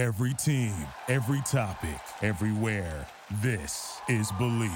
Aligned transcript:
Every 0.00 0.32
team, 0.32 0.72
every 1.08 1.42
topic, 1.42 2.00
everywhere. 2.22 3.06
This 3.42 4.00
is 4.08 4.32
Believe. 4.38 4.70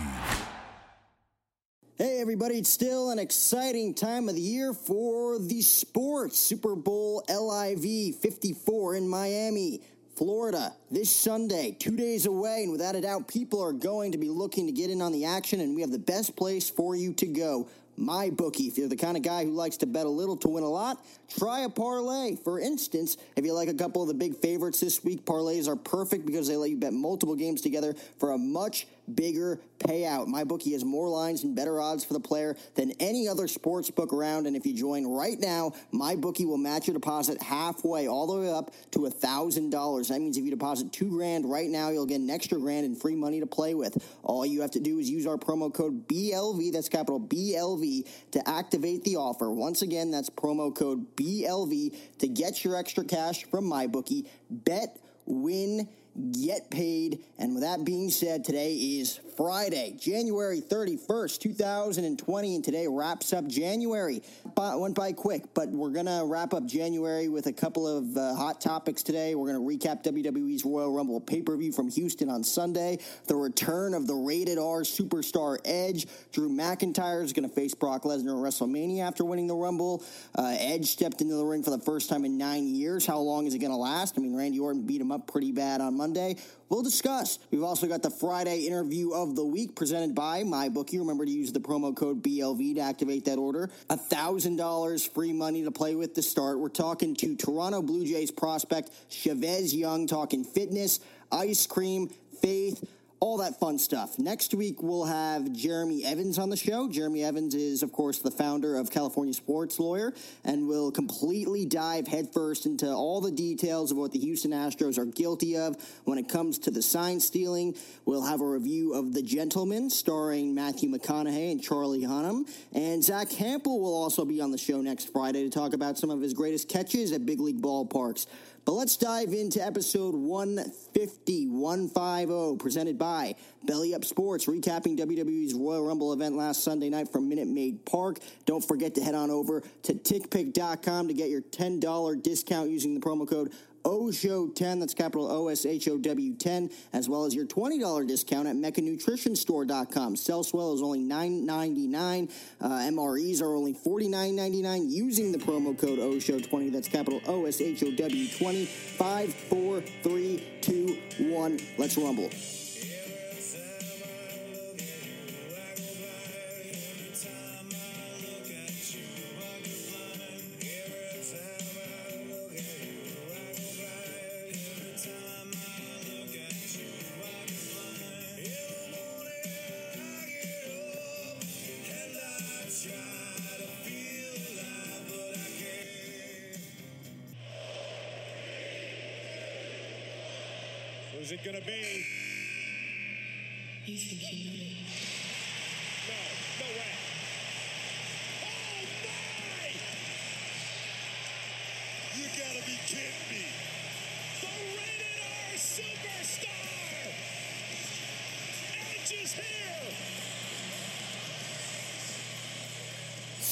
Hey, 1.97 2.21
everybody, 2.21 2.59
it's 2.59 2.69
still 2.69 3.09
an 3.09 3.19
exciting 3.19 3.95
time 3.95 4.29
of 4.29 4.35
the 4.35 4.43
year 4.43 4.75
for 4.75 5.39
the 5.39 5.63
sports. 5.63 6.39
Super 6.39 6.77
Bowl 6.77 7.25
LIV 7.31 8.17
54 8.17 8.97
in 8.97 9.09
Miami, 9.09 9.81
Florida, 10.15 10.75
this 10.91 11.11
Sunday, 11.11 11.75
two 11.81 11.97
days 11.97 12.27
away. 12.27 12.65
And 12.65 12.73
without 12.73 12.95
a 12.95 13.01
doubt, 13.01 13.27
people 13.27 13.63
are 13.65 13.73
going 13.73 14.13
to 14.13 14.19
be 14.19 14.29
looking 14.29 14.67
to 14.67 14.73
get 14.73 14.91
in 14.91 15.01
on 15.01 15.11
the 15.11 15.25
action, 15.25 15.63
and 15.63 15.75
we 15.75 15.81
have 15.81 15.91
the 15.91 15.99
best 15.99 16.37
place 16.37 16.69
for 16.69 16.95
you 16.97 17.15
to 17.15 17.27
go 17.27 17.67
my 17.97 18.31
bookie. 18.31 18.65
If 18.65 18.79
you're 18.79 18.89
the 18.89 18.97
kind 18.97 19.17
of 19.17 19.23
guy 19.23 19.45
who 19.45 19.53
likes 19.53 19.77
to 19.79 19.87
bet 19.87 20.07
a 20.07 20.09
little 20.09 20.37
to 20.39 20.49
win 20.49 20.65
a 20.65 20.69
lot, 20.69 21.05
try 21.37 21.61
a 21.61 21.69
parlay. 21.69 22.37
For 22.37 22.61
instance, 22.61 23.17
if 23.37 23.45
you 23.45 23.53
like 23.53 23.69
a 23.69 23.75
couple 23.75 24.03
of 24.03 24.09
the 24.09 24.15
big 24.15 24.37
favorites 24.37 24.81
this 24.81 25.03
week, 25.05 25.25
parlays 25.25 25.69
are 25.69 25.77
perfect 25.77 26.27
because 26.27 26.49
they 26.49 26.57
let 26.57 26.71
you 26.71 26.77
bet 26.77 26.93
multiple 26.93 27.35
games 27.35 27.61
together 27.61 27.95
for 28.19 28.33
a 28.33 28.39
much 28.39 28.87
bigger 29.13 29.61
payout. 29.79 30.27
My 30.27 30.45
bookie 30.45 30.73
has 30.73 30.85
more 30.85 31.09
lines 31.09 31.45
and 31.45 31.55
better 31.55 31.81
odds 31.81 32.05
for 32.05 32.15
the 32.15 32.21
player 32.21 32.57
than 32.75 32.93
any 33.01 33.29
other 33.29 33.49
sports 33.49 33.91
book 33.91 34.13
around. 34.13 34.47
And 34.47 34.57
if 34.57 34.67
you 34.67 34.75
join 34.75 35.07
right 35.07 35.39
now, 35.39 35.73
my 35.93 36.17
bookie 36.17 36.47
will 36.47 36.59
match 36.59 36.87
your 36.87 36.95
deposit 36.95 37.41
halfway, 37.43 38.09
all 38.09 38.27
the 38.27 38.41
way 38.41 38.51
up 38.51 38.73
to 38.93 39.07
a 39.07 39.11
thousand 39.11 39.71
dollars. 39.71 40.09
That 40.09 40.21
means 40.21 40.37
if 40.37 40.45
you 40.45 40.51
deposit 40.51 40.93
two 40.93 41.11
grand 41.11 41.51
right 41.51 41.69
now, 41.69 41.91
you'll 41.91 42.07
get 42.07 42.21
an 42.21 42.31
extra 42.31 42.59
grand 42.59 42.87
and 42.87 43.01
free 43.01 43.15
money 43.15 43.41
to 43.41 43.47
play 43.47 43.75
with. 43.75 44.03
All 44.23 44.47
you 44.47 44.61
have 44.63 44.73
to 44.73 44.81
do 44.81 44.99
is 44.99 45.11
use 45.11 45.27
our 45.27 45.37
promo 45.37 45.73
code 45.73 46.09
BLV, 46.09 46.73
that's 46.73 46.89
capital 46.89 47.21
BLV, 47.21 48.09
to 48.33 48.49
activate 48.49 49.05
the 49.05 49.17
offer. 49.17 49.51
Once 49.51 49.83
again, 49.83 50.11
that's 50.11 50.31
promo 50.31 50.75
code 50.75 51.17
BLV 51.17 51.97
to 52.19 52.29
get 52.29 52.65
your 52.65 52.77
extra 52.77 53.05
cash 53.05 53.45
from 53.45 53.67
my 53.67 53.87
bookie. 53.87 54.29
Bet, 54.51 54.99
win, 55.27 55.89
get 56.33 56.71
paid. 56.71 57.21
And 57.39 57.55
with 57.55 57.63
that 57.63 57.85
being 57.85 58.11
said, 58.11 58.45
today 58.45 58.75
is 58.75 59.21
Friday, 59.37 59.97
January 59.99 60.61
31st, 60.61 61.39
2020, 61.41 62.55
and 62.55 62.65
today 62.65 62.87
wraps 62.87 63.33
up 63.33 63.47
January. 63.47 64.23
But 64.55 64.79
went 64.79 64.95
by 64.95 65.13
quick, 65.13 65.43
but 65.55 65.69
we're 65.71 65.91
going 65.91 66.07
to 66.07 66.23
wrap 66.25 66.55
up 66.55 66.67
January 66.67 67.29
with 67.29 67.47
a 67.47 67.53
couple 67.53 67.87
of 67.87 68.17
uh, 68.17 68.35
hot 68.35 68.61
topics 68.61 69.03
today. 69.03 69.35
We're 69.35 69.53
going 69.53 69.81
to 69.81 69.89
recap 69.89 70.05
WWE's 70.05 70.65
Royal 70.65 70.93
Rumble 70.93 71.21
pay 71.21 71.43
per 71.43 71.57
view 71.57 71.73
from 71.73 71.91
Houston 71.91 72.29
on 72.29 72.45
Sunday, 72.45 72.99
the 73.27 73.35
return 73.35 73.95
of 73.95 74.07
the 74.07 74.15
rated 74.15 74.59
R 74.59 74.83
superstar 74.83 75.59
Edge. 75.65 76.07
Drew 76.33 76.49
McIntyre 76.49 77.25
is 77.25 77.33
going 77.33 77.49
to 77.49 77.55
face 77.55 77.75
Brock 77.75 78.05
Lesnar 78.05 78.39
at 78.39 78.53
WrestleMania 78.53 79.01
after 79.01 79.25
winning 79.25 79.47
the 79.47 79.57
Rumble. 79.57 80.05
Uh, 80.37 80.55
Edge 80.59 80.87
stepped 80.87 81.21
into 81.21 81.35
the 81.35 81.45
ring 81.45 81.63
for 81.63 81.71
the 81.71 81.79
first 81.79 82.09
time 82.09 82.25
in 82.25 82.39
nine 82.39 82.67
years. 82.69 83.05
How 83.07 83.19
long 83.19 83.47
is 83.47 83.55
it 83.55 83.59
going 83.59 83.73
to 83.73 83.77
last? 83.77 84.17
I 84.17 84.21
mean, 84.21 84.37
Randy 84.37 84.61
Orton 84.61 84.83
beat 84.83 85.01
him 85.01 85.11
up 85.11 85.27
pretty 85.27 85.53
bad 85.53 85.81
on 85.81 85.97
Monday. 85.97 86.37
We'll 86.69 86.83
discuss. 86.83 87.39
We've 87.51 87.63
also 87.63 87.87
got 87.87 88.03
the 88.03 88.11
Friday 88.11 88.67
interview 88.67 89.13
of 89.13 89.37
the 89.37 89.45
week 89.45 89.77
presented 89.77 90.15
by 90.15 90.43
MyBookie. 90.43 90.99
Remember 90.99 91.25
to 91.25 91.31
use 91.31 91.53
the 91.53 91.61
promo 91.61 91.95
code 91.95 92.23
BLV 92.23 92.77
to 92.77 92.81
activate 92.81 93.27
that 93.27 93.39
order. 93.39 93.71
$1,000 93.91 95.09
free 95.11 95.33
money 95.33 95.65
to 95.65 95.71
play 95.71 95.95
with 95.95 96.15
to 96.15 96.23
start. 96.23 96.59
We're 96.59 96.69
talking 96.71 97.15
to 97.17 97.37
Toronto 97.37 97.83
Blue 97.83 98.07
Jays 98.07 98.31
prospect 98.31 98.91
Chavez 99.11 99.75
Young, 99.75 100.07
talking 100.07 100.43
fitness, 100.43 101.01
ice 101.31 101.67
cream, 101.67 102.09
faith 102.41 102.87
all 103.25 103.39
that 103.39 103.59
fun 103.59 103.79
stuff. 103.79 104.19
Next 104.19 104.53
week, 104.53 104.83
we'll 104.83 105.07
have 105.07 105.51
Jeremy 105.51 106.05
Evans 106.05 106.39
on 106.39 106.51
the 106.51 106.59
show. 106.59 106.91
Jeremy 106.91 107.25
Evans 107.25 107.55
is, 107.55 107.83
of 107.83 107.91
course, 107.91 108.19
the 108.19 108.31
founder 108.31 108.77
of 108.77 108.91
California 108.91 109.33
Sports 109.33 109.81
Lawyer, 109.81 110.13
and 110.45 110.69
we'll 110.69 110.93
completely 110.93 111.65
dive 111.65 112.07
headfirst 112.07 112.67
into 112.67 112.87
all 112.87 113.23
the 113.23 113.31
details 113.31 113.91
of 113.91 113.97
what 113.97 114.13
the 114.13 114.19
Houston 114.19 114.51
Astros 114.51 114.99
are 114.99 115.07
guilty 115.07 115.57
of 115.57 115.75
when 116.05 116.19
it 116.19 116.29
comes 116.29 116.59
to 116.59 116.71
the 116.71 116.83
sign 116.83 117.19
stealing. 117.19 117.75
We'll 118.05 118.27
have 118.27 118.43
a 118.43 118.47
review 118.47 118.93
of 118.93 119.15
The 119.15 119.23
Gentlemen, 119.23 119.89
starring 119.89 120.55
Matthew 120.55 120.91
McConaughey 120.91 121.51
and 121.51 121.63
Charlie 121.63 122.03
Hunnam. 122.03 122.47
And 122.75 123.03
Zack 123.03 123.29
Hample 123.29 123.81
will 123.81 123.95
also 123.95 124.27
be 124.27 124.43
on 124.43 124.51
the 124.51 124.59
show 124.59 124.83
next 124.83 125.11
Friday 125.11 125.45
to 125.45 125.51
talk 125.51 125.73
about 125.73 125.97
some 125.97 126.11
of 126.11 126.21
his 126.21 126.35
greatest 126.35 126.69
catches 126.69 127.11
at 127.13 127.25
big 127.25 127.41
league 127.41 127.63
ballparks. 127.63 128.27
But 128.65 128.73
let's 128.73 128.97
dive 128.97 129.35
into 129.35 129.63
episode 129.63 130.15
150, 130.15 131.49
150, 131.49 132.57
presented 132.57 132.99
by 132.99 133.35
Belly 133.63 133.95
Up 133.95 134.07
Sports, 134.07 134.47
recapping 134.47 134.99
WWE's 134.99 135.53
Royal 135.53 135.87
Rumble 135.87 136.15
event 136.15 136.35
last 136.35 136.65
Sunday 136.65 136.89
night 136.89 137.13
from 137.13 137.29
Minute 137.29 137.47
Maid 137.47 137.85
Park. 137.85 138.21
Don't 138.47 138.67
forget 138.67 138.95
to 138.95 139.03
head 139.03 139.15
on 139.15 139.31
over 139.31 139.63
to 139.83 139.93
tickpick.com 139.93 141.09
to 141.09 141.15
get 141.15 141.29
your 141.29 141.43
$10 141.43 142.23
discount 142.23 142.71
using 142.71 142.95
the 142.95 143.01
promo 143.01 143.29
code 143.29 143.53
OSHOW10, 143.85 144.81
that's 144.81 144.95
capital 144.95 145.31
O 145.31 145.49
S 145.49 145.67
H 145.67 145.89
O 145.89 145.99
W 145.99 146.35
10, 146.35 146.71
as 146.93 147.09
well 147.09 147.25
as 147.25 147.35
your 147.35 147.47
$20 147.47 148.07
discount 148.07 148.49
at 148.49 148.57
MeccaNutritionStore.com. 148.57 150.15
Cellswell 150.15 150.75
is 150.75 150.83
only 150.83 151.01
$9.99. 151.01 152.31
Uh, 152.61 152.69
MREs 152.69 153.43
are 153.43 153.55
only 153.55 153.75
$49.99 153.75 154.91
using 154.91 155.33
the 155.33 155.39
promo 155.39 155.79
code 155.79 155.99
OSHOW20, 155.99 156.73
that's 156.73 156.89
capital 156.89 157.21
O 157.27 157.45
S 157.47 157.61
H 157.61 157.83
O 157.83 157.91
W 157.91 158.29
20. 158.29 158.65
5, 158.65 159.35
4, 159.35 159.81
3, 159.81 160.43
2, 160.61 160.99
1. 161.19 161.61
Let's 161.79 161.97
rumble. 161.97 162.31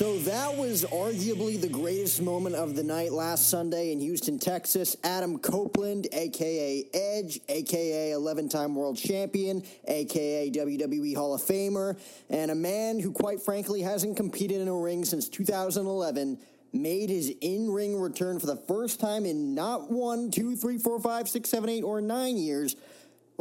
So 0.03 0.19
that 0.19 0.57
was 0.57 0.85
arguably 0.87 1.61
the 1.61 1.69
greatest 1.69 2.21
moment 2.21 2.57
of 2.57 2.75
the 2.75 2.83
night 2.83 3.13
last 3.13 3.49
Sunday 3.49 3.93
in 3.93 4.01
Houston, 4.01 4.37
Texas. 4.37 4.97
Adam 5.05 5.39
Copeland, 5.39 6.09
aka 6.11 6.85
Edge, 6.93 7.39
aka 7.49 8.11
11 8.11 8.49
time 8.49 8.75
world 8.75 8.97
champion, 8.97 9.63
aka 9.87 10.51
WWE 10.51 11.15
Hall 11.15 11.35
of 11.35 11.41
Famer, 11.43 11.97
and 12.29 12.51
a 12.51 12.55
man 12.57 12.99
who, 12.99 13.13
quite 13.13 13.41
frankly, 13.41 13.81
hasn't 13.81 14.17
competed 14.17 14.61
in 14.61 14.67
a 14.67 14.75
ring 14.75 15.05
since 15.05 15.29
2011. 15.29 16.37
Made 16.73 17.09
his 17.09 17.33
in 17.41 17.71
ring 17.71 17.97
return 17.97 18.41
for 18.41 18.47
the 18.47 18.57
first 18.57 18.99
time 18.99 19.25
in 19.25 19.55
not 19.55 19.89
one, 19.89 20.33
two, 20.33 20.57
three, 20.57 20.79
four, 20.79 20.99
five, 20.99 21.29
six, 21.29 21.49
seven, 21.49 21.71
eight, 21.71 21.85
or 21.85 22.01
nine 22.01 22.37
years. 22.37 22.75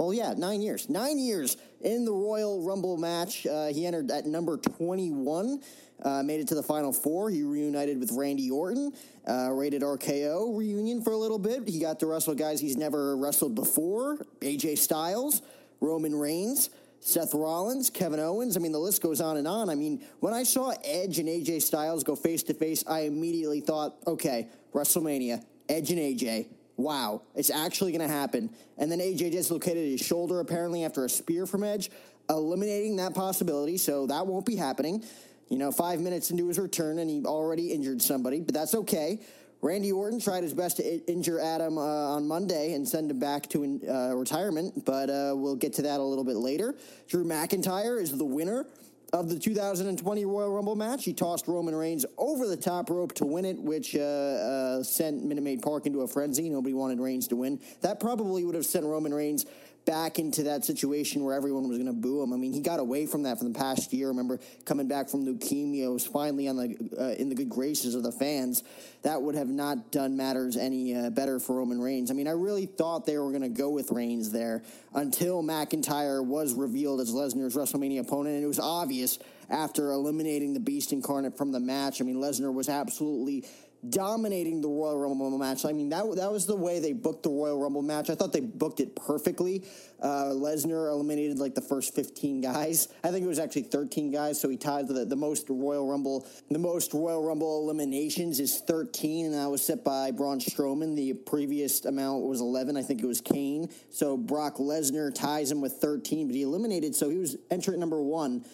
Well, 0.02 0.16
yeah, 0.16 0.34
nine 0.36 0.64
years. 0.64 0.90
Nine 0.90 1.20
years 1.20 1.58
in 1.80 2.06
the 2.06 2.12
Royal 2.12 2.64
Rumble 2.64 2.98
match. 2.98 3.46
Uh, 3.46 3.68
he 3.68 3.86
entered 3.86 4.10
at 4.10 4.26
number 4.26 4.58
21, 4.58 5.62
uh, 6.02 6.24
made 6.24 6.40
it 6.40 6.48
to 6.48 6.56
the 6.56 6.64
final 6.64 6.92
four. 6.92 7.30
He 7.30 7.44
reunited 7.44 8.00
with 8.00 8.12
Randy 8.12 8.50
Orton, 8.50 8.94
uh, 9.30 9.52
rated 9.52 9.84
RKO 9.84 10.58
reunion 10.58 11.04
for 11.04 11.14
a 11.14 11.18
little 11.18 11.38
bit. 11.38 11.68
He 11.68 11.80
got 11.80 12.00
to 12.00 12.08
wrestle 12.08 12.34
guys 12.34 12.60
he's 12.60 12.78
never 12.78 13.16
wrestled 13.16 13.54
before 13.54 14.18
AJ 14.40 14.80
Styles, 14.80 15.44
Roman 15.82 16.16
Reigns. 16.16 16.72
Seth 17.04 17.34
Rollins, 17.34 17.90
Kevin 17.90 18.20
Owens. 18.20 18.56
I 18.56 18.60
mean, 18.60 18.72
the 18.72 18.80
list 18.80 19.02
goes 19.02 19.22
on 19.22 19.38
and 19.38 19.48
on. 19.48 19.72
I 19.72 19.76
mean, 19.76 20.04
when 20.20 20.36
I 20.36 20.44
saw 20.44 20.72
Edge 20.84 21.18
and 21.18 21.28
AJ 21.28 21.64
Styles 21.64 22.04
go 22.04 22.16
face 22.16 22.44
to 22.44 22.54
face, 22.54 22.84
I 22.88 23.02
immediately 23.02 23.60
thought, 23.60 23.96
okay, 24.06 24.50
WrestleMania, 24.72 25.44
Edge 25.68 25.90
and 25.90 26.00
AJ 26.00 26.48
wow, 26.82 27.22
it's 27.36 27.50
actually 27.50 27.92
going 27.92 28.08
to 28.08 28.14
happen. 28.14 28.50
And 28.78 28.92
then 28.92 29.00
AJ 29.00 29.32
dislocated 29.32 29.88
his 29.90 30.02
shoulder 30.02 30.40
apparently 30.40 30.84
after 30.84 31.06
a 31.06 31.10
spear 31.10 31.46
from 31.46 31.64
Edge, 31.64 31.90
eliminating 32.30 32.96
that 32.98 33.14
possibility. 33.14 33.78
So 33.78 34.08
that 34.08 34.28
won't 34.28 34.46
be 34.46 34.56
happening. 34.56 35.04
You 35.50 35.58
know, 35.58 35.72
five 35.72 36.00
minutes 36.00 36.32
into 36.32 36.48
his 36.48 36.58
return, 36.58 37.00
and 37.00 37.10
he 37.10 37.26
already 37.26 37.72
injured 37.74 38.02
somebody, 38.02 38.40
but 38.40 38.54
that's 38.54 38.74
okay. 38.74 39.20
Randy 39.62 39.92
Orton 39.92 40.20
tried 40.20 40.44
his 40.44 40.54
best 40.54 40.78
to 40.78 41.12
injure 41.12 41.40
Adam 41.40 41.78
uh, 41.78 41.82
on 41.82 42.28
Monday 42.28 42.74
and 42.74 42.88
send 42.88 43.12
him 43.12 43.20
back 43.20 43.48
to 43.50 43.80
uh, 43.88 44.16
retirement, 44.16 44.86
but 44.86 45.10
uh, 45.10 45.34
we'll 45.36 45.56
get 45.56 45.74
to 45.74 45.84
that 45.84 46.00
a 46.00 46.04
little 46.04 46.24
bit 46.24 46.38
later. 46.38 46.74
Drew 47.08 47.24
McIntyre 47.24 48.02
is 48.02 48.18
the 48.18 48.26
winner 48.26 48.66
of 49.14 49.30
the 49.30 49.38
2020 49.38 50.26
Royal 50.26 50.52
Rumble 50.52 50.76
match. 50.76 51.04
He 51.04 51.14
tossed 51.14 51.48
Roman 51.48 51.76
Reigns 51.76 52.06
over 52.18 52.48
the 52.48 52.56
top 52.56 52.90
rope 52.90 53.14
to 53.16 53.26
win 53.26 53.46
it, 53.46 53.58
which 53.60 53.96
uh, 53.96 54.00
uh, 54.00 54.84
sent 54.84 55.24
Minute 55.24 55.44
Maid 55.44 55.62
Park 55.62 55.86
into 55.86 56.02
a 56.02 56.08
frenzy. 56.08 56.50
Nobody 56.50 56.74
wanted 56.74 57.00
Reigns 57.00 57.28
to 57.30 57.36
win. 57.36 57.60
That 57.82 58.00
probably 58.00 58.46
would 58.46 58.56
have 58.56 58.66
sent 58.66 58.86
Roman 58.86 59.14
Reigns 59.14 59.46
back 59.86 60.20
into 60.20 60.44
that 60.44 60.64
situation 60.64 61.24
where 61.24 61.36
everyone 61.36 61.68
was 61.68 61.78
going 61.78 61.88
to 61.88 61.94
boo 61.94 62.22
him. 62.22 62.34
I 62.34 62.38
mean, 62.38 62.54
he 62.54 62.62
got 62.62 62.80
away 62.80 63.06
from 63.06 63.24
that 63.24 63.40
for 63.40 63.46
the 63.46 63.54
past 63.54 63.92
year. 63.94 64.10
Remember 64.10 64.40
coming 64.66 64.88
back 64.88 65.10
from 65.10 65.26
leukemia, 65.26 65.92
was 65.92 66.06
finally 66.06 66.48
on 66.48 66.58
the 66.58 66.78
uh, 67.00 67.22
in 67.22 67.30
the 67.30 67.36
good 67.36 67.50
graces 67.50 67.96
of 67.96 68.04
the 68.04 68.12
fans. 68.12 68.64
That 69.04 69.22
would 69.22 69.36
have 69.36 69.48
not 69.48 69.92
done 69.92 70.16
matters 70.16 70.58
any 70.58 70.96
uh, 70.96 71.10
better 71.10 71.40
for 71.40 71.56
Roman 71.56 71.82
Reigns. 71.82 72.12
I 72.12 72.14
mean, 72.14 72.28
I 72.28 72.32
really 72.32 72.68
thought 72.68 73.06
they 73.06 73.18
were 73.18 73.30
going 73.30 73.42
to 73.42 73.50
go 73.50 73.70
with 73.70 73.92
Reigns 73.92 74.32
there 74.32 74.64
until 74.94 75.42
McIntyre 75.42 76.24
was 76.24 76.54
revealed 76.54 77.02
as 77.02 77.12
Lesnar's 77.12 77.56
WrestleMania 77.56 78.02
opponent, 78.02 78.36
and 78.36 78.44
it 78.44 78.48
was 78.48 78.60
obvious 78.60 79.18
after 79.50 79.92
eliminating 79.92 80.54
the 80.54 80.60
Beast 80.60 80.94
Incarnate 80.94 81.38
from 81.38 81.52
the 81.52 81.60
match. 81.60 82.02
I 82.02 82.06
mean, 82.06 82.16
Lesnar 82.16 82.54
was 82.54 82.70
absolutely 82.70 83.46
dominating 83.90 84.62
the 84.62 84.68
Royal 84.68 85.00
Rumble 85.00 85.38
match. 85.38 85.66
I 85.66 85.74
mean, 85.74 85.90
that 85.90 86.04
that 86.16 86.32
was 86.32 86.46
the 86.46 86.56
way 86.56 86.80
they 86.80 86.94
booked 86.94 87.24
the 87.24 87.30
Royal 87.30 87.60
Rumble 87.60 87.82
match. 87.82 88.10
I 88.10 88.16
thought 88.16 88.32
they 88.32 88.42
booked 88.42 88.80
it 88.80 88.96
perfectly. 88.96 89.64
Uh, 90.02 90.32
Lesnar 90.34 90.90
eliminated 90.90 91.40
like 91.40 91.56
the 91.56 91.62
first 91.62 91.96
15 91.96 92.42
guys. 92.42 92.88
I 93.04 93.12
think 93.12 93.24
it 93.26 93.28
was 93.28 93.40
actually 93.40 93.64
13 93.64 94.12
guys, 94.12 94.40
so 94.40 94.50
he 94.50 94.58
tied 94.58 94.88
the, 94.88 95.06
the 95.06 95.16
most 95.16 95.48
Royal 95.50 95.88
Rumble. 95.88 96.28
The 96.50 96.60
most 96.60 96.94
Royal 96.94 97.24
Rumble 97.24 97.64
eliminations 97.64 98.40
is 98.40 98.60
13, 98.60 99.28
and 99.28 99.36
that 99.36 99.50
was 99.50 99.64
set 99.64 99.84
by 99.84 100.12
Braun 100.12 100.40
Strowman. 100.40 100.96
The 100.96 101.14
previous 101.14 101.86
amount 101.86 102.24
was 102.24 102.42
11. 102.42 102.78
I 102.78 102.84
think 102.84 103.02
it 103.02 103.08
was 103.08 103.22
Kane. 103.22 103.70
So 103.90 104.18
Brock 104.18 104.58
Lesnar 104.58 105.14
ties 105.14 105.52
him 105.52 105.62
with 105.62 105.74
13, 105.74 106.28
but 106.28 106.36
he 106.36 106.44
eliminated, 106.44 106.96
so 106.96 107.10
he 107.10 107.18
was 107.18 107.38
entrant 107.50 107.80
number 107.80 108.02
one. 108.02 108.46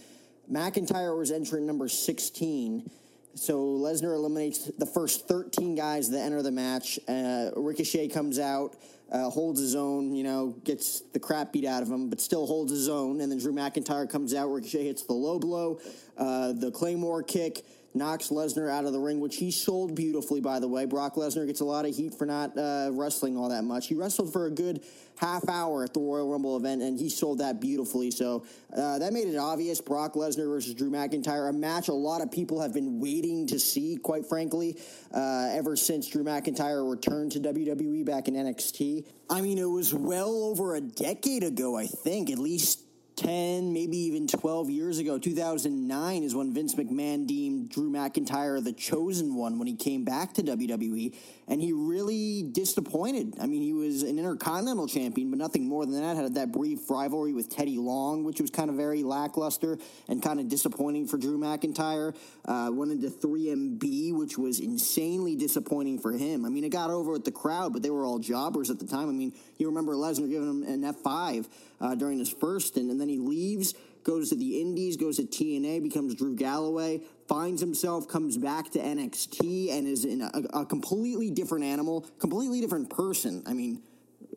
McIntyre 0.52 1.18
was 1.18 1.32
entrant 1.32 1.66
number 1.66 1.90
16. 1.90 2.90
So 3.38 3.60
Lesnar 3.60 4.16
eliminates 4.16 4.72
the 4.80 4.86
first 4.86 5.28
13 5.28 5.76
guys 5.76 6.10
that 6.10 6.22
enter 6.22 6.42
the 6.42 6.52
match. 6.52 7.00
Uh, 7.08 7.52
Ricochet 7.56 8.08
comes 8.08 8.40
out, 8.40 8.76
uh, 9.12 9.30
holds 9.30 9.60
his 9.60 9.76
own, 9.76 10.16
you 10.16 10.24
know, 10.24 10.56
gets 10.64 11.02
the 11.14 11.20
crap 11.20 11.54
beat 11.54 11.66
out 11.66 11.84
of 11.84 11.88
him, 11.88 12.10
but 12.10 12.20
still 12.20 12.48
holds 12.48 12.72
his 12.72 12.90
own. 12.90 13.22
And 13.22 13.32
then 13.32 13.38
Drew 13.38 13.54
McIntyre 13.54 14.10
comes 14.10 14.34
out. 14.34 14.48
Ricochet 14.48 14.86
hits 14.86 15.04
the 15.04 15.14
low 15.14 15.38
blow, 15.38 15.80
uh, 16.18 16.54
the 16.54 16.72
Claymore 16.72 17.22
kick, 17.22 17.64
knocks 17.94 18.30
Lesnar 18.30 18.70
out 18.70 18.86
of 18.86 18.94
the 18.94 19.00
ring, 19.00 19.20
which 19.20 19.38
he 19.38 19.52
sold 19.52 19.96
beautifully, 19.96 20.42
by 20.42 20.60
the 20.60 20.68
way. 20.68 20.86
Brock 20.86 21.16
Lesnar 21.16 21.48
gets 21.48 21.62
a 21.62 21.66
lot 21.66 21.86
of 21.86 21.96
heat 21.96 22.14
for 22.14 22.26
not 22.26 22.58
uh, 22.58 22.90
wrestling 22.92 23.38
all 23.38 23.50
that 23.50 23.64
much. 23.64 23.88
He 23.88 23.96
wrestled 23.96 24.32
for 24.32 24.46
a 24.46 24.52
good 24.52 24.84
half 25.18 25.50
hour 25.50 25.84
at 25.84 25.94
the 25.94 26.00
Royal 26.00 26.30
Rumble 26.30 26.58
event, 26.58 26.82
and 26.82 27.00
he 27.00 27.10
sold 27.10 27.40
that 27.40 27.60
beautifully. 27.60 28.12
So 28.12 28.46
uh, 28.76 29.00
that 29.00 29.14
made 29.14 29.28
it 29.28 29.38
obvious 29.38 29.82
Brock 29.82 30.14
Lesnar 30.14 30.48
versus 30.48 30.74
Drew 30.74 30.92
McIntyre, 30.92 31.50
a 31.50 31.54
match 31.54 31.88
a 31.88 31.94
lot 31.94 32.22
of 32.22 32.32
people 32.32 32.62
have 32.62 32.74
been 32.74 33.00
waiting 33.00 33.48
to 33.48 33.60
see, 33.60 33.98
quite 33.98 34.26
frankly, 34.28 34.78
uh, 35.14 35.50
ever 35.52 35.76
since 35.76 36.08
Drew 36.08 36.24
McIntyre 36.24 36.90
returned 36.90 37.32
to 37.34 37.40
WWE 37.40 38.06
back 38.06 38.28
in 38.28 38.36
NXT. 38.36 39.08
I 39.30 39.42
mean, 39.42 39.58
it 39.58 39.66
was 39.70 39.94
well 39.94 40.44
over 40.46 40.76
a 40.76 40.82
decade 40.82 41.44
ago, 41.44 41.78
I 41.78 41.88
think, 41.88 42.30
at 42.30 42.38
least 42.38 42.87
10, 43.18 43.74
maybe 43.74 43.98
even 43.98 44.28
12 44.28 44.70
years 44.70 45.00
ago, 45.00 45.18
2009 45.18 46.24
is 46.24 46.36
when 46.36 46.54
Vince 46.54 46.76
McMahon 46.76 47.26
deemed 47.26 47.70
Drew 47.70 47.90
McIntyre 47.90 48.64
the 48.64 48.72
chosen 48.72 49.36
one 49.36 49.58
when 49.58 49.68
he 49.68 49.76
came 49.76 50.04
back 50.04 50.34
to 50.36 50.44
WWE. 50.44 51.16
And 51.48 51.60
he 51.60 51.74
really 51.74 52.44
disappointed. 52.44 53.34
I 53.42 53.48
mean, 53.48 53.64
he 53.64 53.74
was 53.74 54.04
an 54.04 54.20
Intercontinental 54.20 54.88
champion, 54.88 55.32
but 55.32 55.40
nothing 55.40 55.68
more 55.68 55.86
than 55.86 56.00
that. 56.00 56.16
Had 56.16 56.36
that 56.36 56.52
brief 56.52 56.90
rivalry 56.90 57.34
with 57.34 57.50
Teddy 57.50 57.78
Long, 57.78 58.24
which 58.24 58.40
was 58.40 58.52
kind 58.52 58.70
of 58.70 58.76
very 58.76 59.02
lackluster 59.02 59.80
and 60.08 60.22
kind 60.22 60.40
of 60.40 60.48
disappointing 60.48 61.08
for 61.08 61.18
Drew 61.18 61.40
McIntyre. 61.40 62.16
Uh, 62.46 62.70
went 62.72 62.92
into 62.92 63.10
3MB, 63.10 64.14
which 64.14 64.38
was 64.38 64.60
insanely 64.60 65.36
disappointing 65.36 66.00
for 66.00 66.12
him. 66.12 66.46
I 66.46 66.50
mean, 66.50 66.64
it 66.64 66.70
got 66.70 66.92
over 66.92 67.14
with 67.14 67.26
the 67.26 67.32
crowd, 67.32 67.74
but 67.74 67.82
they 67.82 67.90
were 67.90 68.06
all 68.06 68.20
jobbers 68.20 68.70
at 68.70 68.78
the 68.78 68.86
time. 68.86 69.10
I 69.10 69.14
mean, 69.14 69.34
you 69.58 69.68
remember 69.68 69.94
Lesnar 69.94 70.30
giving 70.30 70.50
him 70.50 70.64
an 70.64 70.94
F5 70.94 71.48
uh, 71.80 71.96
during 71.96 72.20
his 72.20 72.30
first 72.30 72.68
stint, 72.68 72.92
and 72.92 73.00
then 73.00 73.10
he 73.10 73.20
leaves, 73.20 73.74
goes 74.04 74.30
to 74.30 74.36
the 74.36 74.62
Indies, 74.62 74.98
goes 74.98 75.18
to 75.18 75.24
TNA, 75.24 75.84
becomes 75.84 76.16
Drew 76.16 76.36
Galloway, 76.36 77.02
finds 77.28 77.62
himself, 77.62 78.08
comes 78.08 78.38
back 78.38 78.72
to 78.72 78.80
NXT, 78.80 79.72
and 79.72 79.88
is 79.88 80.06
in 80.06 80.22
a, 80.22 80.32
a 80.54 80.66
completely 80.66 81.30
different 81.30 81.66
animal, 81.66 82.02
completely 82.20 82.62
different 82.62 82.90
person. 82.90 83.44
I 83.46 83.54
mean, 83.54 83.82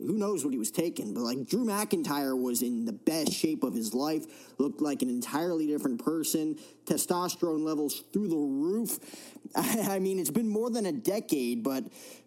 who 0.01 0.17
knows 0.17 0.45
what 0.45 0.53
he 0.53 0.59
was 0.59 0.71
taking, 0.71 1.15
but 1.15 1.21
like 1.21 1.47
Drew 1.47 1.65
McIntyre 1.65 2.41
was 2.41 2.63
in 2.63 2.85
the 2.85 2.93
best 2.93 3.33
shape 3.33 3.63
of 3.63 3.75
his 3.75 3.95
life, 3.95 4.25
looked 4.59 4.81
like 4.81 5.03
an 5.03 5.09
entirely 5.09 5.67
different 5.67 6.03
person, 6.05 6.59
testosterone 6.87 7.63
levels 7.65 8.03
through 8.13 8.29
the 8.29 8.37
roof. 8.37 8.99
I, 9.57 9.97
I 9.97 9.99
mean, 9.99 10.19
it's 10.19 10.31
been 10.31 10.49
more 10.49 10.71
than 10.71 10.87
a 10.87 10.93
decade, 10.93 11.63
but 11.63 11.85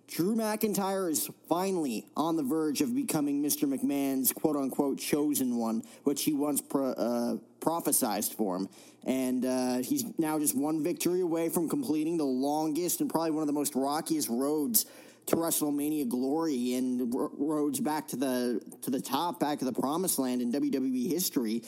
Drew 0.08 0.36
McIntyre 0.36 1.10
is 1.10 1.30
finally 1.48 2.06
on 2.16 2.36
the 2.36 2.44
verge 2.44 2.82
of 2.82 2.94
becoming 2.94 3.42
Mr. 3.42 3.68
McMahon's 3.68 4.32
quote 4.32 4.56
unquote 4.56 5.00
chosen 5.00 5.58
one, 5.58 5.84
which 6.04 6.24
he 6.24 6.34
once 6.34 6.62
pro, 6.62 6.92
uh, 6.92 7.38
prophesized 7.60 8.36
for 8.36 8.56
him. 8.58 8.70
And 9.06 9.46
uh, 9.46 9.78
he's 9.78 10.06
now 10.18 10.40
just 10.40 10.56
one 10.56 10.84
victory 10.84 11.22
away 11.22 11.50
from 11.50 11.68
completing 11.68 12.18
the 12.18 12.26
longest 12.26 13.02
and 13.02 13.10
probably 13.10 13.32
one 13.32 13.42
of 13.42 13.48
the 13.48 13.54
most 13.54 13.76
rockiest 13.76 14.30
roads 14.30 14.86
to 15.26 15.36
WrestleMania 15.38 16.08
glory 16.08 16.74
and 16.74 17.14
roads 17.14 17.80
back 17.80 18.08
to 18.10 18.18
the 18.18 18.62
to 18.82 18.92
the 18.92 19.02
top, 19.02 19.40
back 19.40 19.60
to 19.60 19.66
the 19.66 19.74
promised 19.74 20.20
land 20.20 20.42
in 20.42 20.52
WWE 20.52 21.10
history 21.10 21.64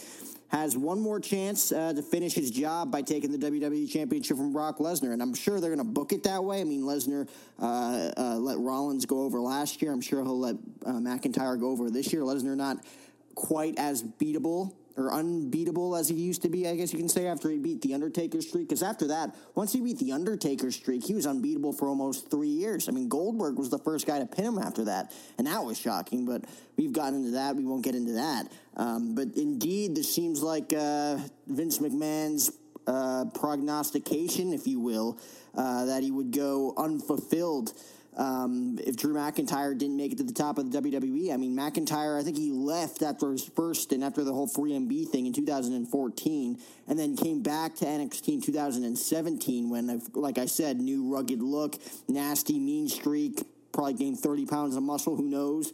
has 0.49 0.77
one 0.77 0.99
more 0.99 1.19
chance 1.19 1.71
uh, 1.71 1.93
to 1.93 2.01
finish 2.01 2.33
his 2.33 2.51
job 2.51 2.91
by 2.91 3.01
taking 3.01 3.31
the 3.31 3.37
WWE 3.37 3.89
Championship 3.89 4.37
from 4.37 4.53
Brock 4.53 4.77
Lesnar. 4.77 5.11
And 5.13 5.21
I'm 5.21 5.33
sure 5.33 5.59
they're 5.59 5.73
going 5.73 5.85
to 5.85 5.91
book 5.93 6.13
it 6.13 6.23
that 6.23 6.43
way. 6.43 6.61
I 6.61 6.63
mean, 6.63 6.83
Lesnar 6.83 7.27
uh, 7.59 8.11
uh, 8.15 8.35
let 8.37 8.59
Rollins 8.59 9.05
go 9.05 9.23
over 9.23 9.39
last 9.39 9.81
year. 9.81 9.91
I'm 9.91 10.01
sure 10.01 10.23
he'll 10.23 10.39
let 10.39 10.55
uh, 10.85 10.93
McIntyre 10.93 11.59
go 11.59 11.69
over 11.69 11.89
this 11.89 12.13
year. 12.13 12.21
Lesnar 12.21 12.55
not 12.55 12.85
quite 13.33 13.77
as 13.77 14.03
beatable 14.03 14.73
or 14.97 15.13
unbeatable 15.13 15.95
as 15.95 16.07
he 16.07 16.15
used 16.15 16.41
to 16.41 16.49
be, 16.49 16.67
I 16.67 16.75
guess 16.75 16.93
you 16.93 16.99
can 16.99 17.09
say, 17.09 17.27
after 17.27 17.49
he 17.49 17.57
beat 17.57 17.81
the 17.81 17.93
Undertaker 17.93 18.41
streak. 18.41 18.69
Because 18.69 18.83
after 18.83 19.07
that, 19.07 19.35
once 19.53 19.73
he 19.73 19.81
beat 19.81 19.99
the 19.99 20.11
Undertaker 20.11 20.71
streak, 20.71 21.03
he 21.03 21.13
was 21.13 21.25
unbeatable 21.25 21.73
for 21.73 21.87
almost 21.87 22.31
three 22.31 22.47
years. 22.47 22.87
I 22.87 22.91
mean, 22.91 23.09
Goldberg 23.09 23.57
was 23.57 23.69
the 23.69 23.79
first 23.79 24.07
guy 24.07 24.19
to 24.19 24.25
pin 24.25 24.45
him 24.45 24.57
after 24.57 24.85
that, 24.85 25.11
and 25.37 25.47
that 25.47 25.63
was 25.63 25.77
shocking. 25.77 26.25
But 26.25 26.45
we've 26.77 26.93
gotten 26.93 27.19
into 27.19 27.31
that. 27.31 27.55
We 27.55 27.65
won't 27.65 27.83
get 27.83 27.95
into 27.95 28.13
that. 28.13 28.47
Um, 28.77 29.15
but 29.15 29.29
indeed, 29.35 29.95
this 29.95 30.13
seems 30.13 30.41
like 30.41 30.73
uh, 30.73 31.17
Vince 31.47 31.79
McMahon's 31.79 32.51
uh, 32.87 33.25
prognostication, 33.33 34.53
if 34.53 34.67
you 34.67 34.79
will, 34.79 35.19
uh, 35.55 35.85
that 35.85 36.03
he 36.03 36.11
would 36.11 36.31
go 36.31 36.73
unfulfilled 36.77 37.73
um, 38.17 38.79
if 38.85 38.95
Drew 38.95 39.13
McIntyre 39.13 39.77
didn't 39.77 39.97
make 39.97 40.13
it 40.13 40.17
to 40.19 40.23
the 40.23 40.33
top 40.33 40.57
of 40.57 40.71
the 40.71 40.81
WWE, 40.81 41.33
I 41.33 41.37
mean, 41.37 41.55
McIntyre, 41.55 42.19
I 42.19 42.23
think 42.23 42.37
he 42.37 42.51
left 42.51 43.01
after 43.01 43.31
his 43.31 43.43
first 43.43 43.91
and 43.91 44.03
after 44.03 44.23
the 44.23 44.33
whole 44.33 44.47
3MB 44.47 45.09
thing 45.09 45.25
in 45.25 45.33
2014, 45.33 46.59
and 46.87 46.99
then 46.99 47.17
came 47.17 47.41
back 47.41 47.75
to 47.75 47.85
NXT 47.85 48.27
in 48.29 48.41
2017 48.41 49.69
when, 49.69 50.01
like 50.13 50.37
I 50.37 50.45
said, 50.45 50.79
new 50.79 51.13
rugged 51.13 51.41
look, 51.41 51.75
nasty, 52.07 52.57
mean 52.57 52.87
streak, 52.87 53.43
probably 53.73 53.93
gained 53.93 54.19
30 54.19 54.45
pounds 54.45 54.75
of 54.75 54.83
muscle, 54.83 55.17
who 55.17 55.27
knows. 55.27 55.73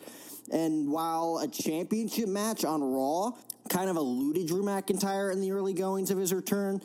And 0.52 0.92
while 0.92 1.40
a 1.44 1.48
championship 1.48 2.28
match 2.28 2.66
on 2.66 2.84
Raw 2.84 3.32
kind 3.70 3.90
of 3.90 3.96
eluded 3.96 4.48
Drew 4.48 4.64
McIntyre 4.64 5.32
in 5.32 5.42
the 5.42 5.52
early 5.52 5.74
goings 5.74 6.10
of 6.10 6.18
his 6.18 6.34
return, 6.34 6.82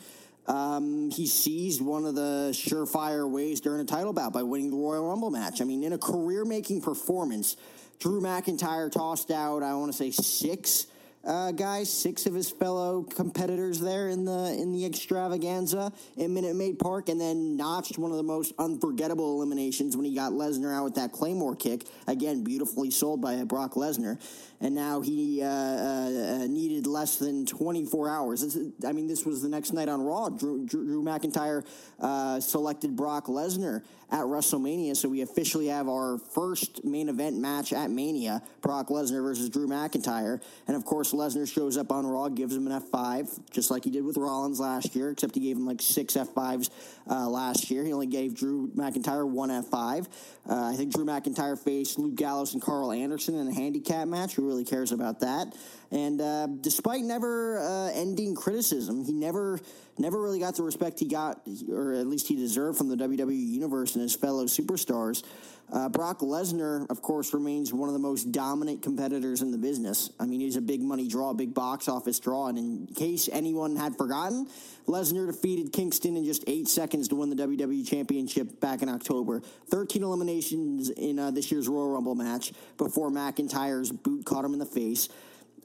um, 0.47 1.09
he 1.11 1.27
seized 1.27 1.81
one 1.81 2.05
of 2.05 2.15
the 2.15 2.49
surefire 2.53 3.29
ways 3.29 3.61
to 3.61 3.69
earn 3.69 3.81
a 3.81 3.85
title 3.85 4.13
bout 4.13 4.33
by 4.33 4.43
winning 4.43 4.71
the 4.71 4.77
Royal 4.77 5.07
Rumble 5.07 5.29
match. 5.29 5.61
I 5.61 5.65
mean, 5.65 5.83
in 5.83 5.93
a 5.93 5.97
career 5.97 6.45
making 6.45 6.81
performance, 6.81 7.57
Drew 7.99 8.21
McIntyre 8.21 8.91
tossed 8.91 9.31
out, 9.31 9.63
I 9.63 9.73
want 9.73 9.91
to 9.91 9.97
say, 9.97 10.11
six 10.11 10.87
uh, 11.27 11.51
guys, 11.51 11.89
six 11.89 12.25
of 12.25 12.33
his 12.33 12.49
fellow 12.49 13.03
competitors 13.03 13.81
there 13.81 14.07
in 14.07 14.23
the 14.23 14.55
in 14.57 14.71
the 14.71 14.85
extravaganza 14.85 15.91
in 16.15 16.33
Minute 16.33 16.55
Maid 16.55 16.79
Park, 16.79 17.09
and 17.09 17.19
then 17.19 17.57
notched 17.57 17.97
one 17.97 18.11
of 18.11 18.17
the 18.17 18.23
most 18.23 18.53
unforgettable 18.57 19.35
eliminations 19.35 19.97
when 19.97 20.05
he 20.05 20.15
got 20.15 20.31
Lesnar 20.31 20.73
out 20.73 20.85
with 20.85 20.95
that 20.95 21.11
Claymore 21.11 21.55
kick. 21.55 21.85
Again, 22.07 22.45
beautifully 22.45 22.91
sold 22.91 23.21
by 23.21 23.43
Brock 23.43 23.73
Lesnar, 23.73 24.17
and 24.59 24.73
now 24.73 25.01
he 25.01 25.41
uh, 25.43 25.47
uh, 25.47 26.47
needed 26.47 26.87
less 26.87 27.17
than 27.17 27.45
24 27.45 28.09
hours. 28.09 28.57
I 28.85 28.91
mean, 28.91 29.07
this 29.07 29.25
was 29.25 29.41
the 29.41 29.49
next 29.49 29.73
night 29.73 29.89
on 29.89 30.01
Raw. 30.01 30.29
Drew, 30.29 30.65
Drew 30.65 31.03
McIntyre 31.03 31.65
uh, 31.99 32.39
selected 32.39 32.95
Brock 32.95 33.27
Lesnar 33.27 33.83
at 34.09 34.21
WrestleMania, 34.21 34.95
so 34.95 35.09
we 35.09 35.21
officially 35.21 35.67
have 35.67 35.89
our 35.89 36.17
first 36.17 36.85
main 36.85 37.09
event 37.09 37.35
match 37.35 37.73
at 37.73 37.91
Mania: 37.91 38.41
Brock 38.61 38.87
Lesnar 38.87 39.21
versus 39.21 39.49
Drew 39.49 39.67
McIntyre, 39.67 40.41
and 40.67 40.75
of 40.75 40.85
course. 40.85 41.07
Lesnar 41.17 41.51
shows 41.51 41.77
up 41.77 41.91
on 41.91 42.05
Raw, 42.05 42.27
gives 42.29 42.55
him 42.55 42.67
an 42.67 42.81
F5, 42.81 43.49
just 43.49 43.71
like 43.71 43.83
he 43.83 43.89
did 43.89 44.03
with 44.03 44.17
Rollins 44.17 44.59
last 44.59 44.95
year, 44.95 45.09
except 45.09 45.35
he 45.35 45.41
gave 45.41 45.57
him 45.57 45.65
like 45.65 45.81
six 45.81 46.13
F5s 46.13 46.69
uh, 47.09 47.27
last 47.27 47.71
year. 47.71 47.83
He 47.83 47.93
only 47.93 48.07
gave 48.07 48.35
Drew 48.35 48.67
McIntyre 48.75 49.27
one 49.27 49.49
F5. 49.49 50.07
Uh, 50.49 50.71
I 50.71 50.75
think 50.75 50.93
Drew 50.93 51.05
McIntyre 51.05 51.57
faced 51.57 51.97
Luke 51.97 52.15
Gallows 52.15 52.53
and 52.53 52.61
Carl 52.61 52.91
Anderson 52.91 53.35
in 53.35 53.47
a 53.47 53.53
handicap 53.53 54.07
match. 54.07 54.37
Really 54.47 54.65
cares 54.65 54.91
about 54.91 55.19
that? 55.19 55.55
And 55.91 56.19
uh, 56.19 56.47
despite 56.61 57.01
never 57.01 57.59
uh, 57.59 57.91
ending 57.93 58.35
criticism, 58.35 59.05
he 59.05 59.13
never 59.13 59.59
never 59.97 60.21
really 60.21 60.39
got 60.39 60.55
the 60.55 60.63
respect 60.63 60.99
he 60.99 61.07
got, 61.07 61.41
or 61.71 61.93
at 61.93 62.07
least 62.07 62.27
he 62.27 62.35
deserved 62.35 62.77
from 62.77 62.89
the 62.89 62.95
WWE 62.95 63.35
Universe 63.35 63.95
and 63.95 64.01
his 64.01 64.15
fellow 64.15 64.45
superstars. 64.45 65.23
Uh, 65.69 65.89
Brock 65.89 66.19
Lesnar, 66.19 66.89
of 66.89 67.01
course, 67.01 67.33
remains 67.33 67.73
one 67.73 67.89
of 67.89 67.93
the 67.93 67.99
most 67.99 68.31
dominant 68.31 68.81
competitors 68.81 69.41
in 69.41 69.51
the 69.51 69.57
business. 69.57 70.09
I 70.17 70.25
mean, 70.25 70.39
he's 70.39 70.55
a 70.55 70.61
big 70.61 70.81
money 70.81 71.09
draw, 71.09 71.33
big 71.33 71.53
box 71.53 71.89
office 71.89 72.19
draw. 72.19 72.47
And 72.47 72.57
in 72.57 72.87
case 72.95 73.27
anyone 73.31 73.75
had 73.75 73.97
forgotten, 73.97 74.47
Lesnar 74.87 75.27
defeated 75.27 75.73
Kingston 75.73 76.15
in 76.15 76.23
just 76.23 76.45
eight 76.47 76.69
seconds 76.69 77.09
to 77.09 77.15
win 77.15 77.29
the 77.29 77.35
WWE 77.35 77.85
Championship 77.85 78.61
back 78.61 78.81
in 78.81 78.87
October. 78.87 79.41
13 79.69 80.03
eliminations 80.03 80.89
in 80.89 81.19
uh, 81.19 81.31
this 81.31 81.51
year's 81.51 81.67
Royal 81.67 81.89
Rumble 81.89 82.15
match 82.15 82.53
before 82.77 83.09
McIntyre's 83.09 83.91
boot 83.91 84.25
caught 84.25 84.45
him 84.45 84.53
in 84.53 84.59
the 84.59 84.65
face. 84.65 85.09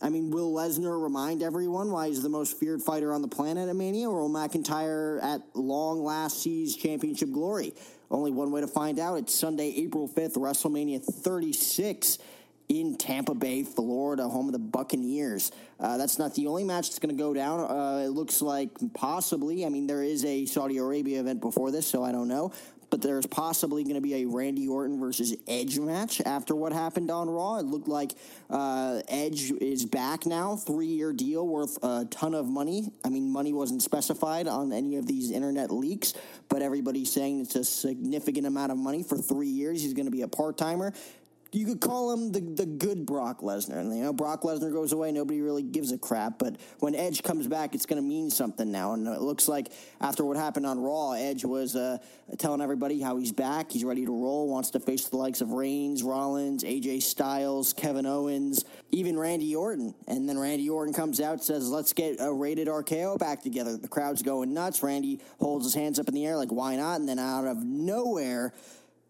I 0.02 0.08
mean, 0.08 0.32
will 0.32 0.52
Lesnar 0.52 1.00
remind 1.00 1.44
everyone 1.44 1.92
why 1.92 2.08
he's 2.08 2.24
the 2.24 2.28
most 2.28 2.58
feared 2.58 2.82
fighter 2.82 3.12
on 3.12 3.22
the 3.22 3.28
planet 3.28 3.68
at 3.68 3.76
Mania, 3.76 4.10
or 4.10 4.22
will 4.22 4.30
McIntyre 4.30 5.22
at 5.22 5.42
long 5.54 6.02
last 6.02 6.42
seize 6.42 6.74
championship 6.74 7.30
glory? 7.30 7.72
Only 8.12 8.30
one 8.30 8.52
way 8.52 8.60
to 8.60 8.66
find 8.66 8.98
out. 8.98 9.16
It's 9.16 9.34
Sunday, 9.34 9.72
April 9.78 10.06
5th, 10.06 10.34
WrestleMania 10.34 11.02
36 11.02 12.18
in 12.68 12.96
Tampa 12.96 13.34
Bay, 13.34 13.62
Florida, 13.62 14.28
home 14.28 14.48
of 14.48 14.52
the 14.52 14.58
Buccaneers. 14.58 15.50
Uh, 15.80 15.96
that's 15.96 16.18
not 16.18 16.34
the 16.34 16.46
only 16.46 16.62
match 16.62 16.88
that's 16.88 16.98
going 16.98 17.16
to 17.16 17.20
go 17.20 17.32
down. 17.32 17.60
Uh, 17.60 18.02
it 18.04 18.10
looks 18.10 18.42
like 18.42 18.70
possibly. 18.92 19.64
I 19.64 19.70
mean, 19.70 19.86
there 19.86 20.02
is 20.02 20.26
a 20.26 20.44
Saudi 20.44 20.76
Arabia 20.76 21.20
event 21.20 21.40
before 21.40 21.70
this, 21.70 21.86
so 21.86 22.04
I 22.04 22.12
don't 22.12 22.28
know 22.28 22.52
but 22.92 23.00
there's 23.00 23.24
possibly 23.24 23.84
going 23.84 23.94
to 23.94 24.02
be 24.02 24.22
a 24.22 24.26
Randy 24.26 24.68
Orton 24.68 25.00
versus 25.00 25.34
Edge 25.48 25.78
match 25.78 26.20
after 26.26 26.54
what 26.54 26.74
happened 26.74 27.10
on 27.10 27.30
Raw. 27.30 27.56
It 27.56 27.64
looked 27.64 27.88
like 27.88 28.12
uh, 28.50 29.00
Edge 29.08 29.50
is 29.50 29.86
back 29.86 30.26
now, 30.26 30.56
three 30.56 30.88
year 30.88 31.14
deal 31.14 31.48
worth 31.48 31.82
a 31.82 32.04
ton 32.10 32.34
of 32.34 32.46
money. 32.46 32.92
I 33.02 33.08
mean, 33.08 33.32
money 33.32 33.54
wasn't 33.54 33.80
specified 33.82 34.46
on 34.46 34.74
any 34.74 34.96
of 34.96 35.06
these 35.06 35.30
internet 35.30 35.70
leaks, 35.70 36.12
but 36.50 36.60
everybody's 36.60 37.10
saying 37.10 37.40
it's 37.40 37.56
a 37.56 37.64
significant 37.64 38.46
amount 38.46 38.72
of 38.72 38.76
money 38.76 39.02
for 39.02 39.16
three 39.16 39.48
years. 39.48 39.80
He's 39.80 39.94
going 39.94 40.04
to 40.04 40.12
be 40.12 40.20
a 40.20 40.28
part 40.28 40.58
timer 40.58 40.92
you 41.52 41.66
could 41.66 41.80
call 41.80 42.12
him 42.12 42.32
the, 42.32 42.40
the 42.40 42.64
good 42.64 43.04
Brock 43.04 43.40
Lesnar. 43.40 43.76
And, 43.76 43.94
you 43.94 44.02
know, 44.02 44.12
Brock 44.12 44.42
Lesnar 44.42 44.72
goes 44.72 44.92
away, 44.92 45.12
nobody 45.12 45.42
really 45.42 45.62
gives 45.62 45.92
a 45.92 45.98
crap. 45.98 46.38
But 46.38 46.56
when 46.78 46.94
Edge 46.94 47.22
comes 47.22 47.46
back, 47.46 47.74
it's 47.74 47.84
going 47.84 48.02
to 48.02 48.08
mean 48.08 48.30
something 48.30 48.72
now. 48.72 48.94
And 48.94 49.06
it 49.06 49.20
looks 49.20 49.48
like 49.48 49.70
after 50.00 50.24
what 50.24 50.38
happened 50.38 50.64
on 50.64 50.80
Raw, 50.80 51.12
Edge 51.12 51.44
was 51.44 51.76
uh, 51.76 51.98
telling 52.38 52.62
everybody 52.62 53.02
how 53.02 53.18
he's 53.18 53.32
back, 53.32 53.70
he's 53.70 53.84
ready 53.84 54.06
to 54.06 54.12
roll, 54.12 54.48
wants 54.48 54.70
to 54.70 54.80
face 54.80 55.08
the 55.10 55.18
likes 55.18 55.42
of 55.42 55.52
Reigns, 55.52 56.02
Rollins, 56.02 56.64
AJ 56.64 57.02
Styles, 57.02 57.74
Kevin 57.74 58.06
Owens, 58.06 58.64
even 58.90 59.18
Randy 59.18 59.54
Orton. 59.54 59.94
And 60.08 60.26
then 60.26 60.38
Randy 60.38 60.70
Orton 60.70 60.94
comes 60.94 61.20
out, 61.20 61.44
says, 61.44 61.68
"Let's 61.68 61.92
get 61.92 62.16
a 62.18 62.32
rated 62.32 62.68
RKO 62.68 63.18
back 63.18 63.42
together." 63.42 63.76
The 63.76 63.88
crowd's 63.88 64.22
going 64.22 64.54
nuts. 64.54 64.82
Randy 64.82 65.20
holds 65.38 65.66
his 65.66 65.74
hands 65.74 65.98
up 65.98 66.08
in 66.08 66.14
the 66.14 66.26
air 66.26 66.36
like, 66.36 66.50
"Why 66.50 66.76
not?" 66.76 67.00
And 67.00 67.08
then 67.08 67.18
out 67.18 67.46
of 67.46 67.62
nowhere 67.62 68.54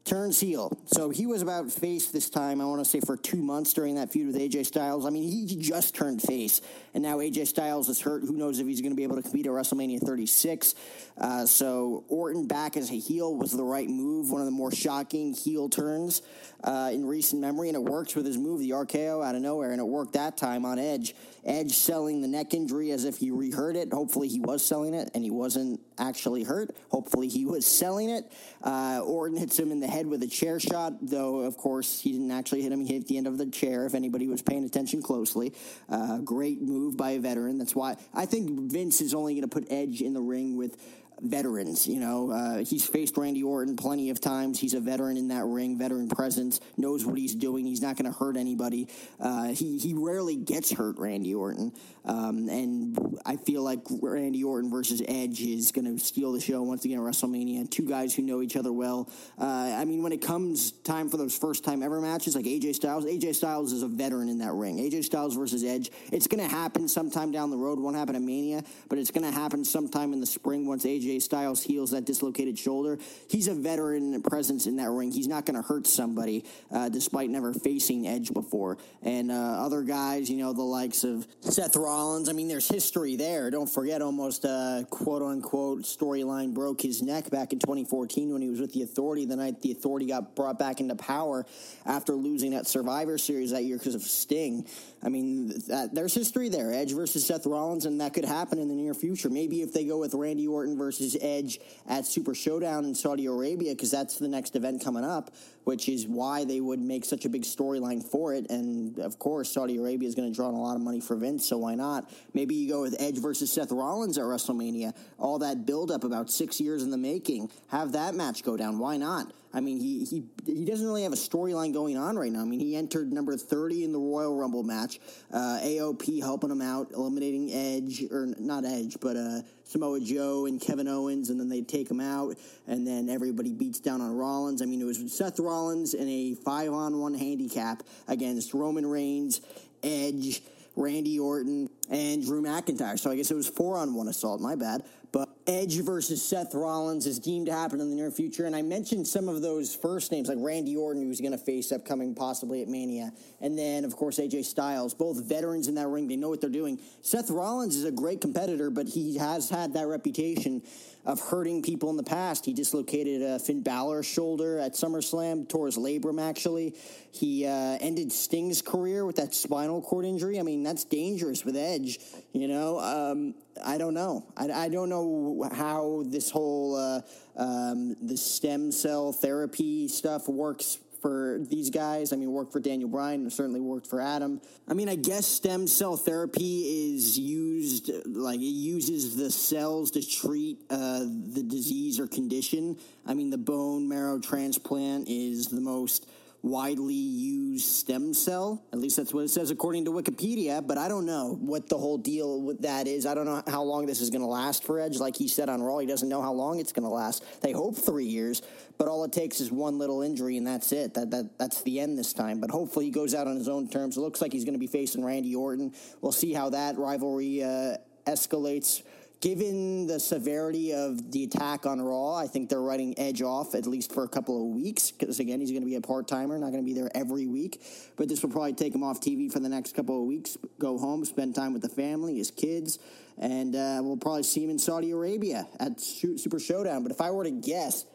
turns 0.04 0.40
heel. 0.40 0.76
So 0.86 1.10
he 1.10 1.26
was 1.26 1.42
about 1.42 1.70
face 1.70 2.10
this 2.10 2.28
time, 2.28 2.60
I 2.60 2.64
want 2.64 2.84
to 2.84 2.88
say, 2.88 3.00
for 3.00 3.16
two 3.16 3.42
months 3.42 3.72
during 3.72 3.94
that 3.96 4.10
feud 4.10 4.26
with 4.26 4.36
AJ 4.36 4.66
Styles. 4.66 5.06
I 5.06 5.10
mean, 5.10 5.22
he 5.22 5.56
just 5.56 5.94
turned 5.94 6.22
face, 6.22 6.60
and 6.94 7.02
now 7.02 7.18
AJ 7.18 7.46
Styles 7.46 7.88
is 7.88 8.00
hurt. 8.00 8.22
Who 8.22 8.36
knows 8.36 8.58
if 8.58 8.66
he's 8.66 8.80
going 8.80 8.92
to 8.92 8.96
be 8.96 9.02
able 9.02 9.16
to 9.16 9.22
compete 9.22 9.46
at 9.46 9.52
WrestleMania 9.52 10.00
36? 10.00 10.74
Uh, 11.18 11.46
so 11.46 12.04
Orton 12.08 12.46
back 12.46 12.76
as 12.76 12.90
a 12.90 12.98
heel 12.98 13.34
was 13.34 13.52
the 13.52 13.64
right 13.64 13.88
move, 13.88 14.30
one 14.30 14.40
of 14.40 14.46
the 14.46 14.52
more 14.52 14.72
shocking 14.72 15.34
heel 15.34 15.68
turns 15.68 16.22
uh, 16.64 16.90
in 16.92 17.04
recent 17.04 17.40
memory, 17.40 17.68
and 17.68 17.76
it 17.76 17.82
works 17.82 18.14
with 18.14 18.26
his 18.26 18.38
move, 18.38 18.60
the 18.60 18.70
RKO 18.70 19.24
out 19.24 19.34
of 19.34 19.42
nowhere, 19.42 19.72
and 19.72 19.80
it 19.80 19.84
worked 19.84 20.12
that 20.14 20.36
time 20.36 20.64
on 20.64 20.78
Edge. 20.78 21.14
Edge 21.44 21.72
selling 21.72 22.22
the 22.22 22.28
neck 22.28 22.54
injury 22.54 22.92
as 22.92 23.04
if 23.04 23.16
he 23.16 23.32
reheard 23.32 23.74
it. 23.74 23.92
Hopefully, 23.92 24.28
he 24.28 24.38
was 24.38 24.64
selling 24.64 24.94
it, 24.94 25.10
and 25.14 25.24
he 25.24 25.30
wasn't 25.30 25.80
actually 25.98 26.44
hurt. 26.44 26.76
Hopefully, 26.90 27.28
he 27.28 27.44
was 27.44 27.66
selling 27.66 28.10
it. 28.10 28.30
Uh, 28.62 29.00
Orton 29.04 29.36
hits 29.36 29.58
him 29.58 29.72
in 29.72 29.80
the 29.80 29.88
head 29.88 30.06
with 30.06 30.22
a 30.22 30.28
chair 30.28 30.60
shot, 30.60 30.92
though, 31.02 31.40
of 31.40 31.56
course, 31.56 32.00
he 32.00 32.12
didn't 32.12 32.30
actually 32.30 32.62
hit 32.62 32.70
him. 32.70 32.84
He 32.84 32.94
hit 32.94 33.08
the 33.08 33.18
end 33.18 33.26
of 33.26 33.38
the 33.38 33.46
chair, 33.46 33.86
if 33.86 33.94
anybody 33.94 34.28
was 34.28 34.40
paying 34.40 34.64
attention 34.64 35.02
closely. 35.02 35.52
Uh, 35.88 36.18
great 36.18 36.62
move 36.62 36.81
by 36.90 37.10
a 37.12 37.18
veteran. 37.20 37.58
That's 37.58 37.74
why 37.74 37.96
I 38.12 38.26
think 38.26 38.72
Vince 38.72 39.00
is 39.00 39.14
only 39.14 39.34
going 39.34 39.42
to 39.42 39.48
put 39.48 39.66
Edge 39.70 40.00
in 40.00 40.14
the 40.14 40.20
ring 40.20 40.56
with 40.56 40.76
veterans. 41.22 41.86
You 41.86 42.00
know, 42.00 42.30
uh, 42.30 42.58
he's 42.58 42.86
faced 42.86 43.16
Randy 43.16 43.42
Orton 43.42 43.76
plenty 43.76 44.10
of 44.10 44.20
times. 44.20 44.58
He's 44.58 44.74
a 44.74 44.80
veteran 44.80 45.16
in 45.16 45.28
that 45.28 45.44
ring, 45.44 45.78
veteran 45.78 46.08
presence, 46.08 46.60
knows 46.76 47.06
what 47.06 47.16
he's 47.16 47.34
doing. 47.34 47.64
He's 47.64 47.80
not 47.80 47.96
going 47.96 48.10
to 48.10 48.16
hurt 48.16 48.36
anybody. 48.36 48.88
Uh, 49.20 49.48
he 49.48 49.78
he 49.78 49.94
rarely 49.94 50.36
gets 50.36 50.72
hurt, 50.72 50.98
Randy 50.98 51.34
Orton, 51.34 51.72
um, 52.04 52.48
and 52.48 53.20
I 53.24 53.36
feel 53.36 53.62
like 53.62 53.80
Randy 53.90 54.42
Orton 54.44 54.70
versus 54.70 55.02
Edge 55.06 55.40
is 55.40 55.72
going 55.72 55.84
to 55.84 56.02
steal 56.02 56.32
the 56.32 56.40
show 56.40 56.62
once 56.62 56.84
again 56.84 56.98
at 56.98 57.04
WrestleMania. 57.04 57.70
Two 57.70 57.86
guys 57.86 58.14
who 58.14 58.22
know 58.22 58.42
each 58.42 58.56
other 58.56 58.72
well. 58.72 59.08
Uh, 59.38 59.76
I 59.76 59.84
mean, 59.84 60.02
when 60.02 60.12
it 60.12 60.22
comes 60.22 60.72
time 60.72 61.08
for 61.08 61.16
those 61.16 61.36
first 61.36 61.64
time 61.64 61.82
ever 61.82 62.00
matches, 62.00 62.34
like 62.34 62.44
AJ 62.44 62.74
Styles, 62.74 63.04
AJ 63.04 63.36
Styles 63.36 63.72
is 63.72 63.82
a 63.82 63.88
veteran 63.88 64.28
in 64.28 64.38
that 64.38 64.52
ring. 64.52 64.78
AJ 64.78 65.04
Styles 65.04 65.36
versus 65.36 65.62
Edge, 65.64 65.90
it's 66.10 66.26
going 66.26 66.42
to 66.42 66.48
happen 66.48 66.88
sometime 66.88 67.30
down 67.30 67.50
the 67.50 67.56
road. 67.56 67.78
Won't 67.78 67.96
happen 67.96 68.16
at 68.16 68.22
Mania, 68.22 68.62
but 68.88 68.98
it's 68.98 69.10
going 69.10 69.30
to 69.30 69.32
happen 69.32 69.64
sometime 69.64 70.12
in 70.12 70.20
the 70.20 70.26
spring 70.26 70.66
once 70.66 70.84
AJ 70.84 71.11
Styles 71.20 71.62
heals 71.62 71.90
that 71.90 72.04
dislocated 72.04 72.58
shoulder. 72.58 72.98
He's 73.28 73.48
a 73.48 73.54
veteran 73.54 74.22
presence 74.22 74.66
in 74.66 74.76
that 74.76 74.90
ring. 74.90 75.10
He's 75.10 75.28
not 75.28 75.46
going 75.46 75.60
to 75.60 75.66
hurt 75.66 75.86
somebody, 75.86 76.44
uh, 76.70 76.88
despite 76.88 77.30
never 77.30 77.52
facing 77.52 78.06
Edge 78.06 78.32
before. 78.32 78.78
And 79.02 79.30
uh, 79.30 79.34
other 79.34 79.82
guys, 79.82 80.30
you 80.30 80.38
know, 80.38 80.52
the 80.52 80.62
likes 80.62 81.04
of 81.04 81.26
Seth 81.40 81.76
Rollins. 81.76 82.28
I 82.28 82.32
mean, 82.32 82.48
there's 82.48 82.68
history 82.68 83.16
there. 83.16 83.50
Don't 83.50 83.68
forget, 83.68 84.02
almost 84.02 84.44
uh, 84.44 84.84
quote 84.90 85.22
unquote 85.22 85.82
storyline 85.82 86.54
broke 86.54 86.80
his 86.80 87.02
neck 87.02 87.30
back 87.30 87.52
in 87.52 87.58
2014 87.58 88.32
when 88.32 88.42
he 88.42 88.48
was 88.48 88.60
with 88.60 88.72
the 88.72 88.82
Authority. 88.82 89.24
The 89.24 89.36
night 89.36 89.62
the 89.62 89.72
Authority 89.72 90.06
got 90.06 90.34
brought 90.36 90.58
back 90.58 90.80
into 90.80 90.94
power 90.94 91.46
after 91.86 92.14
losing 92.14 92.52
that 92.52 92.66
Survivor 92.66 93.18
Series 93.18 93.50
that 93.50 93.64
year 93.64 93.78
because 93.78 93.94
of 93.94 94.02
Sting. 94.02 94.66
I 95.02 95.08
mean, 95.08 95.48
that, 95.68 95.94
there's 95.94 96.14
history 96.14 96.48
there. 96.48 96.72
Edge 96.72 96.92
versus 96.92 97.26
Seth 97.26 97.46
Rollins, 97.46 97.86
and 97.86 98.00
that 98.00 98.14
could 98.14 98.24
happen 98.24 98.58
in 98.58 98.68
the 98.68 98.74
near 98.74 98.94
future. 98.94 99.28
Maybe 99.28 99.62
if 99.62 99.72
they 99.72 99.84
go 99.84 99.98
with 99.98 100.14
Randy 100.14 100.46
Orton 100.46 100.78
versus 100.78 100.91
Edge 101.20 101.60
at 101.88 102.06
Super 102.06 102.34
Showdown 102.34 102.84
in 102.84 102.94
Saudi 102.94 103.26
Arabia, 103.26 103.74
because 103.74 103.90
that's 103.90 104.18
the 104.18 104.28
next 104.28 104.56
event 104.56 104.82
coming 104.82 105.04
up, 105.04 105.30
which 105.64 105.88
is 105.88 106.06
why 106.06 106.44
they 106.44 106.60
would 106.60 106.80
make 106.80 107.04
such 107.04 107.24
a 107.24 107.28
big 107.28 107.42
storyline 107.42 108.02
for 108.02 108.34
it. 108.34 108.50
And 108.50 108.98
of 108.98 109.18
course, 109.18 109.50
Saudi 109.50 109.76
Arabia 109.78 110.08
is 110.08 110.14
going 110.14 110.30
to 110.30 110.34
draw 110.34 110.48
in 110.48 110.54
a 110.54 110.60
lot 110.60 110.76
of 110.76 110.82
money 110.82 111.00
for 111.00 111.16
Vince, 111.16 111.46
so 111.46 111.58
why 111.58 111.74
not? 111.74 112.10
Maybe 112.34 112.54
you 112.54 112.68
go 112.68 112.82
with 112.82 112.96
Edge 112.98 113.18
versus 113.18 113.52
Seth 113.52 113.72
Rollins 113.72 114.18
at 114.18 114.24
WrestleMania. 114.24 114.94
All 115.18 115.38
that 115.40 115.66
build 115.66 115.90
up 115.90 116.04
about 116.04 116.30
six 116.30 116.60
years 116.60 116.82
in 116.82 116.90
the 116.90 116.98
making. 116.98 117.50
Have 117.68 117.92
that 117.92 118.14
match 118.14 118.42
go 118.42 118.56
down. 118.56 118.78
Why 118.78 118.96
not? 118.96 119.32
I 119.54 119.60
mean, 119.60 119.80
he 119.80 120.04
he 120.04 120.24
he 120.46 120.64
doesn't 120.64 120.86
really 120.86 121.02
have 121.02 121.12
a 121.12 121.16
storyline 121.16 121.72
going 121.72 121.96
on 121.96 122.16
right 122.16 122.32
now. 122.32 122.40
I 122.40 122.44
mean, 122.44 122.60
he 122.60 122.74
entered 122.76 123.12
number 123.12 123.36
thirty 123.36 123.84
in 123.84 123.92
the 123.92 123.98
Royal 123.98 124.34
Rumble 124.34 124.62
match. 124.62 124.98
Uh, 125.32 125.58
AOP 125.62 126.20
helping 126.20 126.50
him 126.50 126.62
out, 126.62 126.90
eliminating 126.94 127.52
Edge 127.52 128.04
or 128.10 128.26
not 128.38 128.64
Edge, 128.64 128.96
but 129.00 129.16
uh, 129.16 129.42
Samoa 129.64 130.00
Joe 130.00 130.46
and 130.46 130.60
Kevin 130.60 130.88
Owens, 130.88 131.30
and 131.30 131.38
then 131.38 131.48
they 131.48 131.60
take 131.60 131.90
him 131.90 132.00
out, 132.00 132.36
and 132.66 132.86
then 132.86 133.10
everybody 133.10 133.52
beats 133.52 133.80
down 133.80 134.00
on 134.00 134.16
Rollins. 134.16 134.62
I 134.62 134.64
mean, 134.64 134.80
it 134.80 134.84
was 134.84 135.12
Seth 135.12 135.38
Rollins 135.38 135.94
in 135.94 136.08
a 136.08 136.34
five 136.34 136.72
on 136.72 136.98
one 136.98 137.14
handicap 137.14 137.82
against 138.08 138.54
Roman 138.54 138.86
Reigns, 138.86 139.40
Edge. 139.82 140.42
Randy 140.74 141.18
Orton, 141.18 141.68
and 141.90 142.24
Drew 142.24 142.42
McIntyre. 142.42 142.98
So 142.98 143.10
I 143.10 143.16
guess 143.16 143.30
it 143.30 143.34
was 143.34 143.46
four 143.46 143.76
on 143.76 143.94
one 143.94 144.08
assault. 144.08 144.40
My 144.40 144.54
bad. 144.54 144.84
But 145.12 145.28
Edge 145.46 145.78
versus 145.82 146.22
Seth 146.22 146.54
Rollins 146.54 147.06
is 147.06 147.18
deemed 147.18 147.46
to 147.46 147.52
happen 147.52 147.80
in 147.80 147.90
the 147.90 147.94
near 147.94 148.10
future. 148.10 148.46
And 148.46 148.56
I 148.56 148.62
mentioned 148.62 149.06
some 149.06 149.28
of 149.28 149.42
those 149.42 149.74
first 149.74 150.10
names, 150.10 150.28
like 150.28 150.38
Randy 150.40 150.74
Orton, 150.74 151.02
who's 151.02 151.20
going 151.20 151.32
to 151.32 151.38
face 151.38 151.70
upcoming 151.70 152.14
possibly 152.14 152.62
at 152.62 152.68
Mania. 152.68 153.12
And 153.40 153.58
then, 153.58 153.84
of 153.84 153.94
course, 153.94 154.18
AJ 154.18 154.46
Styles, 154.46 154.94
both 154.94 155.22
veterans 155.22 155.68
in 155.68 155.74
that 155.74 155.88
ring. 155.88 156.08
They 156.08 156.16
know 156.16 156.30
what 156.30 156.40
they're 156.40 156.48
doing. 156.48 156.80
Seth 157.02 157.30
Rollins 157.30 157.76
is 157.76 157.84
a 157.84 157.92
great 157.92 158.22
competitor, 158.22 158.70
but 158.70 158.88
he 158.88 159.18
has 159.18 159.50
had 159.50 159.74
that 159.74 159.86
reputation 159.86 160.62
of 161.04 161.20
hurting 161.20 161.62
people 161.62 161.90
in 161.90 161.96
the 161.96 162.02
past. 162.02 162.44
He 162.44 162.52
dislocated 162.52 163.22
uh, 163.22 163.38
Finn 163.38 163.62
Balor's 163.62 164.06
shoulder 164.06 164.58
at 164.58 164.74
SummerSlam, 164.74 165.48
tore 165.48 165.66
his 165.66 165.76
labrum, 165.76 166.20
actually. 166.20 166.74
He 167.10 167.46
uh, 167.46 167.78
ended 167.80 168.12
Sting's 168.12 168.62
career 168.62 169.04
with 169.04 169.16
that 169.16 169.34
spinal 169.34 169.82
cord 169.82 170.04
injury. 170.04 170.38
I 170.38 170.42
mean, 170.42 170.62
that's 170.62 170.84
dangerous 170.84 171.44
with 171.44 171.56
Edge, 171.56 171.98
you 172.32 172.46
know? 172.48 172.78
Um, 172.78 173.34
I 173.64 173.78
don't 173.78 173.94
know. 173.94 174.26
I, 174.36 174.50
I, 174.50 174.68
don't 174.68 174.88
know 174.88 175.48
how 175.52 176.04
this 176.06 176.30
whole 176.30 176.76
uh, 176.76 177.00
um, 177.36 177.96
the 178.00 178.16
stem 178.16 178.72
cell 178.72 179.12
therapy 179.12 179.88
stuff 179.88 180.28
works 180.28 180.78
for 181.02 181.38
these 181.50 181.68
guys. 181.68 182.12
I 182.12 182.16
mean, 182.16 182.30
worked 182.30 182.52
for 182.52 182.60
Daniel 182.60 182.88
Bryan, 182.88 183.28
certainly 183.28 183.60
worked 183.60 183.88
for 183.88 184.00
Adam. 184.00 184.40
I 184.68 184.74
mean, 184.74 184.88
I 184.88 184.94
guess 184.94 185.26
stem 185.26 185.66
cell 185.66 185.96
therapy 185.96 186.94
is 186.94 187.18
used, 187.18 187.90
like, 188.06 188.38
it 188.38 188.44
uses 188.44 189.16
the 189.16 189.30
cells 189.30 189.90
to 189.90 190.08
treat 190.08 190.58
uh, 190.70 191.00
the 191.00 191.42
disease 191.42 191.98
or 191.98 192.06
condition. 192.06 192.78
I 193.04 193.14
mean, 193.14 193.30
the 193.30 193.38
bone 193.38 193.88
marrow 193.88 194.20
transplant 194.20 195.08
is 195.08 195.48
the 195.48 195.60
most 195.60 196.08
widely 196.42 196.94
used 196.94 197.64
stem 197.64 198.12
cell. 198.12 198.64
At 198.72 198.80
least 198.80 198.96
that's 198.96 199.14
what 199.14 199.24
it 199.24 199.28
says 199.28 199.50
according 199.50 199.84
to 199.84 199.92
Wikipedia, 199.92 200.66
but 200.66 200.76
I 200.76 200.88
don't 200.88 201.06
know 201.06 201.38
what 201.40 201.68
the 201.68 201.78
whole 201.78 201.98
deal 201.98 202.42
with 202.42 202.62
that 202.62 202.88
is. 202.88 203.06
I 203.06 203.14
don't 203.14 203.26
know 203.26 203.42
how 203.46 203.62
long 203.62 203.86
this 203.86 204.00
is 204.00 204.10
going 204.10 204.22
to 204.22 204.26
last 204.26 204.64
for 204.64 204.80
Edge. 204.80 204.98
Like 204.98 205.16
he 205.16 205.28
said 205.28 205.48
on 205.48 205.62
Raw, 205.62 205.78
he 205.78 205.86
doesn't 205.86 206.08
know 206.08 206.20
how 206.20 206.32
long 206.32 206.58
it's 206.58 206.72
going 206.72 206.88
to 206.88 206.92
last. 206.92 207.24
They 207.42 207.52
hope 207.52 207.76
three 207.76 208.06
years, 208.06 208.42
but 208.76 208.88
all 208.88 209.04
it 209.04 209.12
takes 209.12 209.40
is 209.40 209.52
one 209.52 209.78
little 209.78 210.02
injury 210.02 210.36
and 210.36 210.46
that's 210.46 210.72
it. 210.72 210.94
That, 210.94 211.10
that 211.12 211.38
That's 211.38 211.62
the 211.62 211.78
end 211.78 211.96
this 211.96 212.12
time. 212.12 212.40
But 212.40 212.50
hopefully 212.50 212.86
he 212.86 212.90
goes 212.90 213.14
out 213.14 213.28
on 213.28 213.36
his 213.36 213.48
own 213.48 213.68
terms. 213.68 213.96
It 213.96 214.00
looks 214.00 214.20
like 214.20 214.32
he's 214.32 214.44
going 214.44 214.54
to 214.54 214.60
be 214.60 214.66
facing 214.66 215.04
Randy 215.04 215.36
Orton. 215.36 215.72
We'll 216.00 216.10
see 216.10 216.32
how 216.32 216.50
that 216.50 216.76
rivalry 216.76 217.44
uh, 217.44 217.76
escalates 218.06 218.82
given 219.22 219.86
the 219.86 220.00
severity 220.00 220.74
of 220.74 221.12
the 221.12 221.22
attack 221.24 221.64
on 221.64 221.80
Raw, 221.80 222.16
I 222.16 222.26
think 222.26 222.50
they're 222.50 222.60
writing 222.60 222.92
Edge 222.98 223.22
off 223.22 223.54
at 223.54 223.66
least 223.66 223.94
for 223.94 224.02
a 224.02 224.08
couple 224.08 224.36
of 224.42 224.54
weeks 224.54 224.90
because 224.90 225.20
again, 225.20 225.40
he's 225.40 225.52
going 225.52 225.62
to 225.62 225.66
be 225.66 225.76
a 225.76 225.80
part 225.80 226.08
timer, 226.08 226.36
not 226.38 226.50
going 226.50 226.62
to 226.62 226.66
be 226.66 226.74
there 226.74 226.90
every 226.94 227.26
week. 227.26 227.62
But 227.96 228.08
this 228.08 228.20
will 228.22 228.30
probably 228.30 228.52
take 228.52 228.74
him 228.74 228.82
off 228.82 229.00
TV 229.00 229.32
for 229.32 229.38
the 229.38 229.48
next 229.48 229.76
couple 229.76 229.98
of 229.98 230.06
weeks. 230.06 230.36
Go 230.58 230.76
home, 230.76 231.04
spend 231.04 231.36
time 231.36 231.52
with 231.52 231.62
the 231.62 231.68
family, 231.68 232.18
his 232.18 232.32
kids, 232.32 232.80
and 233.16 233.54
uh, 233.54 233.80
we'll 233.82 233.96
probably 233.96 234.24
see 234.24 234.42
him 234.42 234.50
in 234.50 234.58
Saudi 234.58 234.90
Arabia 234.90 235.46
at 235.60 235.80
Super 235.80 236.40
Showdown. 236.40 236.82
But 236.82 236.90
if 236.90 237.00
I 237.00 237.12
were 237.12 237.24
to 237.24 237.30
guess, 237.30 237.86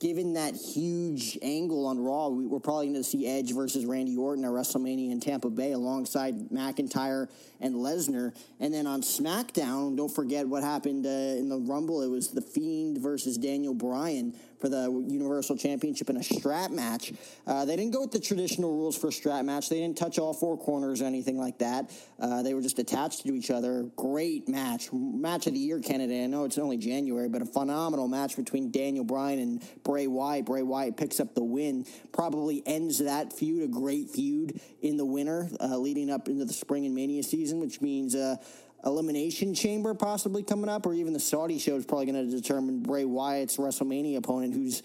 given 0.00 0.34
that 0.34 0.54
huge 0.54 1.38
angle 1.42 1.86
on 1.86 1.98
Raw, 1.98 2.28
we, 2.28 2.44
are 2.54 2.60
probably 2.60 2.86
going 2.86 2.96
to 2.96 3.04
see 3.04 3.26
Edge 3.26 3.52
versus 3.52 3.86
Randy 3.86 4.16
Orton 4.16 4.44
at 4.44 4.50
WrestleMania 4.50 5.10
in 5.10 5.20
Tampa 5.20 5.50
Bay 5.50 5.72
alongside 5.72 6.50
McIntyre 6.50 7.28
and 7.60 7.76
Lesnar. 7.76 8.34
And 8.60 8.74
then 8.74 8.86
on 8.86 9.02
SmackDown, 9.02 9.96
don't 9.96 10.14
forget 10.14 10.46
what 10.48 10.62
happened 10.62 11.06
uh, 11.06 11.08
in 11.08 11.48
the 11.48 11.58
Rumble. 11.58 12.02
It 12.02 12.08
was 12.08 12.28
The 12.28 12.42
Fiend 12.42 12.98
versus 12.98 13.38
Daniel 13.38 13.74
Bryan 13.74 14.34
for 14.64 14.70
the 14.70 15.04
Universal 15.08 15.58
Championship 15.58 16.08
in 16.08 16.16
a 16.16 16.22
strap 16.22 16.70
match. 16.70 17.12
Uh, 17.46 17.66
they 17.66 17.76
didn't 17.76 17.92
go 17.92 18.00
with 18.00 18.12
the 18.12 18.18
traditional 18.18 18.72
rules 18.72 18.96
for 18.96 19.08
a 19.08 19.12
strap 19.12 19.44
match. 19.44 19.68
They 19.68 19.78
didn't 19.78 19.98
touch 19.98 20.18
all 20.18 20.32
four 20.32 20.56
corners 20.56 21.02
or 21.02 21.04
anything 21.04 21.38
like 21.38 21.58
that. 21.58 21.92
Uh, 22.18 22.42
they 22.42 22.54
were 22.54 22.62
just 22.62 22.78
attached 22.78 23.26
to 23.26 23.34
each 23.34 23.50
other. 23.50 23.82
Great 23.94 24.48
match. 24.48 24.88
Match 24.90 25.46
of 25.48 25.52
the 25.52 25.58
year 25.58 25.80
Canada. 25.80 26.14
I 26.14 26.24
know 26.28 26.44
it's 26.44 26.56
only 26.56 26.78
January, 26.78 27.28
but 27.28 27.42
a 27.42 27.44
phenomenal 27.44 28.08
match 28.08 28.36
between 28.36 28.70
Daniel 28.70 29.04
Bryan 29.04 29.38
and 29.38 29.62
Bray 29.82 30.06
Wyatt. 30.06 30.46
Bray 30.46 30.62
Wyatt 30.62 30.96
picks 30.96 31.20
up 31.20 31.34
the 31.34 31.44
win. 31.44 31.84
Probably 32.14 32.62
ends 32.64 33.00
that 33.00 33.34
feud, 33.34 33.64
a 33.64 33.68
great 33.68 34.08
feud 34.08 34.62
in 34.80 34.96
the 34.96 35.04
winter, 35.04 35.46
uh, 35.60 35.76
leading 35.76 36.08
up 36.08 36.26
into 36.26 36.46
the 36.46 36.54
spring 36.54 36.86
and 36.86 36.94
Mania 36.94 37.22
season, 37.22 37.60
which 37.60 37.82
means 37.82 38.14
uh, 38.14 38.36
Elimination 38.84 39.54
Chamber 39.54 39.94
possibly 39.94 40.42
coming 40.42 40.68
up, 40.68 40.86
or 40.86 40.94
even 40.94 41.12
the 41.12 41.20
Saudi 41.20 41.58
show 41.58 41.76
is 41.76 41.84
probably 41.86 42.06
going 42.06 42.30
to 42.30 42.36
determine 42.36 42.80
Bray 42.80 43.04
Wyatt's 43.04 43.56
WrestleMania 43.56 44.18
opponent, 44.18 44.54
who's 44.54 44.82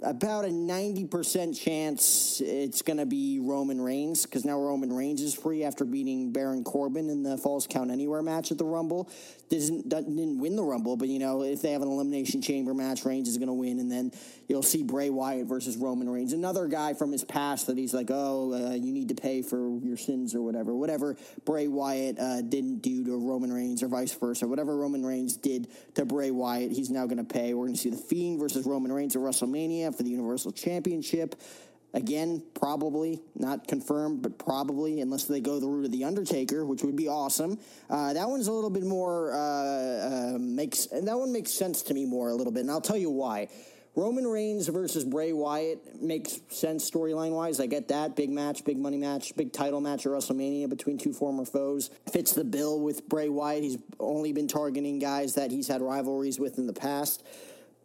about 0.00 0.44
a 0.44 0.48
90% 0.48 1.60
chance 1.60 2.40
it's 2.40 2.82
going 2.82 2.98
to 2.98 3.06
be 3.06 3.40
Roman 3.40 3.80
Reigns 3.80 4.26
because 4.26 4.44
now 4.44 4.56
Roman 4.56 4.92
Reigns 4.92 5.20
is 5.20 5.34
free 5.34 5.64
after 5.64 5.84
beating 5.84 6.30
Baron 6.30 6.62
Corbin 6.62 7.10
in 7.10 7.24
the 7.24 7.36
Falls 7.36 7.66
Count 7.66 7.90
Anywhere 7.90 8.22
match 8.22 8.52
at 8.52 8.58
the 8.58 8.64
Rumble. 8.64 9.10
Didn't, 9.48 9.88
didn't 9.88 10.38
win 10.38 10.54
the 10.56 10.62
Rumble, 10.62 10.96
but 10.96 11.08
you 11.08 11.18
know, 11.18 11.42
if 11.42 11.62
they 11.62 11.72
have 11.72 11.82
an 11.82 11.88
Elimination 11.88 12.42
Chamber 12.42 12.74
match, 12.74 13.04
Reigns 13.04 13.28
is 13.28 13.38
going 13.38 13.48
to 13.48 13.54
win. 13.54 13.80
And 13.80 13.90
then 13.90 14.12
you'll 14.46 14.62
see 14.62 14.84
Bray 14.84 15.10
Wyatt 15.10 15.46
versus 15.46 15.76
Roman 15.76 16.08
Reigns. 16.08 16.32
Another 16.32 16.68
guy 16.68 16.94
from 16.94 17.10
his 17.10 17.24
past 17.24 17.66
that 17.66 17.76
he's 17.76 17.94
like, 17.94 18.10
oh, 18.10 18.52
uh, 18.52 18.74
you 18.74 18.92
need 18.92 19.08
to 19.08 19.14
pay 19.14 19.42
for 19.42 19.78
your 19.80 19.96
sins 19.96 20.34
or 20.34 20.42
whatever. 20.42 20.76
Whatever 20.76 21.16
Bray 21.44 21.66
Wyatt 21.66 22.20
uh, 22.20 22.42
didn't 22.42 22.80
do 22.82 23.04
to 23.04 23.16
Roman 23.16 23.52
Reigns 23.52 23.82
or 23.82 23.88
vice 23.88 24.14
versa. 24.14 24.46
Whatever 24.46 24.76
Roman 24.76 25.04
Reigns 25.04 25.36
did 25.36 25.66
to 25.94 26.04
Bray 26.04 26.30
Wyatt, 26.30 26.70
he's 26.70 26.90
now 26.90 27.06
going 27.06 27.18
to 27.18 27.24
pay. 27.24 27.54
We're 27.54 27.64
going 27.64 27.74
to 27.74 27.80
see 27.80 27.90
The 27.90 27.96
Fiend 27.96 28.38
versus 28.38 28.64
Roman 28.64 28.92
Reigns 28.92 29.16
at 29.16 29.22
WrestleMania 29.22 29.87
for 29.94 30.02
the 30.02 30.10
Universal 30.10 30.52
Championship. 30.52 31.34
Again, 31.94 32.42
probably 32.52 33.22
not 33.34 33.66
confirmed, 33.66 34.20
but 34.20 34.38
probably, 34.38 35.00
unless 35.00 35.24
they 35.24 35.40
go 35.40 35.58
the 35.58 35.66
route 35.66 35.86
of 35.86 35.92
the 35.92 36.04
Undertaker, 36.04 36.66
which 36.66 36.82
would 36.82 36.96
be 36.96 37.08
awesome. 37.08 37.58
Uh, 37.88 38.12
that 38.12 38.28
one's 38.28 38.46
a 38.46 38.52
little 38.52 38.68
bit 38.68 38.84
more 38.84 39.32
uh, 39.32 39.36
uh, 40.34 40.38
makes 40.38 40.86
that 40.86 41.18
one 41.18 41.32
makes 41.32 41.50
sense 41.50 41.82
to 41.82 41.94
me 41.94 42.04
more 42.04 42.28
a 42.28 42.34
little 42.34 42.52
bit, 42.52 42.60
and 42.60 42.70
I'll 42.70 42.82
tell 42.82 42.98
you 42.98 43.10
why. 43.10 43.48
Roman 43.98 44.28
Reigns 44.28 44.68
versus 44.68 45.02
Bray 45.02 45.32
Wyatt 45.32 46.00
makes 46.00 46.38
sense 46.50 46.88
storyline 46.88 47.32
wise. 47.32 47.58
I 47.58 47.66
get 47.66 47.88
that 47.88 48.14
big 48.14 48.30
match, 48.30 48.64
big 48.64 48.78
money 48.78 48.96
match, 48.96 49.34
big 49.34 49.52
title 49.52 49.80
match 49.80 50.06
at 50.06 50.12
WrestleMania 50.12 50.68
between 50.68 50.98
two 50.98 51.12
former 51.12 51.44
foes. 51.44 51.90
Fits 52.12 52.32
the 52.32 52.44
bill 52.44 52.78
with 52.80 53.08
Bray 53.08 53.28
Wyatt. 53.28 53.64
He's 53.64 53.78
only 53.98 54.32
been 54.32 54.46
targeting 54.46 55.00
guys 55.00 55.34
that 55.34 55.50
he's 55.50 55.66
had 55.66 55.82
rivalries 55.82 56.38
with 56.38 56.58
in 56.58 56.68
the 56.68 56.72
past. 56.72 57.24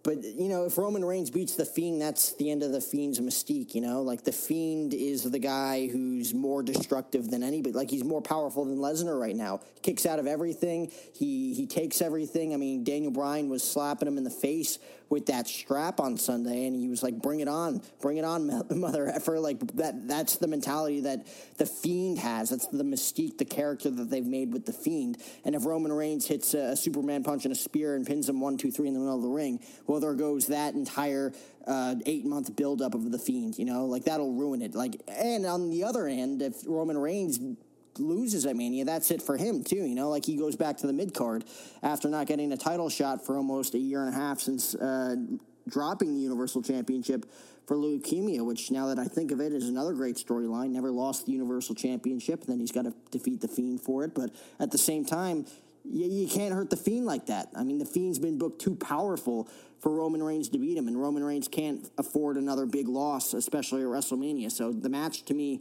But 0.03 0.21
you 0.23 0.49
know, 0.49 0.65
if 0.65 0.77
Roman 0.77 1.05
Reigns 1.05 1.29
beats 1.29 1.55
the 1.55 1.65
Fiend, 1.65 2.01
that's 2.01 2.33
the 2.33 2.51
end 2.51 2.61
of 2.61 2.73
the 2.73 2.81
Fiend's 2.81 3.21
mystique. 3.21 3.73
You 3.73 3.79
know, 3.79 4.01
like 4.01 4.25
the 4.25 4.33
Fiend 4.33 4.93
is 4.93 5.23
the 5.23 5.39
guy 5.39 5.87
who's 5.87 6.33
more 6.33 6.61
destructive 6.61 7.31
than 7.31 7.41
anybody. 7.41 7.73
Like 7.73 7.89
he's 7.89 8.03
more 8.03 8.21
powerful 8.21 8.65
than 8.65 8.77
Lesnar 8.77 9.17
right 9.19 9.35
now. 9.35 9.61
He 9.75 9.79
kicks 9.79 10.05
out 10.05 10.19
of 10.19 10.27
everything. 10.27 10.91
He 11.13 11.53
he 11.53 11.65
takes 11.65 12.01
everything. 12.01 12.53
I 12.53 12.57
mean, 12.57 12.83
Daniel 12.83 13.11
Bryan 13.11 13.47
was 13.47 13.63
slapping 13.63 14.07
him 14.07 14.17
in 14.17 14.25
the 14.25 14.29
face 14.29 14.77
with 15.09 15.27
that 15.27 15.47
strap 15.47 15.99
on 15.99 16.17
Sunday, 16.17 16.65
and 16.65 16.75
he 16.75 16.87
was 16.87 17.03
like, 17.03 17.21
"Bring 17.21 17.39
it 17.39 17.47
on, 17.47 17.81
bring 18.01 18.17
it 18.17 18.25
on, 18.25 18.63
mother 18.79 19.07
effer!" 19.07 19.39
Like 19.39 19.59
that. 19.75 20.07
That's 20.07 20.37
the 20.37 20.47
mentality 20.47 21.01
that 21.01 21.27
the 21.57 21.65
Fiend 21.65 22.19
has. 22.19 22.49
That's 22.49 22.67
the 22.67 22.83
mystique, 22.83 23.37
the 23.37 23.45
character 23.45 23.89
that 23.89 24.09
they've 24.09 24.25
made 24.25 24.53
with 24.53 24.65
the 24.65 24.73
Fiend. 24.73 25.17
And 25.45 25.55
if 25.55 25.65
Roman 25.65 25.91
Reigns 25.91 26.27
hits 26.27 26.53
a, 26.53 26.71
a 26.71 26.75
Superman 26.75 27.23
punch 27.23 27.45
and 27.45 27.51
a 27.51 27.57
spear 27.57 27.95
and 27.95 28.05
pins 28.05 28.29
him 28.29 28.41
one, 28.41 28.57
two, 28.57 28.71
three 28.71 28.87
in 28.87 28.93
the 28.93 28.99
middle 28.99 29.15
of 29.15 29.21
the 29.21 29.29
ring, 29.29 29.59
well, 29.87 29.99
there 29.99 30.13
goes 30.13 30.47
that 30.47 30.73
entire 30.73 31.33
uh, 31.67 31.95
eight 32.05 32.25
month 32.25 32.55
buildup 32.55 32.93
of 32.93 33.11
the 33.11 33.19
Fiend. 33.19 33.57
You 33.57 33.65
know, 33.65 33.85
like 33.85 34.05
that'll 34.05 34.33
ruin 34.33 34.61
it. 34.61 34.75
Like, 34.75 35.01
and 35.07 35.45
on 35.45 35.69
the 35.69 35.83
other 35.83 36.07
end, 36.07 36.41
if 36.41 36.55
Roman 36.65 36.97
Reigns 36.97 37.39
loses 37.97 38.45
at 38.45 38.55
Mania, 38.55 38.85
that's 38.85 39.11
it 39.11 39.21
for 39.21 39.37
him 39.37 39.63
too. 39.63 39.77
You 39.85 39.95
know, 39.95 40.09
like 40.09 40.25
he 40.25 40.35
goes 40.35 40.55
back 40.55 40.77
to 40.77 40.87
the 40.87 40.93
mid 40.93 41.13
card 41.13 41.45
after 41.81 42.09
not 42.09 42.27
getting 42.27 42.51
a 42.51 42.57
title 42.57 42.89
shot 42.89 43.25
for 43.25 43.37
almost 43.37 43.73
a 43.73 43.79
year 43.79 44.05
and 44.05 44.13
a 44.13 44.17
half 44.17 44.39
since 44.39 44.75
uh, 44.75 45.15
dropping 45.69 46.13
the 46.13 46.21
Universal 46.21 46.63
Championship 46.63 47.25
for 47.65 47.75
leukemia. 47.77 48.45
Which 48.45 48.71
now 48.71 48.87
that 48.87 48.99
I 48.99 49.05
think 49.05 49.31
of 49.31 49.39
it, 49.39 49.53
is 49.53 49.69
another 49.69 49.93
great 49.93 50.15
storyline. 50.15 50.71
Never 50.71 50.91
lost 50.91 51.25
the 51.25 51.31
Universal 51.31 51.75
Championship, 51.75 52.45
then 52.45 52.59
he's 52.59 52.71
got 52.71 52.83
to 52.83 52.93
defeat 53.11 53.41
the 53.41 53.47
Fiend 53.47 53.81
for 53.81 54.03
it. 54.03 54.13
But 54.13 54.31
at 54.59 54.71
the 54.71 54.77
same 54.77 55.05
time. 55.05 55.45
You, 55.85 56.09
you 56.09 56.27
can't 56.29 56.53
hurt 56.53 56.69
the 56.69 56.77
Fiend 56.77 57.05
like 57.05 57.25
that. 57.25 57.49
I 57.53 57.65
mean, 57.65 57.77
the 57.77 57.85
Fiend's 57.85 58.17
been 58.17 58.37
booked 58.37 58.61
too 58.61 58.73
powerful 58.73 59.49
for 59.83 59.93
Roman 59.93 60.23
Reigns 60.23 60.47
to 60.49 60.57
beat 60.57 60.77
him, 60.77 60.87
and 60.87 60.99
Roman 60.99 61.25
Reigns 61.25 61.49
can't 61.49 61.91
afford 61.97 62.37
another 62.37 62.65
big 62.65 62.87
loss, 62.87 63.33
especially 63.33 63.81
at 63.81 63.87
WrestleMania. 63.87 64.49
So 64.49 64.71
the 64.71 64.87
match 64.87 65.25
to 65.25 65.33
me 65.33 65.59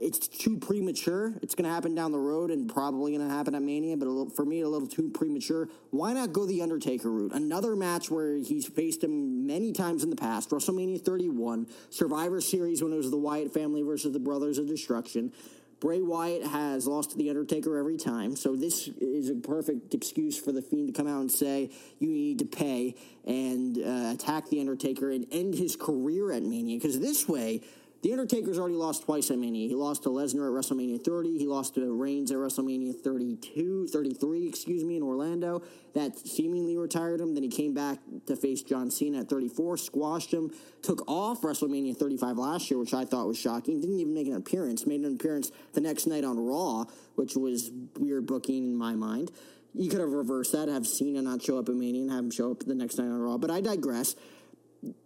it's 0.00 0.26
too 0.26 0.58
premature. 0.58 1.34
It's 1.40 1.54
going 1.54 1.68
to 1.68 1.74
happen 1.74 1.94
down 1.94 2.12
the 2.12 2.18
road 2.18 2.50
and 2.50 2.72
probably 2.72 3.16
going 3.16 3.26
to 3.26 3.32
happen 3.32 3.54
at 3.54 3.62
Mania, 3.62 3.96
but 3.96 4.08
little, 4.08 4.30
for 4.30 4.44
me, 4.44 4.60
a 4.60 4.68
little 4.68 4.88
too 4.88 5.08
premature. 5.08 5.68
Why 5.90 6.12
not 6.12 6.32
go 6.32 6.46
the 6.46 6.62
Undertaker 6.62 7.10
route? 7.10 7.32
Another 7.32 7.76
match 7.76 8.10
where 8.10 8.36
he's 8.36 8.66
faced 8.66 9.04
him 9.04 9.46
many 9.46 9.72
times 9.72 10.02
in 10.02 10.10
the 10.10 10.16
past 10.16 10.50
WrestleMania 10.50 11.00
31, 11.00 11.68
Survivor 11.90 12.40
Series 12.40 12.82
when 12.82 12.92
it 12.92 12.96
was 12.96 13.10
the 13.10 13.16
Wyatt 13.16 13.54
family 13.54 13.82
versus 13.82 14.12
the 14.12 14.18
Brothers 14.18 14.58
of 14.58 14.66
Destruction. 14.66 15.32
Bray 15.80 16.00
Wyatt 16.00 16.46
has 16.46 16.86
lost 16.86 17.10
to 17.10 17.18
The 17.18 17.28
Undertaker 17.28 17.76
every 17.76 17.98
time, 17.98 18.36
so 18.36 18.56
this 18.56 18.88
is 18.88 19.28
a 19.28 19.34
perfect 19.34 19.92
excuse 19.92 20.38
for 20.38 20.50
The 20.50 20.62
Fiend 20.62 20.88
to 20.88 20.94
come 20.94 21.06
out 21.06 21.20
and 21.20 21.30
say, 21.30 21.70
you 21.98 22.08
need 22.08 22.38
to 22.38 22.46
pay 22.46 22.94
and 23.26 23.78
uh, 23.78 24.12
attack 24.14 24.48
The 24.48 24.60
Undertaker 24.60 25.10
and 25.10 25.26
end 25.30 25.54
his 25.54 25.76
career 25.76 26.32
at 26.32 26.42
Mania, 26.42 26.78
because 26.78 26.98
this 27.00 27.28
way, 27.28 27.60
the 28.04 28.12
Undertaker's 28.12 28.58
already 28.58 28.74
lost 28.74 29.04
twice 29.04 29.30
at 29.30 29.38
Mania. 29.38 29.66
He 29.66 29.74
lost 29.74 30.02
to 30.02 30.10
Lesnar 30.10 30.46
at 30.46 30.52
WrestleMania 30.52 31.02
30. 31.02 31.38
He 31.38 31.46
lost 31.46 31.76
to 31.76 31.90
Reigns 31.90 32.30
at 32.30 32.36
WrestleMania 32.36 32.94
32, 32.94 33.86
33, 33.86 34.46
excuse 34.46 34.84
me, 34.84 34.98
in 34.98 35.02
Orlando. 35.02 35.62
That 35.94 36.18
seemingly 36.18 36.76
retired 36.76 37.22
him. 37.22 37.32
Then 37.32 37.42
he 37.42 37.48
came 37.48 37.72
back 37.72 38.00
to 38.26 38.36
face 38.36 38.62
John 38.62 38.90
Cena 38.90 39.20
at 39.20 39.30
34, 39.30 39.78
squashed 39.78 40.30
him, 40.30 40.52
took 40.82 41.02
off 41.08 41.40
WrestleMania 41.40 41.96
35 41.96 42.36
last 42.36 42.70
year, 42.70 42.78
which 42.78 42.92
I 42.92 43.06
thought 43.06 43.26
was 43.26 43.38
shocking. 43.38 43.80
Didn't 43.80 43.98
even 43.98 44.12
make 44.12 44.26
an 44.26 44.34
appearance. 44.34 44.86
Made 44.86 45.00
an 45.00 45.14
appearance 45.14 45.50
the 45.72 45.80
next 45.80 46.06
night 46.06 46.24
on 46.24 46.38
Raw, 46.38 46.84
which 47.14 47.36
was 47.36 47.70
weird 47.98 48.26
booking 48.26 48.64
in 48.64 48.76
my 48.76 48.94
mind. 48.94 49.30
You 49.72 49.88
could 49.88 50.00
have 50.00 50.12
reversed 50.12 50.52
that, 50.52 50.68
have 50.68 50.86
Cena 50.86 51.22
not 51.22 51.40
show 51.40 51.58
up 51.58 51.70
at 51.70 51.74
Mania 51.74 52.02
and 52.02 52.10
have 52.10 52.24
him 52.24 52.30
show 52.30 52.50
up 52.50 52.64
the 52.64 52.74
next 52.74 52.98
night 52.98 53.06
on 53.06 53.18
Raw. 53.18 53.38
But 53.38 53.50
I 53.50 53.62
digress. 53.62 54.14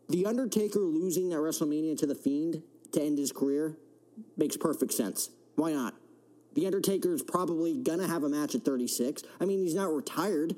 The 0.08 0.26
Undertaker 0.26 0.80
losing 0.80 1.32
at 1.32 1.38
WrestleMania 1.38 1.96
to 1.98 2.06
The 2.06 2.16
Fiend 2.16 2.64
to 2.92 3.02
end 3.02 3.18
his 3.18 3.32
career 3.32 3.76
makes 4.36 4.56
perfect 4.56 4.92
sense. 4.92 5.30
Why 5.56 5.72
not? 5.72 5.94
The 6.54 6.66
Undertaker 6.66 7.12
is 7.12 7.22
probably 7.22 7.76
going 7.76 8.00
to 8.00 8.06
have 8.06 8.24
a 8.24 8.28
match 8.28 8.54
at 8.54 8.64
36. 8.64 9.22
I 9.40 9.44
mean, 9.44 9.60
he's 9.60 9.74
not 9.74 9.94
retired. 9.94 10.56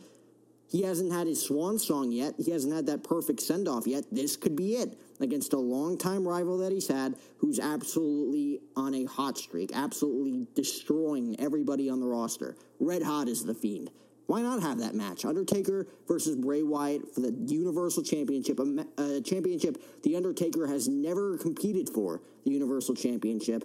He 0.70 0.82
hasn't 0.82 1.12
had 1.12 1.26
his 1.26 1.42
swan 1.42 1.78
song 1.78 2.12
yet. 2.12 2.34
He 2.38 2.52
hasn't 2.52 2.72
had 2.72 2.86
that 2.86 3.02
perfect 3.02 3.40
send 3.40 3.66
off 3.66 3.86
yet. 3.86 4.04
This 4.12 4.36
could 4.36 4.54
be 4.54 4.76
it 4.76 4.96
against 5.20 5.52
a 5.52 5.58
longtime 5.58 6.26
rival 6.26 6.58
that 6.58 6.72
he's 6.72 6.86
had 6.86 7.16
who's 7.38 7.58
absolutely 7.58 8.60
on 8.76 8.94
a 8.94 9.04
hot 9.04 9.36
streak, 9.36 9.72
absolutely 9.74 10.46
destroying 10.54 11.38
everybody 11.40 11.90
on 11.90 12.00
the 12.00 12.06
roster. 12.06 12.56
Red 12.78 13.02
hot 13.02 13.28
is 13.28 13.44
the 13.44 13.54
fiend. 13.54 13.90
Why 14.30 14.42
not 14.42 14.62
have 14.62 14.78
that 14.78 14.94
match? 14.94 15.24
Undertaker 15.24 15.88
versus 16.06 16.36
Bray 16.36 16.62
Wyatt 16.62 17.12
for 17.12 17.20
the 17.20 17.34
Universal 17.48 18.04
Championship, 18.04 18.60
a, 18.60 18.86
a 18.96 19.20
championship 19.22 19.82
the 20.04 20.14
Undertaker 20.14 20.68
has 20.68 20.86
never 20.86 21.36
competed 21.36 21.88
for, 21.88 22.22
the 22.44 22.52
Universal 22.52 22.94
Championship. 22.94 23.64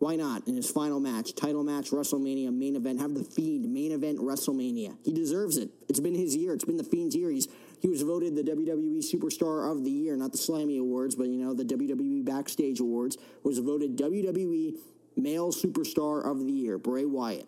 Why 0.00 0.16
not? 0.16 0.48
In 0.48 0.56
his 0.56 0.68
final 0.68 0.98
match, 0.98 1.36
title 1.36 1.62
match, 1.62 1.92
WrestleMania, 1.92 2.52
main 2.52 2.74
event, 2.74 3.00
have 3.00 3.14
the 3.14 3.22
Fiend 3.22 3.72
main 3.72 3.92
event 3.92 4.18
WrestleMania. 4.18 4.96
He 5.04 5.12
deserves 5.12 5.56
it. 5.56 5.70
It's 5.88 6.00
been 6.00 6.16
his 6.16 6.34
year. 6.34 6.54
It's 6.54 6.64
been 6.64 6.76
the 6.76 6.82
Fiend's 6.82 7.14
year. 7.14 7.30
He's 7.30 7.46
he 7.78 7.88
was 7.88 8.02
voted 8.02 8.34
the 8.34 8.42
WWE 8.42 9.08
Superstar 9.08 9.70
of 9.70 9.84
the 9.84 9.92
Year, 9.92 10.16
not 10.16 10.32
the 10.32 10.38
Slammy 10.38 10.80
Awards, 10.80 11.14
but 11.14 11.28
you 11.28 11.38
know 11.38 11.54
the 11.54 11.64
WWE 11.64 12.24
Backstage 12.24 12.80
Awards 12.80 13.16
was 13.44 13.60
voted 13.60 13.96
WWE 13.96 14.76
Male 15.14 15.52
Superstar 15.52 16.28
of 16.28 16.44
the 16.44 16.52
Year. 16.52 16.78
Bray 16.78 17.04
Wyatt. 17.04 17.46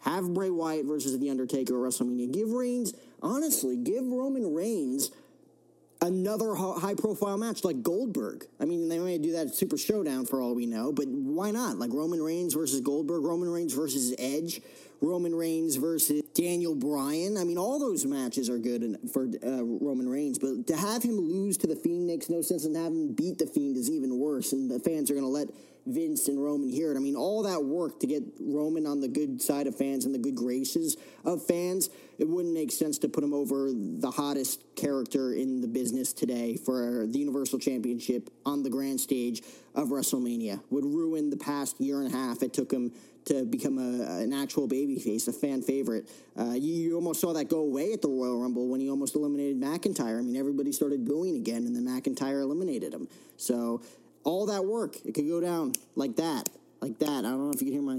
Have 0.00 0.32
Bray 0.32 0.50
Wyatt 0.50 0.86
versus 0.86 1.18
The 1.18 1.30
Undertaker 1.30 1.74
at 1.74 1.92
WrestleMania. 1.92 2.32
Give 2.32 2.50
Reigns, 2.50 2.94
honestly, 3.22 3.76
give 3.76 4.04
Roman 4.04 4.54
Reigns 4.54 5.10
another 6.02 6.54
high 6.54 6.94
profile 6.94 7.38
match 7.38 7.64
like 7.64 7.82
Goldberg. 7.82 8.46
I 8.60 8.64
mean, 8.64 8.88
they 8.88 8.98
may 8.98 9.18
do 9.18 9.32
that 9.32 9.54
Super 9.54 9.78
Showdown 9.78 10.26
for 10.26 10.40
all 10.40 10.54
we 10.54 10.66
know, 10.66 10.92
but 10.92 11.08
why 11.08 11.50
not? 11.50 11.78
Like 11.78 11.92
Roman 11.92 12.22
Reigns 12.22 12.54
versus 12.54 12.80
Goldberg, 12.80 13.24
Roman 13.24 13.48
Reigns 13.48 13.72
versus 13.72 14.14
Edge, 14.18 14.60
Roman 15.00 15.34
Reigns 15.34 15.76
versus 15.76 16.22
Daniel 16.34 16.74
Bryan. 16.74 17.36
I 17.36 17.44
mean, 17.44 17.58
all 17.58 17.78
those 17.78 18.04
matches 18.04 18.48
are 18.48 18.58
good 18.58 18.98
for 19.12 19.24
uh, 19.24 19.62
Roman 19.62 20.08
Reigns, 20.08 20.38
but 20.38 20.66
to 20.66 20.76
have 20.76 21.02
him 21.02 21.18
lose 21.18 21.56
to 21.58 21.66
the 21.66 21.76
Fiend 21.76 22.06
makes 22.06 22.28
no 22.28 22.42
sense, 22.42 22.64
and 22.64 22.76
have 22.76 22.92
him 22.92 23.12
beat 23.12 23.38
the 23.38 23.46
Fiend 23.46 23.76
is 23.76 23.90
even 23.90 24.18
worse. 24.18 24.52
And 24.52 24.70
the 24.70 24.80
fans 24.80 25.10
are 25.10 25.14
going 25.14 25.24
to 25.24 25.30
let 25.30 25.48
Vince 25.86 26.28
and 26.28 26.42
Roman 26.42 26.68
hear 26.68 26.92
it. 26.92 26.96
I 26.96 27.00
mean, 27.00 27.16
all 27.16 27.42
that 27.44 27.64
work 27.64 28.00
to 28.00 28.06
get 28.06 28.22
Roman 28.40 28.86
on 28.86 29.00
the 29.00 29.08
good 29.08 29.40
side 29.40 29.66
of 29.66 29.76
fans 29.76 30.04
and 30.04 30.14
the 30.14 30.18
good 30.18 30.34
graces 30.34 30.96
of 31.24 31.44
fans, 31.46 31.90
it 32.18 32.28
wouldn't 32.28 32.54
make 32.54 32.72
sense 32.72 32.98
to 32.98 33.08
put 33.08 33.22
him 33.22 33.32
over 33.32 33.70
the 33.72 34.10
hottest 34.10 34.64
character 34.74 35.32
in 35.32 35.60
the 35.60 35.68
business 35.68 36.12
today 36.12 36.56
for 36.56 37.06
the 37.06 37.18
Universal 37.18 37.58
Championship 37.60 38.30
on 38.44 38.62
the 38.62 38.70
grand 38.70 39.00
stage 39.00 39.42
of 39.74 39.88
WrestleMania. 39.88 40.60
Would 40.70 40.84
ruin 40.84 41.30
the 41.30 41.36
past 41.36 41.80
year 41.80 42.00
and 42.00 42.12
a 42.12 42.16
half 42.16 42.42
it 42.42 42.52
took 42.52 42.72
him 42.72 42.92
to 43.26 43.44
become 43.44 43.78
a, 43.78 44.20
an 44.20 44.32
actual 44.32 44.68
babyface, 44.68 45.26
a 45.28 45.32
fan 45.32 45.60
favorite. 45.60 46.08
Uh, 46.38 46.52
you, 46.52 46.72
you, 46.72 46.94
almost 46.94 47.20
saw 47.20 47.32
that 47.32 47.46
go 47.46 47.58
away 47.58 47.92
at 47.92 48.00
the 48.00 48.08
Royal 48.08 48.40
Rumble 48.40 48.68
when 48.68 48.80
he 48.80 48.88
almost 48.88 49.16
eliminated 49.16 49.60
McIntyre. 49.60 50.18
I 50.18 50.22
mean, 50.22 50.36
everybody 50.36 50.70
started 50.70 51.04
booing 51.04 51.36
again, 51.36 51.66
and 51.66 51.74
then 51.74 51.84
McIntyre 51.84 52.40
eliminated 52.40 52.94
him. 52.94 53.08
So 53.36 53.82
all 54.26 54.46
that 54.46 54.64
work, 54.64 54.96
it 55.06 55.14
could 55.14 55.28
go 55.28 55.40
down 55.40 55.72
like 55.94 56.16
that, 56.16 56.48
like 56.82 56.98
that. 56.98 57.24
I 57.24 57.30
don't 57.30 57.46
know 57.46 57.52
if 57.52 57.62
you 57.62 57.68
can 57.68 57.72
hear 57.72 57.82
my. 57.82 57.96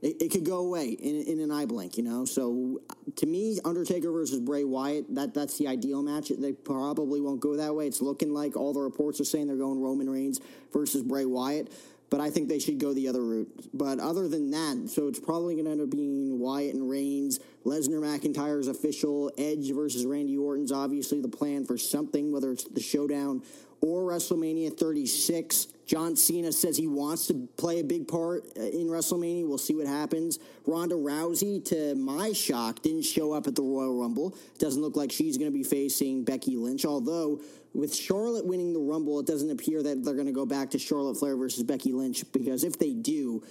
It, 0.00 0.22
it 0.22 0.30
could 0.30 0.44
go 0.44 0.58
away 0.58 0.90
in, 0.90 1.22
in 1.22 1.40
an 1.40 1.50
eye 1.50 1.66
blink, 1.66 1.96
you 1.96 2.02
know. 2.02 2.24
So 2.24 2.80
to 3.16 3.26
me, 3.26 3.58
Undertaker 3.64 4.10
versus 4.10 4.40
Bray 4.40 4.64
Wyatt, 4.64 5.14
that 5.14 5.34
that's 5.34 5.58
the 5.58 5.68
ideal 5.68 6.02
match. 6.02 6.32
They 6.36 6.52
probably 6.52 7.20
won't 7.20 7.40
go 7.40 7.56
that 7.56 7.74
way. 7.74 7.86
It's 7.86 8.00
looking 8.00 8.32
like 8.32 8.56
all 8.56 8.72
the 8.72 8.80
reports 8.80 9.20
are 9.20 9.24
saying 9.24 9.48
they're 9.48 9.56
going 9.56 9.80
Roman 9.80 10.08
Reigns 10.08 10.40
versus 10.72 11.02
Bray 11.02 11.26
Wyatt 11.26 11.70
but 12.10 12.20
I 12.20 12.30
think 12.30 12.48
they 12.48 12.58
should 12.58 12.78
go 12.78 12.94
the 12.94 13.08
other 13.08 13.22
route. 13.22 13.68
But 13.74 14.00
other 14.00 14.28
than 14.28 14.50
that, 14.52 14.88
so 14.88 15.08
it's 15.08 15.20
probably 15.20 15.54
going 15.54 15.66
to 15.66 15.72
end 15.72 15.80
up 15.80 15.90
being 15.90 16.38
Wyatt 16.38 16.74
and 16.74 16.88
Reigns, 16.88 17.38
Lesnar 17.64 18.00
McIntyre's 18.00 18.68
official, 18.68 19.30
Edge 19.36 19.70
versus 19.72 20.06
Randy 20.06 20.36
Orton's 20.36 20.72
obviously 20.72 21.20
the 21.20 21.28
plan 21.28 21.64
for 21.64 21.76
something, 21.76 22.32
whether 22.32 22.52
it's 22.52 22.64
the 22.64 22.80
showdown 22.80 23.42
or 23.80 24.10
WrestleMania 24.10 24.76
36. 24.76 25.68
John 25.86 26.16
Cena 26.16 26.52
says 26.52 26.76
he 26.76 26.86
wants 26.86 27.26
to 27.28 27.48
play 27.56 27.80
a 27.80 27.84
big 27.84 28.08
part 28.08 28.44
uh, 28.58 28.62
in 28.62 28.88
WrestleMania. 28.88 29.48
We'll 29.48 29.56
see 29.56 29.74
what 29.74 29.86
happens. 29.86 30.38
Ronda 30.66 30.94
Rousey, 30.94 31.64
to 31.66 31.94
my 31.94 32.32
shock, 32.32 32.82
didn't 32.82 33.02
show 33.02 33.32
up 33.32 33.46
at 33.46 33.54
the 33.54 33.62
Royal 33.62 33.98
Rumble. 33.98 34.36
Doesn't 34.58 34.82
look 34.82 34.96
like 34.96 35.10
she's 35.10 35.38
going 35.38 35.50
to 35.50 35.56
be 35.56 35.64
facing 35.64 36.24
Becky 36.24 36.56
Lynch, 36.56 36.84
although 36.84 37.40
with 37.72 37.94
Charlotte 37.94 38.46
winning 38.46 38.72
the 38.72 38.80
Rumble, 38.80 39.20
it 39.20 39.26
doesn't 39.26 39.50
appear 39.50 39.82
that 39.82 40.04
they're 40.04 40.14
going 40.14 40.26
to 40.26 40.32
go 40.32 40.46
back 40.46 40.70
to 40.70 40.78
Charlotte 40.78 41.16
Flair 41.16 41.36
versus 41.36 41.62
Becky 41.62 41.92
Lynch 41.92 42.24
because 42.32 42.64
if 42.64 42.78
they 42.78 42.92
do, 42.92 43.42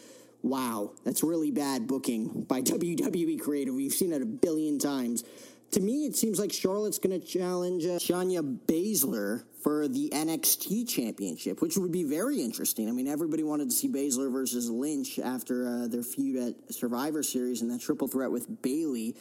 wow, 0.44 0.92
that's 1.06 1.24
really 1.24 1.52
bad 1.52 1.88
booking 1.88 2.44
by 2.48 2.62
WWE 2.64 3.40
Creative. 3.40 3.74
We've 3.74 3.94
seen 3.94 4.12
it 4.14 4.22
a 4.22 4.26
billion 4.26 4.80
times 4.80 5.24
to 5.72 5.82
me, 5.82 6.06
it 6.06 6.16
seems 6.16 6.40
like 6.40 6.52
Charlotte's 6.52 7.00
going 7.00 7.20
to 7.20 7.26
challenge 7.26 7.86
uh, 7.86 8.00
Shayna 8.00 8.58
Baszler 8.68 9.44
for 9.62 9.88
the 9.88 10.10
NXT 10.14 10.88
Championship, 10.88 11.62
which 11.62 11.78
would 11.78 11.92
be 11.92 12.04
very 12.04 12.42
interesting. 12.42 12.88
I 12.88 12.92
mean, 12.92 13.08
everybody 13.08 13.44
wanted 13.44 13.70
to 13.70 13.76
see 13.76 13.90
Baszler 13.90 14.32
versus 14.32 14.70
Lynch 14.70 15.20
after 15.20 15.68
uh, 15.68 15.88
their 15.88 16.04
feud 16.04 16.38
at 16.38 16.74
Survivor 16.74 17.22
Series 17.22 17.62
and 17.62 17.72
that 17.72 17.82
triple 17.82 18.08
threat 18.08 18.32
with 18.32 18.62
Bayley. 18.62 19.16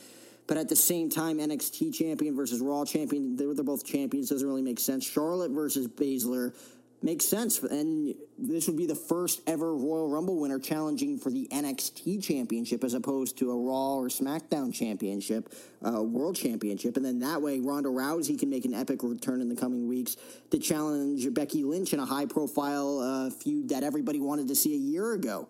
But 0.47 0.57
at 0.57 0.69
the 0.69 0.77
same 0.77 1.11
time, 1.11 1.39
NXT 1.39 1.93
champion 1.93 2.37
versus 2.37 2.61
Raw 2.61 2.85
champion, 2.85 3.35
they're, 3.35 3.53
they're 3.53 3.65
both 3.65 3.85
champions. 3.85 4.29
Doesn't 4.29 4.47
really 4.47 4.63
make 4.63 4.79
sense. 4.79 5.05
Charlotte 5.05 5.51
versus 5.51 5.89
Baszler 5.89 6.55
makes 7.03 7.25
sense. 7.25 7.63
And 7.63 8.15
this 8.39 8.67
would 8.67 8.77
be 8.77 8.87
the 8.87 8.95
first 8.95 9.43
ever 9.47 9.75
Royal 9.75 10.09
Rumble 10.09 10.41
winner 10.41 10.59
challenging 10.59 11.19
for 11.19 11.31
the 11.31 11.49
NXT 11.51 12.23
championship 12.23 12.85
as 12.85 12.95
opposed 12.95 13.39
to 13.39 13.51
a 13.51 13.57
Raw 13.57 13.97
or 13.97 14.09
SmackDown 14.09 14.73
championship, 14.75 15.53
uh, 15.87 16.03
World 16.03 16.37
Championship. 16.37 16.97
And 16.97 17.05
then 17.05 17.21
that 17.21 17.41
way, 17.41 17.61
Ronda 17.61 17.89
Rousey 17.89 18.39
can 18.39 18.51
make 18.51 18.65
an 18.65 18.75
epic 18.75 19.03
return 19.03 19.41
in 19.41 19.49
the 19.49 19.57
coming 19.57 19.89
weeks 19.89 20.17
to 20.51 20.59
challenge 20.59 21.33
Becky 21.33 21.65
Lynch 21.65 21.93
in 21.93 22.01
a 22.01 22.07
high 22.07 22.27
profile 22.27 23.01
uh, 23.01 23.31
feud 23.31 23.69
that 23.71 23.83
everybody 23.83 24.21
wanted 24.21 24.49
to 24.49 24.55
see 24.55 24.75
a 24.75 24.79
year 24.79 25.13
ago. 25.13 25.49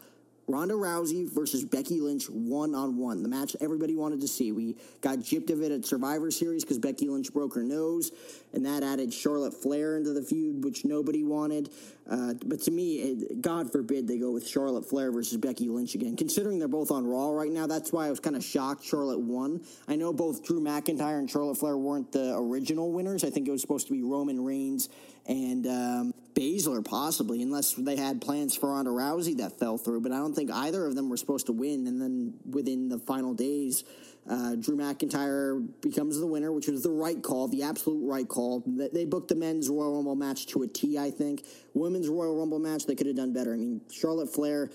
Ronda 0.48 0.74
Rousey 0.74 1.28
versus 1.28 1.64
Becky 1.64 2.00
Lynch 2.00 2.26
one 2.30 2.74
on 2.74 2.96
one. 2.96 3.22
The 3.22 3.28
match 3.28 3.56
everybody 3.60 3.96
wanted 3.96 4.20
to 4.20 4.28
see. 4.28 4.52
We 4.52 4.76
got 5.00 5.18
gypped 5.18 5.50
of 5.50 5.62
it 5.62 5.72
at 5.72 5.84
Survivor 5.84 6.30
Series 6.30 6.62
because 6.64 6.78
Becky 6.78 7.08
Lynch 7.08 7.32
broke 7.32 7.54
her 7.54 7.64
nose, 7.64 8.12
and 8.52 8.64
that 8.64 8.82
added 8.82 9.12
Charlotte 9.12 9.54
Flair 9.54 9.96
into 9.96 10.12
the 10.12 10.22
feud, 10.22 10.64
which 10.64 10.84
nobody 10.84 11.24
wanted. 11.24 11.70
Uh, 12.08 12.34
but 12.44 12.60
to 12.62 12.70
me, 12.70 12.96
it, 12.96 13.40
God 13.42 13.72
forbid 13.72 14.06
they 14.06 14.18
go 14.18 14.30
with 14.30 14.46
Charlotte 14.46 14.88
Flair 14.88 15.10
versus 15.10 15.36
Becky 15.38 15.68
Lynch 15.68 15.96
again. 15.96 16.16
Considering 16.16 16.60
they're 16.60 16.68
both 16.68 16.92
on 16.92 17.04
Raw 17.04 17.30
right 17.30 17.50
now, 17.50 17.66
that's 17.66 17.92
why 17.92 18.06
I 18.06 18.10
was 18.10 18.20
kind 18.20 18.36
of 18.36 18.44
shocked 18.44 18.84
Charlotte 18.84 19.18
won. 19.18 19.60
I 19.88 19.96
know 19.96 20.12
both 20.12 20.44
Drew 20.44 20.60
McIntyre 20.60 21.18
and 21.18 21.28
Charlotte 21.28 21.58
Flair 21.58 21.76
weren't 21.76 22.12
the 22.12 22.36
original 22.36 22.92
winners. 22.92 23.24
I 23.24 23.30
think 23.30 23.48
it 23.48 23.50
was 23.50 23.60
supposed 23.60 23.88
to 23.88 23.92
be 23.92 24.02
Roman 24.02 24.44
Reigns 24.44 24.88
and 25.28 25.66
um, 25.66 26.14
Baszler 26.34 26.84
possibly, 26.84 27.42
unless 27.42 27.72
they 27.72 27.96
had 27.96 28.20
plans 28.20 28.54
for 28.54 28.70
Ronda 28.70 28.90
Rousey 28.90 29.36
that 29.38 29.58
fell 29.58 29.78
through. 29.78 30.00
But 30.02 30.12
I 30.12 30.18
don't 30.18 30.34
think 30.34 30.50
either 30.52 30.86
of 30.86 30.94
them 30.94 31.08
were 31.08 31.16
supposed 31.16 31.46
to 31.46 31.52
win. 31.52 31.86
And 31.86 32.00
then 32.00 32.34
within 32.48 32.88
the 32.88 32.98
final 32.98 33.34
days, 33.34 33.84
uh, 34.28 34.56
Drew 34.56 34.76
McIntyre 34.76 35.66
becomes 35.80 36.18
the 36.18 36.26
winner, 36.26 36.52
which 36.52 36.68
was 36.68 36.82
the 36.82 36.90
right 36.90 37.22
call, 37.22 37.48
the 37.48 37.62
absolute 37.62 38.06
right 38.06 38.28
call. 38.28 38.62
They 38.66 39.04
booked 39.04 39.28
the 39.28 39.34
men's 39.34 39.68
Royal 39.68 39.96
Rumble 39.96 40.16
match 40.16 40.46
to 40.48 40.62
a 40.62 40.68
T, 40.68 40.98
I 40.98 41.10
think. 41.10 41.44
Women's 41.74 42.08
Royal 42.08 42.36
Rumble 42.36 42.58
match, 42.58 42.86
they 42.86 42.94
could 42.94 43.06
have 43.06 43.16
done 43.16 43.32
better. 43.32 43.54
I 43.54 43.56
mean, 43.56 43.80
Charlotte 43.90 44.32
Flair. 44.32 44.70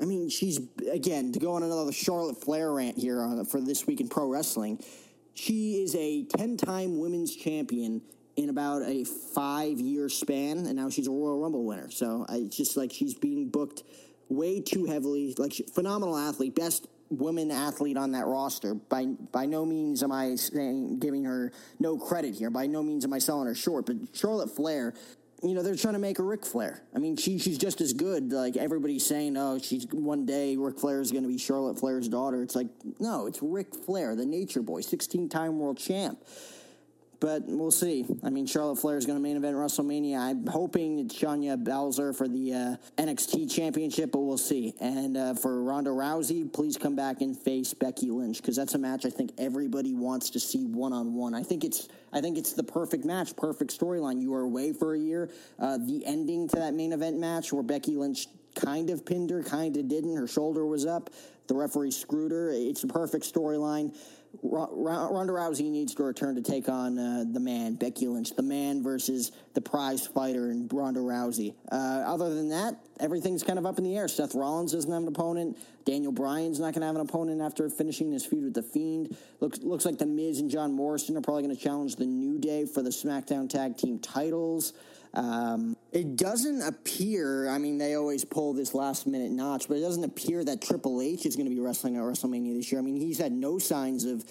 I 0.00 0.04
mean, 0.06 0.30
she's 0.30 0.60
again 0.90 1.32
to 1.32 1.38
go 1.38 1.52
on 1.52 1.62
another 1.62 1.92
Charlotte 1.92 2.42
Flair 2.42 2.72
rant 2.72 2.96
here 2.96 3.20
on, 3.20 3.44
for 3.44 3.60
this 3.60 3.86
week 3.86 4.00
in 4.00 4.08
pro 4.08 4.26
wrestling. 4.26 4.82
She 5.34 5.82
is 5.82 5.94
a 5.94 6.24
ten-time 6.24 6.98
women's 6.98 7.34
champion 7.34 8.02
in 8.36 8.48
about 8.48 8.82
a 8.82 9.04
five 9.04 9.80
year 9.80 10.08
span, 10.08 10.66
and 10.66 10.76
now 10.76 10.90
she's 10.90 11.06
a 11.06 11.10
Royal 11.10 11.40
Rumble 11.40 11.64
winner. 11.64 11.90
So 11.90 12.26
it's 12.28 12.56
just 12.56 12.76
like 12.76 12.92
she's 12.92 13.14
being 13.14 13.48
booked 13.48 13.82
way 14.28 14.60
too 14.60 14.86
heavily. 14.86 15.34
Like 15.36 15.52
she, 15.52 15.64
phenomenal 15.64 16.16
athlete, 16.16 16.54
best 16.54 16.86
woman 17.10 17.50
athlete 17.50 17.96
on 17.96 18.12
that 18.12 18.26
roster. 18.26 18.74
By 18.74 19.06
by 19.06 19.46
no 19.46 19.66
means 19.66 20.02
am 20.02 20.12
I 20.12 20.36
saying 20.36 21.00
giving 21.00 21.24
her 21.24 21.52
no 21.78 21.98
credit 21.98 22.34
here. 22.34 22.50
By 22.50 22.66
no 22.66 22.82
means 22.82 23.04
am 23.04 23.12
I 23.12 23.18
selling 23.18 23.46
her 23.46 23.54
short. 23.54 23.86
But 23.86 23.96
Charlotte 24.12 24.54
Flair. 24.54 24.94
You 25.42 25.54
know 25.54 25.62
they're 25.62 25.74
trying 25.74 25.94
to 25.94 25.98
make 25.98 26.18
her 26.18 26.24
Ric 26.24 26.44
Flair. 26.44 26.82
I 26.94 26.98
mean, 26.98 27.16
she 27.16 27.38
she's 27.38 27.56
just 27.56 27.80
as 27.80 27.94
good. 27.94 28.30
Like 28.30 28.58
everybody's 28.58 29.06
saying, 29.06 29.38
oh, 29.38 29.58
she's 29.58 29.86
one 29.90 30.26
day 30.26 30.54
Ric 30.58 30.78
Flair 30.78 31.00
is 31.00 31.12
going 31.12 31.22
to 31.22 31.30
be 31.30 31.38
Charlotte 31.38 31.78
Flair's 31.78 32.10
daughter. 32.10 32.42
It's 32.42 32.54
like 32.54 32.66
no, 32.98 33.24
it's 33.24 33.38
Ric 33.40 33.74
Flair, 33.74 34.14
the 34.14 34.26
Nature 34.26 34.60
Boy, 34.60 34.82
sixteen 34.82 35.30
time 35.30 35.58
world 35.58 35.78
champ 35.78 36.22
but 37.20 37.42
we'll 37.46 37.70
see. 37.70 38.06
I 38.24 38.30
mean, 38.30 38.46
Charlotte 38.46 38.76
Flair 38.76 38.96
is 38.96 39.04
going 39.04 39.18
to 39.18 39.22
main 39.22 39.36
event 39.36 39.54
WrestleMania. 39.54 40.18
I'm 40.18 40.46
hoping 40.46 40.98
it's 40.98 41.14
Shayna 41.14 41.62
Baszler 41.62 42.16
for 42.16 42.26
the 42.26 42.54
uh, 42.54 42.76
NXT 42.96 43.52
Championship, 43.52 44.12
but 44.12 44.20
we'll 44.20 44.38
see. 44.38 44.72
And 44.80 45.16
uh, 45.16 45.34
for 45.34 45.62
Ronda 45.62 45.90
Rousey, 45.90 46.50
please 46.50 46.78
come 46.78 46.96
back 46.96 47.20
and 47.20 47.38
face 47.38 47.74
Becky 47.74 48.10
Lynch 48.10 48.38
because 48.38 48.56
that's 48.56 48.74
a 48.74 48.78
match 48.78 49.04
I 49.04 49.10
think 49.10 49.32
everybody 49.36 49.92
wants 49.92 50.30
to 50.30 50.40
see 50.40 50.64
one 50.64 50.94
on 50.94 51.14
one. 51.14 51.34
I 51.34 51.42
think 51.42 51.62
it's 51.62 51.88
I 52.12 52.22
think 52.22 52.38
it's 52.38 52.54
the 52.54 52.64
perfect 52.64 53.04
match, 53.04 53.36
perfect 53.36 53.78
storyline. 53.78 54.20
You 54.20 54.30
were 54.30 54.40
away 54.40 54.72
for 54.72 54.94
a 54.94 54.98
year. 54.98 55.30
Uh, 55.58 55.76
the 55.76 56.04
ending 56.06 56.48
to 56.48 56.56
that 56.56 56.74
main 56.74 56.92
event 56.92 57.18
match 57.18 57.52
where 57.52 57.62
Becky 57.62 57.96
Lynch 57.96 58.26
kind 58.54 58.90
of 58.90 59.04
pinned 59.04 59.30
her, 59.30 59.42
kind 59.42 59.76
of 59.76 59.88
didn't. 59.88 60.16
Her 60.16 60.26
shoulder 60.26 60.66
was 60.66 60.86
up. 60.86 61.10
The 61.46 61.54
referee 61.54 61.90
screwed 61.90 62.32
her. 62.32 62.50
It's 62.50 62.82
a 62.84 62.86
perfect 62.86 63.32
storyline 63.32 63.94
Ronda 64.42 65.32
Rousey 65.32 65.70
needs 65.70 65.94
to 65.96 66.02
return 66.02 66.36
to 66.36 66.42
take 66.42 66.68
on 66.68 66.98
uh, 66.98 67.24
the 67.30 67.40
man, 67.40 67.74
Becky 67.74 68.06
Lynch, 68.06 68.30
the 68.30 68.42
man 68.42 68.82
versus 68.82 69.32
the 69.54 69.60
prize 69.60 70.06
fighter 70.06 70.50
and 70.50 70.72
Ronda 70.72 71.00
Rousey. 71.00 71.54
Uh, 71.70 71.74
other 72.06 72.34
than 72.34 72.48
that, 72.50 72.76
everything's 73.00 73.42
kind 73.42 73.58
of 73.58 73.66
up 73.66 73.78
in 73.78 73.84
the 73.84 73.96
air. 73.96 74.08
Seth 74.08 74.34
Rollins 74.34 74.72
doesn't 74.72 74.90
have 74.90 75.02
an 75.02 75.08
opponent. 75.08 75.58
Daniel 75.84 76.12
Bryan's 76.12 76.60
not 76.60 76.72
going 76.74 76.80
to 76.80 76.86
have 76.86 76.94
an 76.94 77.02
opponent 77.02 77.40
after 77.40 77.68
finishing 77.68 78.12
his 78.12 78.24
feud 78.24 78.44
with 78.44 78.54
The 78.54 78.62
Fiend. 78.62 79.16
Looks, 79.40 79.58
looks 79.60 79.84
like 79.84 79.98
The 79.98 80.06
Miz 80.06 80.38
and 80.38 80.50
John 80.50 80.72
Morrison 80.72 81.16
are 81.16 81.20
probably 81.20 81.42
going 81.42 81.56
to 81.56 81.62
challenge 81.62 81.96
The 81.96 82.06
New 82.06 82.38
Day 82.38 82.66
for 82.66 82.82
the 82.82 82.90
SmackDown 82.90 83.48
Tag 83.48 83.76
Team 83.76 83.98
titles. 83.98 84.72
Um, 85.12 85.76
it 85.92 86.16
doesn't 86.16 86.62
appear, 86.62 87.48
I 87.48 87.58
mean, 87.58 87.78
they 87.78 87.94
always 87.94 88.24
pull 88.24 88.52
this 88.52 88.74
last 88.74 89.06
minute 89.06 89.32
notch, 89.32 89.66
but 89.66 89.76
it 89.76 89.80
doesn't 89.80 90.04
appear 90.04 90.44
that 90.44 90.62
Triple 90.62 91.00
H 91.00 91.26
is 91.26 91.34
going 91.34 91.48
to 91.48 91.54
be 91.54 91.60
wrestling 91.60 91.96
at 91.96 92.02
WrestleMania 92.02 92.54
this 92.54 92.70
year. 92.70 92.80
I 92.80 92.84
mean, 92.84 92.96
he's 92.96 93.18
had 93.18 93.32
no 93.32 93.58
signs 93.58 94.04
of 94.04 94.24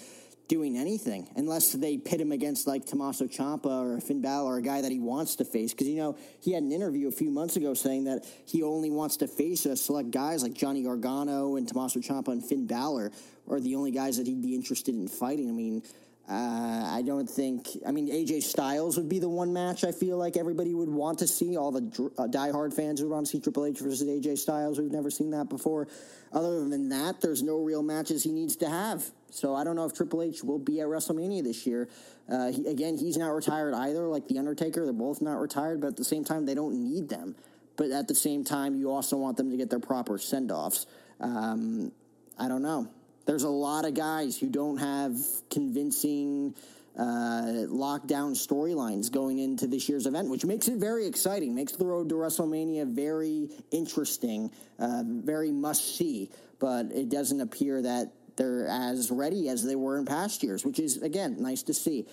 doing 0.48 0.76
anything 0.76 1.28
unless 1.36 1.72
they 1.72 1.96
pit 1.96 2.20
him 2.20 2.32
against 2.32 2.66
like 2.66 2.84
Tommaso 2.84 3.26
Ciampa 3.26 3.66
or 3.66 4.00
Finn 4.00 4.20
Balor, 4.20 4.54
or 4.54 4.56
a 4.56 4.62
guy 4.62 4.80
that 4.80 4.90
he 4.90 4.98
wants 4.98 5.36
to 5.36 5.44
face. 5.44 5.72
Because, 5.72 5.86
you 5.86 5.96
know, 5.96 6.16
he 6.40 6.52
had 6.52 6.62
an 6.62 6.72
interview 6.72 7.06
a 7.08 7.12
few 7.12 7.30
months 7.30 7.56
ago 7.56 7.72
saying 7.72 8.04
that 8.04 8.26
he 8.46 8.62
only 8.62 8.90
wants 8.90 9.18
to 9.18 9.28
face 9.28 9.64
a 9.66 9.76
select 9.76 10.10
guys 10.10 10.42
like 10.42 10.54
Johnny 10.54 10.82
Gargano 10.82 11.56
and 11.56 11.68
Tommaso 11.68 12.00
Ciampa 12.00 12.28
and 12.28 12.44
Finn 12.44 12.66
Balor 12.66 13.12
are 13.48 13.60
the 13.60 13.76
only 13.76 13.92
guys 13.92 14.16
that 14.16 14.26
he'd 14.26 14.42
be 14.42 14.54
interested 14.54 14.94
in 14.94 15.06
fighting. 15.06 15.48
I 15.48 15.52
mean, 15.52 15.82
uh, 16.30 16.86
I 16.92 17.02
don't 17.04 17.28
think. 17.28 17.66
I 17.84 17.90
mean, 17.90 18.08
AJ 18.08 18.44
Styles 18.44 18.96
would 18.96 19.08
be 19.08 19.18
the 19.18 19.28
one 19.28 19.52
match 19.52 19.82
I 19.82 19.90
feel 19.90 20.16
like 20.16 20.36
everybody 20.36 20.72
would 20.74 20.88
want 20.88 21.18
to 21.18 21.26
see. 21.26 21.56
All 21.56 21.72
the 21.72 21.80
uh, 22.16 22.28
diehard 22.28 22.72
fans 22.72 23.02
would 23.02 23.10
want 23.10 23.26
to 23.26 23.32
see 23.32 23.40
Triple 23.40 23.66
H 23.66 23.80
versus 23.80 24.08
AJ 24.08 24.38
Styles. 24.38 24.78
We've 24.78 24.92
never 24.92 25.10
seen 25.10 25.32
that 25.32 25.48
before. 25.48 25.88
Other 26.32 26.68
than 26.68 26.90
that, 26.90 27.20
there's 27.20 27.42
no 27.42 27.58
real 27.58 27.82
matches 27.82 28.22
he 28.22 28.30
needs 28.30 28.54
to 28.56 28.68
have. 28.68 29.04
So 29.30 29.56
I 29.56 29.64
don't 29.64 29.74
know 29.74 29.84
if 29.86 29.92
Triple 29.92 30.22
H 30.22 30.44
will 30.44 30.60
be 30.60 30.80
at 30.80 30.86
WrestleMania 30.86 31.42
this 31.42 31.66
year. 31.66 31.88
Uh, 32.30 32.52
he, 32.52 32.64
again, 32.68 32.96
he's 32.96 33.16
not 33.16 33.30
retired 33.30 33.74
either. 33.74 34.06
Like 34.06 34.28
the 34.28 34.38
Undertaker, 34.38 34.84
they're 34.84 34.92
both 34.92 35.20
not 35.20 35.40
retired, 35.40 35.80
but 35.80 35.88
at 35.88 35.96
the 35.96 36.04
same 36.04 36.22
time, 36.22 36.46
they 36.46 36.54
don't 36.54 36.84
need 36.84 37.08
them. 37.08 37.34
But 37.76 37.90
at 37.90 38.06
the 38.06 38.14
same 38.14 38.44
time, 38.44 38.76
you 38.76 38.92
also 38.92 39.16
want 39.16 39.36
them 39.36 39.50
to 39.50 39.56
get 39.56 39.68
their 39.68 39.80
proper 39.80 40.16
send 40.16 40.52
offs. 40.52 40.86
Um, 41.18 41.90
I 42.38 42.46
don't 42.46 42.62
know 42.62 42.88
there's 43.30 43.44
a 43.44 43.48
lot 43.48 43.84
of 43.84 43.94
guys 43.94 44.36
who 44.36 44.48
don't 44.48 44.78
have 44.78 45.16
convincing 45.50 46.52
uh, 46.98 47.62
lockdown 47.68 48.32
storylines 48.34 49.10
going 49.10 49.38
into 49.38 49.68
this 49.68 49.88
year's 49.88 50.04
event, 50.04 50.28
which 50.28 50.44
makes 50.44 50.66
it 50.66 50.78
very 50.78 51.06
exciting, 51.06 51.54
makes 51.54 51.70
the 51.70 51.86
road 51.86 52.08
to 52.08 52.16
WrestleMania 52.16 52.92
very 52.92 53.48
interesting, 53.70 54.50
uh, 54.80 55.04
very 55.06 55.52
must 55.52 55.96
see. 55.96 56.28
But 56.58 56.90
it 56.90 57.08
doesn't 57.08 57.40
appear 57.40 57.80
that 57.82 58.10
they're 58.34 58.66
as 58.66 59.12
ready 59.12 59.48
as 59.48 59.62
they 59.62 59.76
were 59.76 59.96
in 59.96 60.06
past 60.06 60.42
years, 60.42 60.64
which 60.64 60.80
is, 60.80 60.96
again, 60.96 61.36
nice 61.38 61.62
to 61.62 61.72
see. 61.72 62.06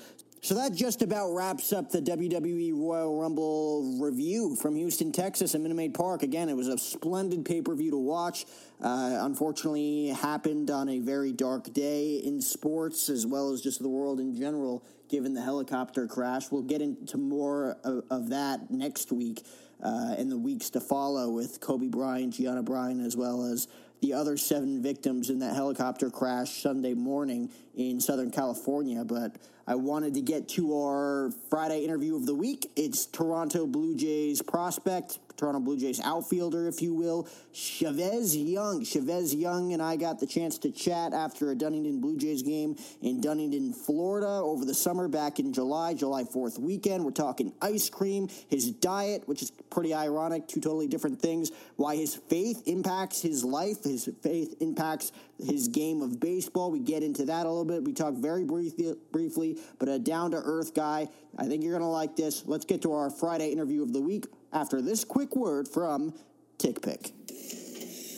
So 0.48 0.56
that 0.56 0.74
just 0.74 1.02
about 1.02 1.34
wraps 1.34 1.74
up 1.74 1.92
the 1.92 2.02
WWE 2.02 2.72
Royal 2.74 3.20
Rumble 3.20 3.98
review 4.00 4.56
from 4.56 4.78
Houston, 4.78 5.12
Texas 5.12 5.54
at 5.56 5.60
Minute 5.60 5.76
Maid 5.76 5.94
Park. 5.94 6.24
Again, 6.24 6.48
it 6.48 6.56
was 6.56 6.70
a 6.70 6.78
splendid 6.78 7.44
pay 7.44 7.62
per 7.62 7.76
view 7.76 7.92
to 7.92 7.98
watch. 7.98 8.46
Uh, 8.82 9.18
unfortunately, 9.24 10.08
happened 10.08 10.72
on 10.72 10.88
a 10.88 11.00
very 11.00 11.34
dark 11.34 11.74
day 11.74 12.22
in 12.24 12.40
sports 12.40 13.10
as 13.10 13.28
well 13.28 13.52
as 13.52 13.60
just 13.60 13.82
the 13.82 13.90
world 13.90 14.22
in 14.22 14.34
general, 14.38 14.86
given 15.10 15.34
the 15.34 15.42
helicopter 15.42 16.08
crash. 16.08 16.50
We'll 16.50 16.62
get 16.62 16.82
into 16.82 17.18
more 17.18 17.76
of, 17.84 18.06
of 18.10 18.30
that 18.30 18.72
next 18.72 19.12
week 19.12 19.44
uh, 19.84 20.16
in 20.18 20.30
the 20.30 20.38
weeks 20.38 20.70
to 20.70 20.80
follow 20.80 21.30
with 21.30 21.60
Kobe 21.60 21.90
Bryant, 21.90 22.36
Gianna 22.36 22.64
Bryant, 22.64 23.06
as 23.06 23.18
well 23.18 23.44
as 23.44 23.68
the 24.02 24.14
other 24.14 24.38
seven 24.38 24.82
victims 24.82 25.30
in 25.30 25.40
that 25.40 25.56
helicopter 25.56 26.10
crash 26.10 26.62
Sunday 26.62 26.94
morning 26.94 27.50
in 27.76 28.00
Southern 28.00 28.32
California. 28.32 29.04
But 29.04 29.36
I 29.66 29.76
wanted 29.76 30.14
to 30.16 30.22
get 30.22 30.48
to 30.50 30.78
our 30.80 31.32
Friday 31.50 31.84
interview 31.84 32.16
of 32.16 32.26
the 32.26 32.36
week. 32.36 32.72
It's 32.76 33.06
Toronto 33.06 33.66
Blue 33.68 33.96
Jays 33.96 34.42
prospect, 34.42 35.20
Toronto 35.38 35.60
Blue 35.60 35.78
Jays 35.78 36.02
outfielder, 36.02 36.68
if 36.68 36.82
you 36.82 36.94
will, 36.94 37.28
Chavez 37.54 38.36
Young. 38.36 38.84
Chavez 38.84 39.34
Young 39.34 39.74
and 39.74 39.82
I 39.82 39.96
got 39.96 40.20
the 40.20 40.26
chance 40.26 40.58
to 40.60 40.72
chat 40.72 41.14
after 41.14 41.52
a 41.52 41.56
Dunedin 41.56 42.02
Blue 42.02 42.18
Jays 42.18 42.42
game 42.42 42.76
in 43.02 43.22
Dunedin, 43.22 43.72
Florida 43.72 44.28
over 44.28 44.66
the 44.66 44.74
summer 44.74 45.08
back 45.08 45.40
in 45.40 45.54
July, 45.54 45.94
July 45.94 46.24
4th 46.24 46.60
weekend. 46.60 47.06
We're 47.06 47.12
talking 47.12 47.54
ice 47.62 47.90
cream, 47.90 48.30
his 48.50 48.72
diet, 48.72 49.28
which 49.28 49.44
is 49.44 49.52
pretty 49.70 49.94
ironic, 49.94 50.48
two 50.48 50.60
totally 50.60 50.88
different 50.88 51.22
things, 51.22 51.52
why 51.76 51.96
his 51.96 52.16
faith 52.16 52.64
impacts 52.66 53.22
his 53.22 53.44
life, 53.44 53.84
his 53.84 54.10
faith 54.24 54.56
impacts 54.60 55.12
his 55.40 55.68
game 55.68 56.02
of 56.02 56.20
baseball. 56.20 56.72
We 56.72 56.80
get 56.80 57.04
into 57.04 57.26
that 57.26 57.46
a 57.46 57.50
little 57.50 57.66
bit. 57.66 57.84
We 57.84 57.94
talk 57.94 58.16
very 58.16 58.44
briefly, 58.44 58.96
briefly 59.12 59.60
but 59.78 59.88
a 59.88 60.00
down 60.00 60.32
to 60.32 60.38
earth 60.38 60.74
guy. 60.74 61.10
I 61.38 61.46
think 61.46 61.64
you're 61.64 61.74
going 61.74 61.84
to 61.84 61.88
like 61.88 62.16
this. 62.16 62.44
Let's 62.48 62.66
get 62.66 62.82
to 62.82 62.94
our 62.94 63.12
Friday 63.12 63.52
interview 63.52 63.84
of 63.84 63.94
the 63.94 64.02
week 64.02 64.26
after 64.58 64.82
this 64.82 65.06
quick 65.06 65.36
word 65.36 65.68
from 65.68 66.12
Tick 66.58 66.82
Pick. 66.82 67.14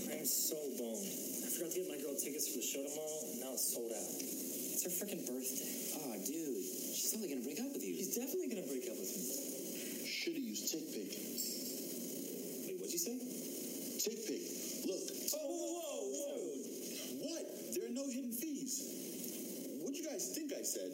I'm 0.08 0.24
so 0.24 0.56
bummed. 0.80 1.04
I 1.04 1.52
forgot 1.52 1.68
to 1.68 1.76
get 1.76 1.92
my 1.92 2.00
girl 2.00 2.16
tickets 2.16 2.48
for 2.48 2.64
the 2.64 2.64
show 2.64 2.80
tomorrow, 2.80 3.28
and 3.28 3.44
now 3.44 3.52
it's 3.60 3.76
sold 3.76 3.92
out. 3.92 4.08
It's 4.24 4.88
her 4.88 4.94
freaking 4.96 5.20
birthday. 5.28 6.00
Oh, 6.00 6.16
dude. 6.24 6.64
She's 6.96 7.12
totally 7.12 7.28
gonna 7.36 7.44
break 7.44 7.60
up 7.60 7.68
with 7.76 7.84
you. 7.84 7.92
She's 7.92 8.16
definitely 8.16 8.56
gonna 8.56 8.72
break 8.72 8.88
up 8.88 8.96
with 8.96 9.12
me. 9.12 10.08
Should've 10.08 10.40
used 10.40 10.72
Tick 10.72 10.88
Pick. 10.96 11.12
Wait, 11.12 12.80
what'd 12.80 12.88
you 12.88 13.04
say? 13.04 13.20
Tick 14.00 14.24
Pick. 14.24 14.40
Look. 14.88 15.04
Oh, 15.36 15.44
whoa, 15.44 15.76
whoa, 15.76 16.08
whoa. 16.08 16.40
What? 17.20 17.44
There 17.76 17.84
are 17.84 17.96
no 18.00 18.08
hidden 18.08 18.32
fees. 18.32 18.80
What'd 19.84 19.92
you 19.92 20.08
guys 20.08 20.32
think 20.32 20.56
I 20.56 20.64
said? 20.64 20.88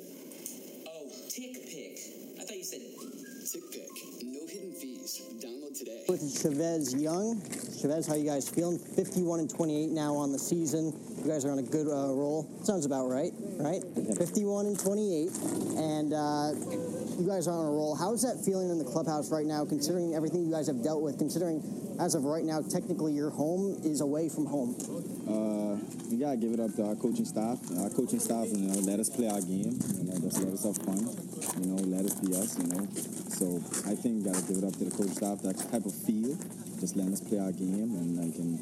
Oh, 0.89 1.05
tick 1.29 1.53
pick. 1.69 2.01
I 2.41 2.49
thought 2.49 2.57
you 2.57 2.65
said 2.65 2.81
Tick 3.45 3.71
Pick. 3.71 3.93
No 4.23 4.41
hidden 4.47 4.73
fees. 4.73 5.21
Download 5.39 5.77
today. 5.77 5.94
With 6.07 6.21
Chavez 6.41 6.93
Young. 6.93 7.41
Chavez, 7.81 8.05
how 8.05 8.13
you 8.13 8.25
guys 8.25 8.47
feeling? 8.47 8.77
51 8.77 9.39
and 9.39 9.49
28 9.49 9.89
now 9.89 10.13
on 10.15 10.31
the 10.31 10.37
season. 10.37 10.93
You 11.17 11.31
guys 11.31 11.45
are 11.45 11.51
on 11.51 11.57
a 11.57 11.63
good 11.63 11.87
uh, 11.87 12.13
roll. 12.13 12.47
Sounds 12.63 12.85
about 12.85 13.07
right, 13.07 13.31
right? 13.57 13.81
51 14.17 14.67
and 14.67 14.79
28. 14.79 15.29
And 15.81 16.13
uh, 16.13 16.53
you 17.17 17.25
guys 17.27 17.47
are 17.47 17.57
on 17.57 17.65
a 17.65 17.71
roll. 17.71 17.95
How's 17.95 18.21
that 18.21 18.45
feeling 18.45 18.69
in 18.69 18.77
the 18.77 18.85
clubhouse 18.85 19.31
right 19.31 19.47
now, 19.47 19.65
considering 19.65 20.13
everything 20.13 20.45
you 20.45 20.51
guys 20.51 20.67
have 20.67 20.83
dealt 20.83 21.01
with, 21.01 21.17
considering 21.17 21.63
as 21.99 22.13
of 22.13 22.23
right 22.23 22.43
now, 22.43 22.61
technically 22.61 23.13
your 23.13 23.31
home 23.31 23.81
is 23.83 24.01
away 24.01 24.29
from 24.29 24.45
home? 24.45 24.77
Uh, 25.25 25.81
we 26.11 26.17
gotta 26.17 26.37
give 26.37 26.53
it 26.53 26.59
up 26.59 26.75
to 26.75 26.85
our 26.85 26.95
coaching 26.95 27.25
staff. 27.25 27.57
Our 27.81 27.89
coaching 27.89 28.19
staff, 28.19 28.45
you 28.53 28.69
know, 28.69 28.77
let 28.85 28.99
us 28.99 29.09
play 29.09 29.27
our 29.27 29.41
game. 29.41 29.73
You 29.97 30.05
know, 30.05 30.19
just 30.21 30.37
let 30.37 30.53
us 30.53 30.63
have 30.65 30.77
fun. 30.77 31.34
You 31.57 31.67
know, 31.67 31.81
let 31.85 32.05
us 32.05 32.15
be 32.19 32.35
us. 32.35 32.57
You 32.57 32.67
know, 32.73 32.83
so 33.29 33.45
I 33.89 33.95
think 33.95 34.25
gotta 34.25 34.41
give 34.47 34.57
it 34.57 34.65
up 34.65 34.73
to 34.79 34.85
the 34.85 34.95
coach 34.95 35.13
staff. 35.17 35.41
That 35.41 35.57
type 35.71 35.85
of 35.85 35.93
feel, 35.93 36.35
just 36.79 36.95
letting 36.95 37.13
us 37.13 37.21
play 37.21 37.39
our 37.39 37.51
game, 37.51 37.93
and 37.95 38.17
like, 38.17 38.35
and, 38.39 38.59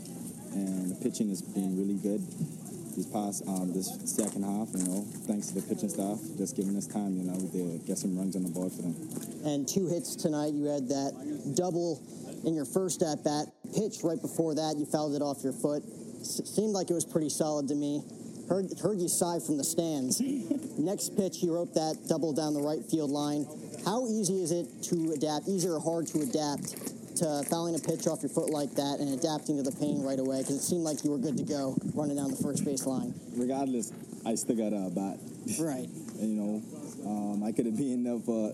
and 0.54 0.92
the 0.92 0.98
pitching 1.04 1.30
has 1.30 1.42
been 1.42 1.78
really 1.78 1.96
good 2.02 2.22
this 2.96 3.08
past 3.10 3.42
um, 3.48 3.74
this 3.74 3.90
second 4.06 4.44
half. 4.44 4.70
You 4.76 4.86
know, 4.86 5.06
thanks 5.26 5.48
to 5.50 5.60
the 5.60 5.66
pitching 5.68 5.90
staff, 5.90 6.20
just 6.38 6.56
giving 6.56 6.76
us 6.78 6.88
time. 6.88 7.16
You 7.18 7.24
know, 7.24 7.40
to 7.40 7.80
get 7.86 7.98
some 7.98 8.18
runs 8.18 8.36
on 8.36 8.44
the 8.44 8.50
board 8.54 8.72
for 8.72 8.82
them. 8.84 8.96
and 9.46 9.68
two 9.68 9.88
hits 9.88 10.16
tonight. 10.16 10.54
You 10.54 10.66
had 10.66 10.88
that 10.90 11.14
double 11.56 12.02
in 12.46 12.54
your 12.54 12.66
first 12.66 13.02
at 13.02 13.24
bat. 13.24 13.48
Pitch 13.74 14.04
right 14.04 14.22
before 14.22 14.54
that, 14.54 14.76
you 14.78 14.86
fouled 14.86 15.16
it 15.16 15.22
off 15.24 15.42
your 15.44 15.54
foot. 15.54 15.82
S- 16.22 16.42
seemed 16.46 16.74
like 16.74 16.90
it 16.92 16.94
was 16.94 17.06
pretty 17.06 17.30
solid 17.30 17.68
to 17.70 17.76
me. 17.76 18.04
Heard, 18.50 18.66
heard 18.82 19.00
you 19.00 19.08
sigh 19.08 19.40
from 19.40 19.58
the 19.58 19.64
stands. 19.64 20.22
Next 20.78 21.16
pitch, 21.16 21.42
you 21.42 21.54
wrote 21.54 21.74
that 21.76 21.98
double 22.08 22.34
down 22.34 22.54
the 22.54 22.62
right 22.62 22.84
field 22.84 23.10
line. 23.10 23.48
How 23.86 24.06
easy 24.08 24.44
is 24.44 24.52
it 24.52 24.68
to 24.92 25.14
adapt? 25.16 25.48
Easy 25.48 25.70
or 25.70 25.80
hard 25.80 26.08
to 26.08 26.22
adapt 26.22 26.76
to 27.18 27.44
fouling 27.50 27.76
a 27.76 27.80
pitch 27.80 28.08
off 28.08 28.22
your 28.22 28.30
foot 28.30 28.50
like 28.50 28.72
that 28.76 29.00
and 29.00 29.14
adapting 29.14 29.58
to 29.58 29.64
the 29.64 29.76
pain 29.78 30.02
right 30.02 30.20
away? 30.20 30.40
Because 30.40 30.58
it 30.58 30.64
seemed 30.64 30.84
like 30.84 31.04
you 31.04 31.12
were 31.12 31.18
good 31.18 31.38
to 31.38 31.44
go 31.44 31.76
running 31.94 32.18
down 32.18 32.32
the 32.32 32.42
first 32.42 32.66
base 32.66 32.86
line. 32.86 33.14
Regardless, 33.36 33.92
I 34.26 34.36
still 34.36 34.56
got 34.56 34.74
a 34.74 34.90
bat. 34.90 35.18
Right. 35.60 35.90
You 36.24 36.40
know, 36.40 36.62
um, 37.06 37.44
I 37.44 37.52
could 37.52 37.66
have 37.66 37.76
been 37.76 38.04
there 38.04 38.18
for 38.20 38.54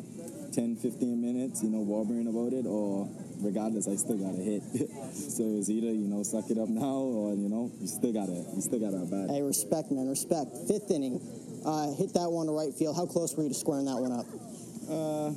10, 0.54 0.78
15 0.78 1.21
minutes, 1.21 1.62
you 1.62 1.69
know, 1.69 1.82
warbling 1.82 2.25
about 2.25 2.52
it, 2.52 2.65
or 2.65 3.08
regardless, 3.41 3.88
I 3.88 3.95
still 3.95 4.17
got 4.17 4.36
a 4.36 4.43
hit. 4.43 4.63
so 5.13 5.43
it's 5.58 5.69
either, 5.69 5.91
you 5.91 6.08
know, 6.08 6.23
suck 6.23 6.49
it 6.49 6.58
up 6.58 6.69
now, 6.69 7.04
or, 7.04 7.34
you 7.36 7.49
know, 7.49 7.71
you 7.80 7.88
still 7.88 8.13
got 8.13 8.28
to, 8.28 8.38
you 8.56 8.62
still 8.62 8.80
got 8.80 8.93
a 8.93 9.06
bat. 9.06 9.30
Hey, 9.30 9.41
respect, 9.41 9.91
man, 9.91 10.08
respect. 10.10 10.52
Fifth 10.67 10.91
inning, 10.91 11.19
uh, 11.65 11.93
hit 11.95 12.13
that 12.13 12.30
one 12.30 12.47
to 12.47 12.54
right 12.54 12.73
field. 12.73 12.95
How 12.95 13.06
close 13.06 13.36
were 13.36 13.43
you 13.43 13.49
to 13.49 13.56
squaring 13.56 13.86
that 13.86 13.99
one 13.99 14.12
up? 14.12 14.28
Uh, 14.89 15.32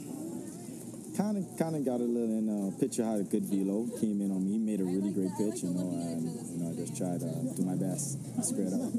kind 1.17 1.37
of, 1.37 1.45
kind 1.59 1.77
of 1.77 1.85
got 1.85 2.01
a 2.01 2.09
little 2.09 2.31
in. 2.31 2.49
Uh, 2.49 2.71
pitcher 2.79 3.05
had 3.05 3.21
a 3.21 3.25
good 3.25 3.45
velo, 3.45 3.87
came 4.01 4.21
in 4.21 4.31
on 4.31 4.43
me, 4.45 4.59
made 4.59 4.81
a 4.81 4.85
really 4.85 5.12
great 5.12 5.33
pitch, 5.38 5.62
you 5.62 5.71
know, 5.71 5.93
and 5.93 6.23
you 6.25 6.59
know, 6.59 6.71
I 6.71 6.75
just 6.75 6.97
tried 6.97 7.21
to 7.21 7.31
do 7.55 7.62
my 7.62 7.77
best, 7.77 8.19
to 8.37 8.43
square 8.43 8.69
it 8.69 8.75
up. 8.75 8.91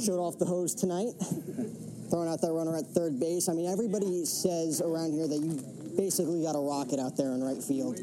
Showed 0.00 0.20
off 0.20 0.38
the 0.38 0.46
hose 0.46 0.74
tonight, 0.74 1.12
throwing 2.10 2.28
out 2.28 2.40
that 2.40 2.52
runner 2.52 2.76
at 2.76 2.86
third 2.94 3.20
base. 3.20 3.48
I 3.48 3.52
mean, 3.52 3.70
everybody 3.70 4.24
says 4.24 4.80
around 4.80 5.12
here 5.12 5.28
that 5.28 5.38
you 5.38 5.73
basically 5.96 6.42
got 6.42 6.56
a 6.56 6.60
rocket 6.60 6.98
out 6.98 7.16
there 7.16 7.32
in 7.32 7.42
right 7.42 7.62
field. 7.62 7.98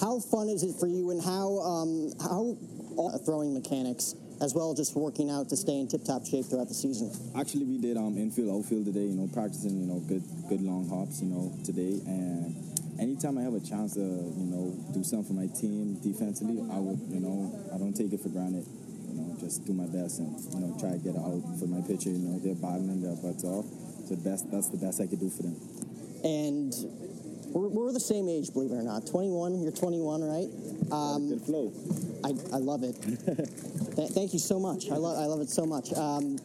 How 0.00 0.20
fun 0.20 0.48
is 0.48 0.62
it 0.62 0.76
for 0.78 0.86
you, 0.86 1.10
and 1.10 1.22
how 1.22 1.58
um, 1.60 2.12
how 2.20 2.56
uh, 2.98 3.18
throwing 3.24 3.54
mechanics 3.54 4.14
as 4.40 4.52
well 4.52 4.72
as 4.72 4.76
just 4.76 4.94
working 4.94 5.30
out 5.30 5.48
to 5.48 5.56
stay 5.56 5.80
in 5.80 5.88
tip-top 5.88 6.26
shape 6.26 6.44
throughout 6.44 6.68
the 6.68 6.74
season? 6.74 7.08
Actually, 7.38 7.64
we 7.64 7.78
did 7.78 7.96
um, 7.96 8.16
infield, 8.18 8.52
outfield 8.52 8.84
today. 8.84 9.08
You 9.08 9.16
know, 9.16 9.28
practicing. 9.32 9.80
You 9.80 9.86
know, 9.86 10.00
good, 10.00 10.22
good 10.48 10.60
long 10.60 10.88
hops. 10.88 11.20
You 11.20 11.28
know, 11.28 11.52
today. 11.64 12.00
And 12.04 12.52
anytime 13.00 13.38
I 13.38 13.42
have 13.42 13.54
a 13.54 13.60
chance 13.60 13.94
to, 13.94 14.04
you 14.04 14.48
know, 14.48 14.76
do 14.92 15.04
something 15.04 15.32
for 15.32 15.36
my 15.36 15.48
team 15.48 15.96
defensively, 16.02 16.60
I 16.72 16.78
would. 16.78 17.00
You 17.08 17.20
know, 17.20 17.52
I 17.72 17.78
don't 17.78 17.94
take 17.94 18.12
it 18.12 18.20
for 18.20 18.28
granted. 18.28 18.66
You 19.08 19.14
know, 19.16 19.36
just 19.40 19.64
do 19.64 19.72
my 19.72 19.86
best 19.86 20.20
and 20.20 20.36
you 20.52 20.60
know 20.60 20.76
try 20.76 20.92
to 20.92 21.00
get 21.00 21.16
out 21.16 21.40
for 21.56 21.66
my 21.66 21.80
pitcher. 21.86 22.10
You 22.10 22.20
know, 22.20 22.38
they're 22.38 22.56
bottling 22.56 23.00
their 23.00 23.16
butts 23.16 23.44
off. 23.44 23.64
So 24.08 24.14
that's 24.20 24.42
that's 24.52 24.68
the 24.68 24.76
best 24.76 25.00
I 25.00 25.06
could 25.06 25.20
do 25.20 25.30
for 25.30 25.48
them. 25.48 25.56
And 26.22 26.74
we're, 27.52 27.68
we're 27.68 27.92
the 27.92 28.00
same 28.00 28.28
age, 28.28 28.52
believe 28.52 28.70
it 28.70 28.74
or 28.74 28.82
not. 28.82 29.06
21, 29.06 29.60
you're 29.62 29.72
21, 29.72 30.22
right? 30.22 30.48
Um, 30.92 31.28
good 31.28 31.42
flow. 31.42 31.72
I, 32.24 32.28
I 32.54 32.58
love 32.58 32.82
it. 32.82 32.94
Th- 33.96 34.08
thank 34.10 34.32
you 34.32 34.38
so 34.38 34.58
much. 34.60 34.90
I, 34.90 34.96
love 34.96 35.18
I 35.18 35.24
love 35.26 35.40
it 35.40 35.48
so 35.48 35.64
much. 35.66 35.92
Um, 35.94 36.38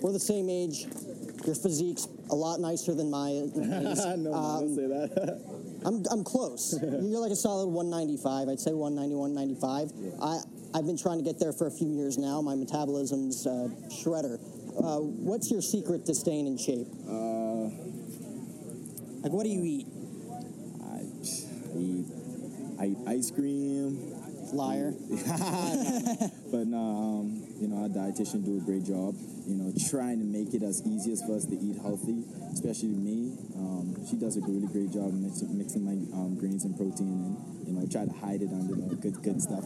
we're 0.00 0.12
the 0.12 0.20
same 0.20 0.48
age. 0.50 0.86
Your 1.44 1.54
physique's 1.54 2.08
a 2.30 2.34
lot 2.34 2.58
nicer 2.60 2.94
than 2.94 3.10
mine. 3.10 3.52
no, 3.56 4.32
Um, 4.34 4.66
don't 4.66 4.74
say 4.74 4.86
that. 4.88 5.42
I'm, 5.86 6.02
I'm 6.10 6.24
close. 6.24 6.76
You're 6.82 7.20
like 7.20 7.30
a 7.30 7.36
solid 7.36 7.68
195. 7.68 8.48
I'd 8.48 8.58
say 8.58 8.72
190, 8.72 9.14
195. 9.14 9.92
I, 10.20 10.40
I've 10.76 10.86
been 10.86 10.98
trying 10.98 11.18
to 11.18 11.24
get 11.24 11.38
there 11.38 11.52
for 11.52 11.68
a 11.68 11.70
few 11.70 11.88
years 11.88 12.18
now. 12.18 12.40
My 12.42 12.56
metabolism's 12.56 13.46
uh, 13.46 13.68
shredder. 13.88 14.40
Uh, 14.76 14.98
what's 15.00 15.50
your 15.50 15.62
secret 15.62 16.04
to 16.06 16.14
staying 16.14 16.46
in 16.48 16.58
shape? 16.58 16.88
Uh, 17.08 17.70
Like, 19.22 19.32
what 19.32 19.44
do 19.44 19.50
you 19.50 19.62
eat? 19.64 19.86
I 21.76 22.86
eat, 22.86 22.98
ice 23.06 23.30
cream. 23.30 24.12
Liar. 24.52 24.92
but 26.52 26.66
no, 26.66 26.78
um, 26.78 27.42
you 27.60 27.68
know, 27.68 27.82
our 27.82 27.88
dietitian 27.88 28.44
do 28.44 28.58
a 28.58 28.60
great 28.60 28.84
job. 28.84 29.14
You 29.46 29.56
know, 29.56 29.72
trying 29.90 30.18
to 30.18 30.24
make 30.24 30.54
it 30.54 30.62
as 30.62 30.82
easy 30.86 31.12
as 31.12 31.22
for 31.22 31.36
us 31.36 31.46
to 31.46 31.54
eat 31.54 31.78
healthy, 31.82 32.24
especially 32.52 32.94
me. 32.94 33.34
Um, 33.54 33.94
she 34.08 34.16
does 34.16 34.36
a 34.36 34.40
really 34.40 34.66
great 34.66 34.92
job 34.92 35.12
mixing, 35.12 35.56
mixing 35.56 35.84
my 35.84 35.98
um, 36.14 36.36
greens 36.38 36.64
and 36.64 36.76
protein, 36.76 37.10
and 37.10 37.66
you 37.66 37.72
know, 37.74 37.86
try 37.90 38.04
to 38.04 38.12
hide 38.20 38.42
it 38.42 38.50
under 38.52 38.74
the 38.74 38.94
good, 38.96 39.22
good 39.22 39.40
stuff. 39.40 39.64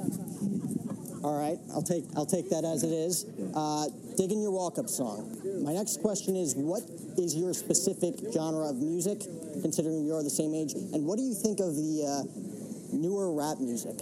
All 1.23 1.37
right, 1.38 1.59
I'll 1.75 1.83
take 1.83 2.05
I'll 2.16 2.27
take 2.29 2.49
that 2.51 2.64
as 2.64 2.83
it 2.83 2.92
is. 2.92 3.27
Uh, 3.55 3.87
digging 4.16 4.40
your 4.40 4.53
walk-up 4.53 4.88
song. 4.88 5.37
My 5.62 5.73
next 5.75 6.01
question 6.01 6.37
is, 6.37 6.55
what 6.57 6.83
is 7.18 7.37
your 7.37 7.53
specific 7.53 8.14
genre 8.33 8.68
of 8.70 8.77
music, 8.77 9.20
considering 9.61 10.05
you 10.05 10.14
are 10.14 10.23
the 10.23 10.31
same 10.33 10.55
age, 10.55 10.73
and 10.73 11.05
what 11.05 11.16
do 11.18 11.23
you 11.23 11.35
think 11.35 11.61
of 11.61 11.77
the 11.77 12.05
uh, 12.09 12.96
newer 12.96 13.33
rap 13.35 13.61
music? 13.61 14.01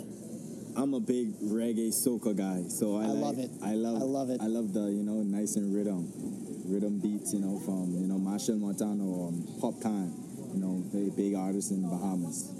I'm 0.76 0.94
a 0.94 1.00
big 1.00 1.34
reggae 1.40 1.90
soca 1.90 2.36
guy, 2.36 2.62
so 2.68 2.96
I, 2.96 3.04
I 3.04 3.06
like- 3.08 3.18
love 3.18 3.38
it. 3.38 3.50
I 3.62 3.74
love 3.74 3.96
I 3.96 4.04
love 4.06 4.30
it. 4.30 4.40
I 4.40 4.46
love 4.46 4.72
the 4.72 4.86
you 4.86 5.02
know 5.02 5.22
nice 5.26 5.56
and 5.56 5.74
rhythm, 5.74 6.06
rhythm 6.66 7.00
beats. 7.00 7.34
You 7.34 7.40
know 7.40 7.58
from 7.66 7.90
you 7.98 8.06
know 8.06 8.18
Machel 8.22 8.58
Montano 8.58 9.04
or 9.04 9.28
um, 9.28 9.42
Pop 9.60 9.80
Time. 9.82 10.14
You 10.54 10.60
know, 10.60 10.82
very 10.94 11.10
big 11.10 11.34
artists 11.34 11.70
in 11.72 11.82
the 11.82 11.88
Bahamas. 11.88 12.50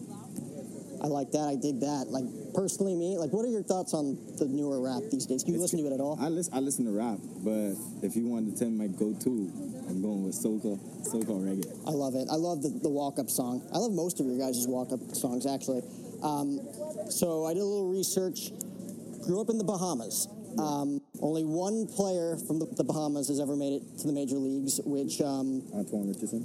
I 1.02 1.06
like 1.06 1.30
that. 1.32 1.46
I 1.46 1.54
dig 1.54 1.80
that. 1.80 2.06
Like 2.10 2.24
personally, 2.54 2.94
me, 2.96 3.16
like, 3.18 3.30
what 3.32 3.44
are 3.44 3.48
your 3.48 3.62
thoughts 3.62 3.94
on 3.94 4.18
the 4.38 4.46
newer 4.46 4.80
rap 4.80 5.02
these 5.10 5.26
days? 5.26 5.42
Do 5.44 5.52
you 5.52 5.58
It's- 5.58 5.72
listen 5.72 5.78
to 5.80 5.86
it 5.86 5.94
at 5.94 6.00
all? 6.00 6.16
I 6.20 6.28
listen. 6.28 6.52
I 6.54 6.60
listen 6.60 6.84
to 6.86 6.90
rap, 6.92 7.18
but 7.44 7.74
if 8.02 8.16
you 8.16 8.26
wanted 8.26 8.54
to 8.54 8.58
tell 8.58 8.70
my 8.70 8.88
go-to, 8.88 9.50
I'm 9.88 10.02
going 10.02 10.24
with 10.24 10.34
soca, 10.34 10.78
soca 11.06 11.38
reggae. 11.38 11.66
I 11.86 11.92
love 11.92 12.14
it. 12.14 12.28
I 12.30 12.36
love 12.36 12.62
the, 12.62 12.68
the 12.70 12.88
walk 12.90 13.18
up 13.18 13.30
song. 13.30 13.62
I 13.72 13.78
love 13.78 13.92
most 13.92 14.18
of 14.20 14.26
your 14.26 14.38
guys' 14.38 14.66
walk 14.66 14.92
up 14.92 15.00
songs, 15.14 15.46
actually. 15.46 15.82
Um, 16.22 16.58
so 17.10 17.44
I 17.46 17.54
did 17.54 17.62
a 17.62 17.64
little 17.64 17.88
research. 17.88 18.50
Grew 19.22 19.40
up 19.40 19.50
in 19.50 19.58
the 19.58 19.64
Bahamas. 19.64 20.26
Um, 20.58 21.00
only 21.20 21.44
one 21.44 21.86
player 21.86 22.36
from 22.46 22.58
the, 22.58 22.66
the 22.76 22.82
Bahamas 22.82 23.28
has 23.28 23.38
ever 23.38 23.54
made 23.54 23.74
it 23.80 23.98
to 24.00 24.06
the 24.08 24.12
major 24.12 24.36
leagues, 24.36 24.80
which 24.84 25.20
um, 25.20 25.62
Antoan 25.76 26.08
Richardson. 26.08 26.42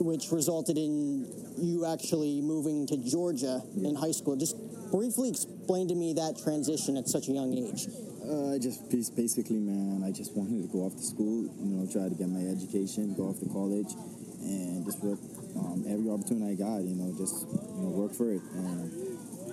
which 0.00 0.30
resulted 0.32 0.78
in 0.78 1.26
you 1.56 1.86
actually 1.86 2.40
moving 2.40 2.86
to 2.88 2.96
Georgia 2.96 3.62
in 3.76 3.94
high 3.94 4.12
school. 4.12 4.36
Just 4.36 4.56
briefly 4.90 5.30
explain 5.30 5.88
to 5.88 5.94
me 5.94 6.14
that 6.14 6.38
transition 6.42 6.96
at 6.96 7.08
such 7.08 7.28
a 7.28 7.32
young 7.32 7.52
age. 7.54 7.86
Uh, 8.24 8.54
I 8.54 8.58
just 8.58 8.88
basically, 8.90 9.60
man, 9.60 10.02
I 10.02 10.10
just 10.10 10.34
wanted 10.34 10.62
to 10.62 10.68
go 10.72 10.86
off 10.86 10.96
to 10.96 11.02
school. 11.02 11.44
You 11.60 11.76
know, 11.76 11.86
try 11.90 12.08
to 12.08 12.14
get 12.14 12.28
my 12.28 12.40
education, 12.40 13.14
go 13.14 13.28
off 13.28 13.38
to 13.40 13.48
college, 13.52 13.92
and 14.40 14.84
just 14.84 15.02
work 15.04 15.20
um, 15.60 15.84
every 15.86 16.08
opportunity 16.10 16.52
I 16.52 16.56
got. 16.56 16.80
You 16.82 16.96
know, 16.96 17.12
just 17.16 17.46
you 17.52 17.84
know 17.84 17.92
work 17.92 18.12
for 18.14 18.32
it. 18.32 18.42
And 18.56 18.88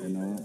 you 0.02 0.10
know, 0.16 0.40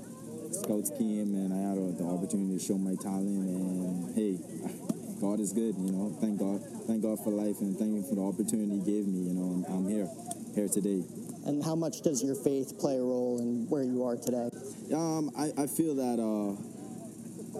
scouts 0.50 0.90
came, 0.98 1.38
and 1.38 1.54
I 1.54 1.70
had 1.70 1.78
the 1.98 2.04
opportunity 2.04 2.58
to 2.58 2.62
show 2.64 2.76
my 2.76 2.96
talent. 2.98 3.46
And 3.46 4.14
hey, 4.14 4.42
God 5.20 5.40
is 5.40 5.52
good. 5.52 5.74
You 5.78 5.92
know, 5.92 6.16
thank 6.20 6.38
God, 6.38 6.60
thank 6.86 7.02
God 7.02 7.18
for 7.24 7.30
life, 7.30 7.60
and 7.60 7.76
thank 7.76 7.96
Him 7.96 8.04
for 8.04 8.14
the 8.14 8.24
opportunity 8.24 8.80
He 8.80 8.84
gave 8.84 9.06
me. 9.08 9.28
You 9.28 9.34
know, 9.34 9.48
and 9.56 9.64
I'm 9.66 9.88
here, 9.88 10.08
here 10.54 10.68
today. 10.68 11.00
And 11.46 11.64
how 11.64 11.74
much 11.74 12.02
does 12.02 12.22
your 12.22 12.34
faith 12.34 12.76
play 12.78 12.98
a 12.98 13.04
role 13.04 13.38
in 13.40 13.66
where 13.70 13.82
you 13.82 14.04
are 14.04 14.16
today? 14.16 14.50
Um, 14.92 15.30
I, 15.38 15.52
I 15.56 15.66
feel 15.66 15.94
that 15.96 16.18
uh, 16.20 16.52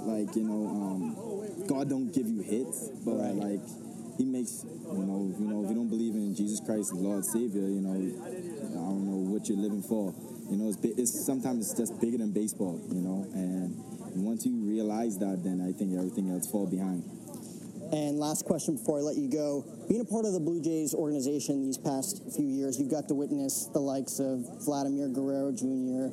like 0.04 0.34
you 0.36 0.44
know, 0.44 0.68
um, 0.68 1.66
God 1.66 1.88
don't 1.88 2.12
give 2.12 2.28
you 2.28 2.42
hits, 2.42 2.90
but 3.04 3.32
like 3.40 3.64
He 4.18 4.24
makes 4.26 4.64
you 4.64 5.04
know, 5.06 5.32
you 5.38 5.46
know, 5.48 5.64
if 5.64 5.70
you 5.70 5.76
don't 5.76 5.90
believe 5.90 6.14
in 6.14 6.34
Jesus 6.36 6.60
Christ, 6.60 6.92
as 6.92 7.00
Lord 7.00 7.24
Savior, 7.32 7.64
you 7.64 7.80
know, 7.80 7.96
I 7.96 8.84
don't 8.84 9.06
know 9.08 9.32
what 9.32 9.48
you're 9.48 9.58
living 9.58 9.82
for. 9.88 10.12
You 10.50 10.60
know, 10.60 10.68
it's, 10.68 10.78
it's 10.84 11.26
sometimes 11.26 11.66
it's 11.66 11.78
just 11.78 12.00
bigger 12.00 12.18
than 12.18 12.30
baseball, 12.30 12.78
you 12.92 13.00
know, 13.00 13.26
and 13.34 13.66
once 14.22 14.46
you 14.46 14.56
realize 14.64 15.16
that, 15.20 15.44
then 15.44 15.60
I 15.60 15.76
think 15.76 15.92
everything 15.92 16.30
else 16.30 16.48
fall 16.50 16.66
behind. 16.66 17.04
And 17.92 18.18
last 18.18 18.44
question 18.44 18.76
before 18.76 18.98
I 18.98 19.02
let 19.02 19.16
you 19.16 19.30
go. 19.30 19.64
Being 19.88 20.00
a 20.00 20.04
part 20.04 20.24
of 20.24 20.32
the 20.32 20.40
Blue 20.40 20.60
Jays 20.60 20.92
organization 20.92 21.62
these 21.62 21.78
past 21.78 22.20
few 22.34 22.46
years, 22.46 22.80
you've 22.80 22.90
got 22.90 23.06
to 23.08 23.14
witness 23.14 23.66
the 23.72 23.78
likes 23.78 24.18
of 24.18 24.42
Vladimir 24.64 25.08
Guerrero 25.08 25.52
Jr., 25.52 26.10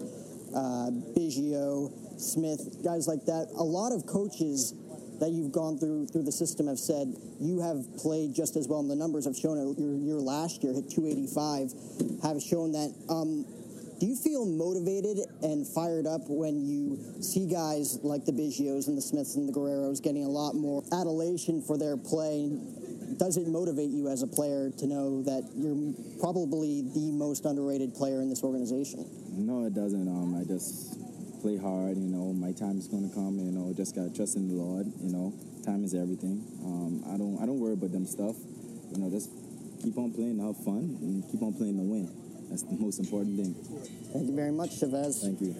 uh, 0.53 0.93
Biggio, 1.17 1.89
Smith, 2.21 2.83
guys 2.83 3.07
like 3.07 3.25
that. 3.25 3.49
A 3.57 3.63
lot 3.63 3.91
of 3.91 4.05
coaches 4.05 4.75
that 5.19 5.31
you've 5.31 5.51
gone 5.51 5.79
through 5.79 6.05
through 6.07 6.23
the 6.23 6.31
system 6.31 6.67
have 6.67 6.77
said 6.77 7.15
you 7.39 7.61
have 7.61 7.81
played 7.97 8.35
just 8.35 8.55
as 8.55 8.67
well, 8.67 8.79
and 8.79 8.89
the 8.89 8.95
numbers 8.95 9.25
have 9.25 9.35
shown 9.35 9.57
it. 9.57 9.65
Your 9.79 9.95
year 9.95 10.21
last 10.21 10.63
year 10.63 10.73
hit 10.73 10.89
285, 10.89 12.21
have 12.21 12.41
shown 12.41 12.73
that. 12.73 12.93
Um, 13.09 13.45
do 13.99 14.05
you 14.05 14.15
feel 14.15 14.45
motivated 14.45 15.19
and 15.41 15.67
fired 15.67 16.07
up 16.07 16.21
when 16.27 16.59
you 16.65 16.99
see 17.21 17.47
guys 17.47 17.99
like 18.03 18.25
the 18.25 18.31
Biggios 18.31 18.87
and 18.87 18.97
the 18.97 19.01
Smiths 19.01 19.35
and 19.35 19.47
the 19.47 19.53
Guerreros 19.53 20.01
getting 20.01 20.25
a 20.25 20.29
lot 20.29 20.55
more 20.55 20.83
adulation 20.91 21.61
for 21.61 21.77
their 21.77 21.97
play? 21.97 22.49
Does 23.17 23.37
it 23.37 23.47
motivate 23.47 23.89
you 23.89 24.09
as 24.09 24.23
a 24.23 24.27
player 24.27 24.71
to 24.77 24.87
know 24.87 25.21
that 25.23 25.49
you're 25.55 25.77
probably 26.19 26.81
the 26.93 27.11
most 27.11 27.45
underrated 27.45 27.93
player 27.93 28.21
in 28.21 28.29
this 28.29 28.43
organization? 28.43 29.05
No, 29.29 29.65
it 29.65 29.73
doesn't. 29.73 30.07
Um, 30.07 30.35
I 30.39 30.43
just 30.43 30.97
play 31.41 31.57
hard. 31.57 31.97
You 31.97 32.09
know, 32.09 32.33
my 32.33 32.51
time 32.53 32.79
is 32.79 32.87
gonna 32.87 33.13
come. 33.13 33.37
You 33.37 33.51
know, 33.51 33.73
just 33.75 33.95
gotta 33.95 34.09
trust 34.13 34.35
in 34.35 34.47
the 34.47 34.55
Lord. 34.55 34.87
You 34.99 35.11
know, 35.11 35.33
time 35.65 35.83
is 35.83 35.93
everything. 35.93 36.41
Um, 36.63 37.03
I 37.13 37.17
don't, 37.17 37.37
I 37.41 37.45
don't 37.45 37.59
worry 37.59 37.73
about 37.73 37.91
them 37.91 38.07
stuff. 38.07 38.35
You 38.91 38.97
know, 38.97 39.09
just 39.11 39.29
keep 39.83 39.97
on 39.97 40.11
playing, 40.13 40.39
have 40.39 40.57
fun, 40.63 40.97
and 41.01 41.23
keep 41.29 41.41
on 41.43 41.53
playing 41.53 41.77
to 41.77 41.83
win. 41.83 42.22
That's 42.53 42.61
the 42.61 42.75
most 42.75 42.99
important 42.99 43.35
thing. 43.35 43.55
Thank 44.13 44.27
you 44.27 44.35
very 44.35 44.51
much, 44.51 44.79
Chavez. 44.79 45.23
Thank 45.23 45.41
you. 45.41 45.55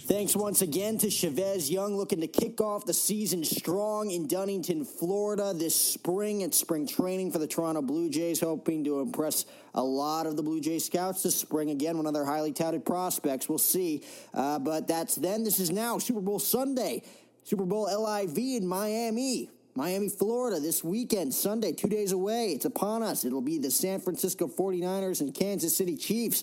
Thanks 0.00 0.36
once 0.36 0.60
again 0.60 0.98
to 0.98 1.08
Chavez 1.08 1.70
Young 1.70 1.96
looking 1.96 2.20
to 2.20 2.26
kick 2.26 2.60
off 2.60 2.84
the 2.84 2.92
season 2.92 3.44
strong 3.44 4.10
in 4.10 4.26
Dunedin, 4.26 4.84
Florida 4.84 5.54
this 5.54 5.74
spring 5.74 6.42
at 6.42 6.52
spring 6.52 6.86
training 6.86 7.32
for 7.32 7.38
the 7.38 7.46
Toronto 7.46 7.80
Blue 7.80 8.10
Jays, 8.10 8.40
hoping 8.40 8.84
to 8.84 9.00
impress 9.00 9.46
a 9.72 9.82
lot 9.82 10.26
of 10.26 10.36
the 10.36 10.42
Blue 10.42 10.60
Jay 10.60 10.78
scouts 10.78 11.22
this 11.22 11.34
spring. 11.34 11.70
Again, 11.70 11.96
one 11.96 12.06
of 12.06 12.12
their 12.12 12.26
highly 12.26 12.52
touted 12.52 12.84
prospects. 12.84 13.48
We'll 13.48 13.56
see. 13.56 14.02
Uh, 14.34 14.58
but 14.58 14.86
that's 14.86 15.14
then. 15.14 15.44
This 15.44 15.60
is 15.60 15.70
now 15.70 15.96
Super 15.96 16.20
Bowl 16.20 16.38
Sunday. 16.38 17.02
Super 17.44 17.64
Bowl 17.64 17.84
LIV 17.84 18.36
in 18.36 18.66
Miami. 18.66 19.48
Miami, 19.78 20.08
Florida, 20.08 20.58
this 20.58 20.82
weekend, 20.82 21.32
Sunday, 21.32 21.70
two 21.70 21.86
days 21.86 22.10
away. 22.10 22.48
It's 22.48 22.64
upon 22.64 23.04
us. 23.04 23.24
It'll 23.24 23.40
be 23.40 23.58
the 23.58 23.70
San 23.70 24.00
Francisco 24.00 24.48
49ers 24.48 25.20
and 25.20 25.32
Kansas 25.32 25.76
City 25.76 25.96
Chiefs 25.96 26.42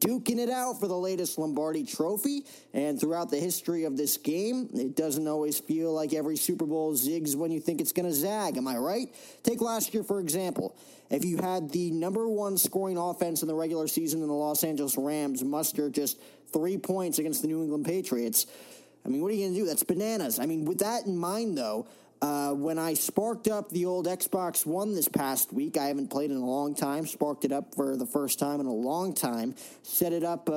duking 0.00 0.36
it 0.36 0.50
out 0.50 0.78
for 0.78 0.86
the 0.86 0.96
latest 0.96 1.38
Lombardi 1.38 1.84
trophy. 1.84 2.44
And 2.74 3.00
throughout 3.00 3.30
the 3.30 3.38
history 3.38 3.84
of 3.84 3.96
this 3.96 4.18
game, 4.18 4.68
it 4.74 4.94
doesn't 4.94 5.26
always 5.26 5.58
feel 5.58 5.94
like 5.94 6.12
every 6.12 6.36
Super 6.36 6.66
Bowl 6.66 6.92
zigs 6.92 7.34
when 7.34 7.50
you 7.50 7.60
think 7.60 7.80
it's 7.80 7.92
going 7.92 8.10
to 8.10 8.14
zag. 8.14 8.58
Am 8.58 8.68
I 8.68 8.76
right? 8.76 9.08
Take 9.42 9.62
last 9.62 9.94
year, 9.94 10.02
for 10.02 10.20
example. 10.20 10.76
If 11.08 11.24
you 11.24 11.38
had 11.38 11.70
the 11.70 11.92
number 11.92 12.28
one 12.28 12.58
scoring 12.58 12.98
offense 12.98 13.40
in 13.40 13.48
the 13.48 13.54
regular 13.54 13.88
season 13.88 14.20
in 14.20 14.28
the 14.28 14.34
Los 14.34 14.62
Angeles 14.64 14.98
Rams 14.98 15.42
muster 15.42 15.88
just 15.88 16.20
three 16.52 16.76
points 16.76 17.18
against 17.18 17.40
the 17.40 17.48
New 17.48 17.62
England 17.62 17.86
Patriots, 17.86 18.46
I 19.06 19.08
mean, 19.08 19.22
what 19.22 19.30
are 19.30 19.34
you 19.34 19.44
going 19.44 19.54
to 19.54 19.60
do? 19.60 19.66
That's 19.66 19.82
bananas. 19.82 20.38
I 20.38 20.44
mean, 20.44 20.66
with 20.66 20.80
that 20.80 21.06
in 21.06 21.16
mind, 21.16 21.56
though, 21.56 21.86
Uh, 22.22 22.52
when 22.52 22.78
I 22.78 22.94
sparked 22.94 23.46
up 23.46 23.68
the 23.70 23.84
old 23.84 24.06
Xbox 24.06 24.64
One 24.64 24.94
this 24.94 25.08
past 25.08 25.52
week, 25.52 25.76
I 25.76 25.86
haven't 25.86 26.08
played 26.08 26.30
in 26.30 26.38
a 26.38 26.44
long 26.44 26.74
time. 26.74 27.06
Sparked 27.06 27.44
it 27.44 27.52
up 27.52 27.74
for 27.74 27.96
the 27.96 28.06
first 28.06 28.38
time 28.38 28.58
in 28.60 28.66
a 28.66 28.72
long 28.72 29.12
time. 29.12 29.54
Set 29.82 30.12
it 30.12 30.24
up 30.24 30.48
uh, 30.48 30.52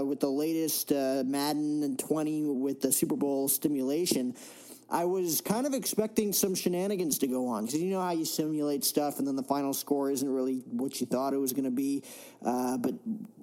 uh, 0.00 0.04
with 0.04 0.18
the 0.18 0.28
latest 0.28 0.90
uh, 0.90 1.22
Madden 1.24 1.84
and 1.84 1.98
20 1.98 2.46
with 2.46 2.80
the 2.80 2.90
Super 2.90 3.14
Bowl 3.14 3.48
stimulation. 3.48 4.34
I 4.90 5.04
was 5.04 5.40
kind 5.42 5.66
of 5.66 5.74
expecting 5.74 6.32
some 6.32 6.54
shenanigans 6.54 7.18
to 7.18 7.26
go 7.26 7.46
on 7.46 7.66
because 7.66 7.80
you 7.80 7.90
know 7.90 8.00
how 8.00 8.12
you 8.12 8.24
simulate 8.24 8.84
stuff 8.84 9.18
and 9.18 9.28
then 9.28 9.36
the 9.36 9.42
final 9.42 9.74
score 9.74 10.10
isn't 10.10 10.28
really 10.28 10.62
what 10.70 10.98
you 10.98 11.06
thought 11.06 11.34
it 11.34 11.36
was 11.36 11.52
going 11.52 11.66
to 11.66 11.70
be, 11.70 12.02
uh, 12.44 12.78
but 12.78 12.94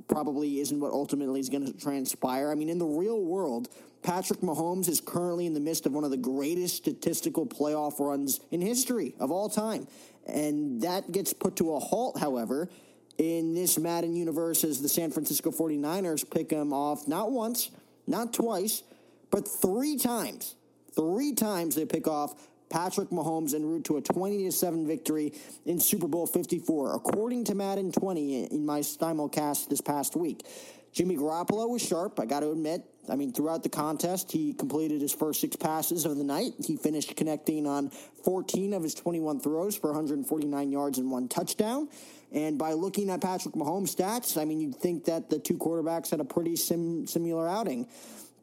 probably 0.07 0.59
isn't 0.59 0.79
what 0.79 0.91
ultimately 0.91 1.39
is 1.39 1.49
going 1.49 1.65
to 1.65 1.73
transpire. 1.73 2.51
I 2.51 2.55
mean, 2.55 2.69
in 2.69 2.79
the 2.79 2.85
real 2.85 3.21
world, 3.21 3.69
Patrick 4.05 4.41
Mahomes 4.41 4.87
is 4.87 5.01
currently 5.01 5.45
in 5.45 5.53
the 5.53 5.59
midst 5.59 5.85
of 5.85 5.93
one 5.93 6.03
of 6.03 6.11
the 6.11 6.17
greatest 6.17 6.77
statistical 6.77 7.45
playoff 7.45 7.99
runs 7.99 8.39
in 8.51 8.61
history 8.61 9.15
of 9.19 9.31
all 9.31 9.49
time. 9.49 9.87
And 10.27 10.81
that 10.81 11.11
gets 11.11 11.33
put 11.33 11.55
to 11.57 11.73
a 11.73 11.79
halt, 11.79 12.19
however, 12.19 12.69
in 13.17 13.53
this 13.53 13.77
Madden 13.77 14.15
universe 14.15 14.63
as 14.63 14.81
the 14.81 14.89
San 14.89 15.11
Francisco 15.11 15.51
49ers 15.51 16.29
pick 16.29 16.51
him 16.51 16.71
off 16.71 17.07
not 17.07 17.31
once, 17.31 17.71
not 18.07 18.33
twice, 18.33 18.83
but 19.31 19.47
three 19.47 19.97
times 19.97 20.55
Three 20.95 21.33
times 21.33 21.75
they 21.75 21.85
pick 21.85 22.07
off 22.07 22.35
Patrick 22.69 23.09
Mahomes 23.09 23.53
en 23.53 23.65
route 23.65 23.83
to 23.85 23.97
a 23.97 24.01
20 24.01 24.49
7 24.49 24.87
victory 24.87 25.33
in 25.65 25.79
Super 25.79 26.07
Bowl 26.07 26.25
54, 26.25 26.95
according 26.95 27.43
to 27.45 27.55
Madden 27.55 27.91
20 27.91 28.45
in 28.45 28.65
my 28.65 28.79
simulcast 28.79 29.67
this 29.67 29.81
past 29.81 30.15
week. 30.15 30.45
Jimmy 30.93 31.17
Garoppolo 31.17 31.69
was 31.69 31.85
sharp, 31.85 32.19
I 32.19 32.25
got 32.25 32.39
to 32.39 32.51
admit. 32.51 32.83
I 33.09 33.15
mean, 33.15 33.31
throughout 33.31 33.63
the 33.63 33.69
contest, 33.69 34.31
he 34.31 34.53
completed 34.53 35.01
his 35.01 35.13
first 35.13 35.41
six 35.41 35.55
passes 35.55 36.05
of 36.05 36.17
the 36.17 36.23
night. 36.23 36.53
He 36.65 36.77
finished 36.77 37.15
connecting 37.15 37.67
on 37.67 37.89
14 38.23 38.73
of 38.73 38.83
his 38.83 38.93
21 38.93 39.39
throws 39.39 39.77
for 39.77 39.87
149 39.87 40.71
yards 40.71 40.97
and 40.97 41.11
one 41.11 41.27
touchdown. 41.27 41.89
And 42.31 42.57
by 42.57 42.73
looking 42.73 43.09
at 43.09 43.21
Patrick 43.21 43.55
Mahomes' 43.55 43.95
stats, 43.95 44.39
I 44.39 44.45
mean, 44.45 44.59
you'd 44.59 44.75
think 44.75 45.05
that 45.05 45.29
the 45.29 45.39
two 45.39 45.57
quarterbacks 45.57 46.09
had 46.09 46.19
a 46.19 46.25
pretty 46.25 46.55
sim- 46.55 47.07
similar 47.07 47.47
outing 47.47 47.87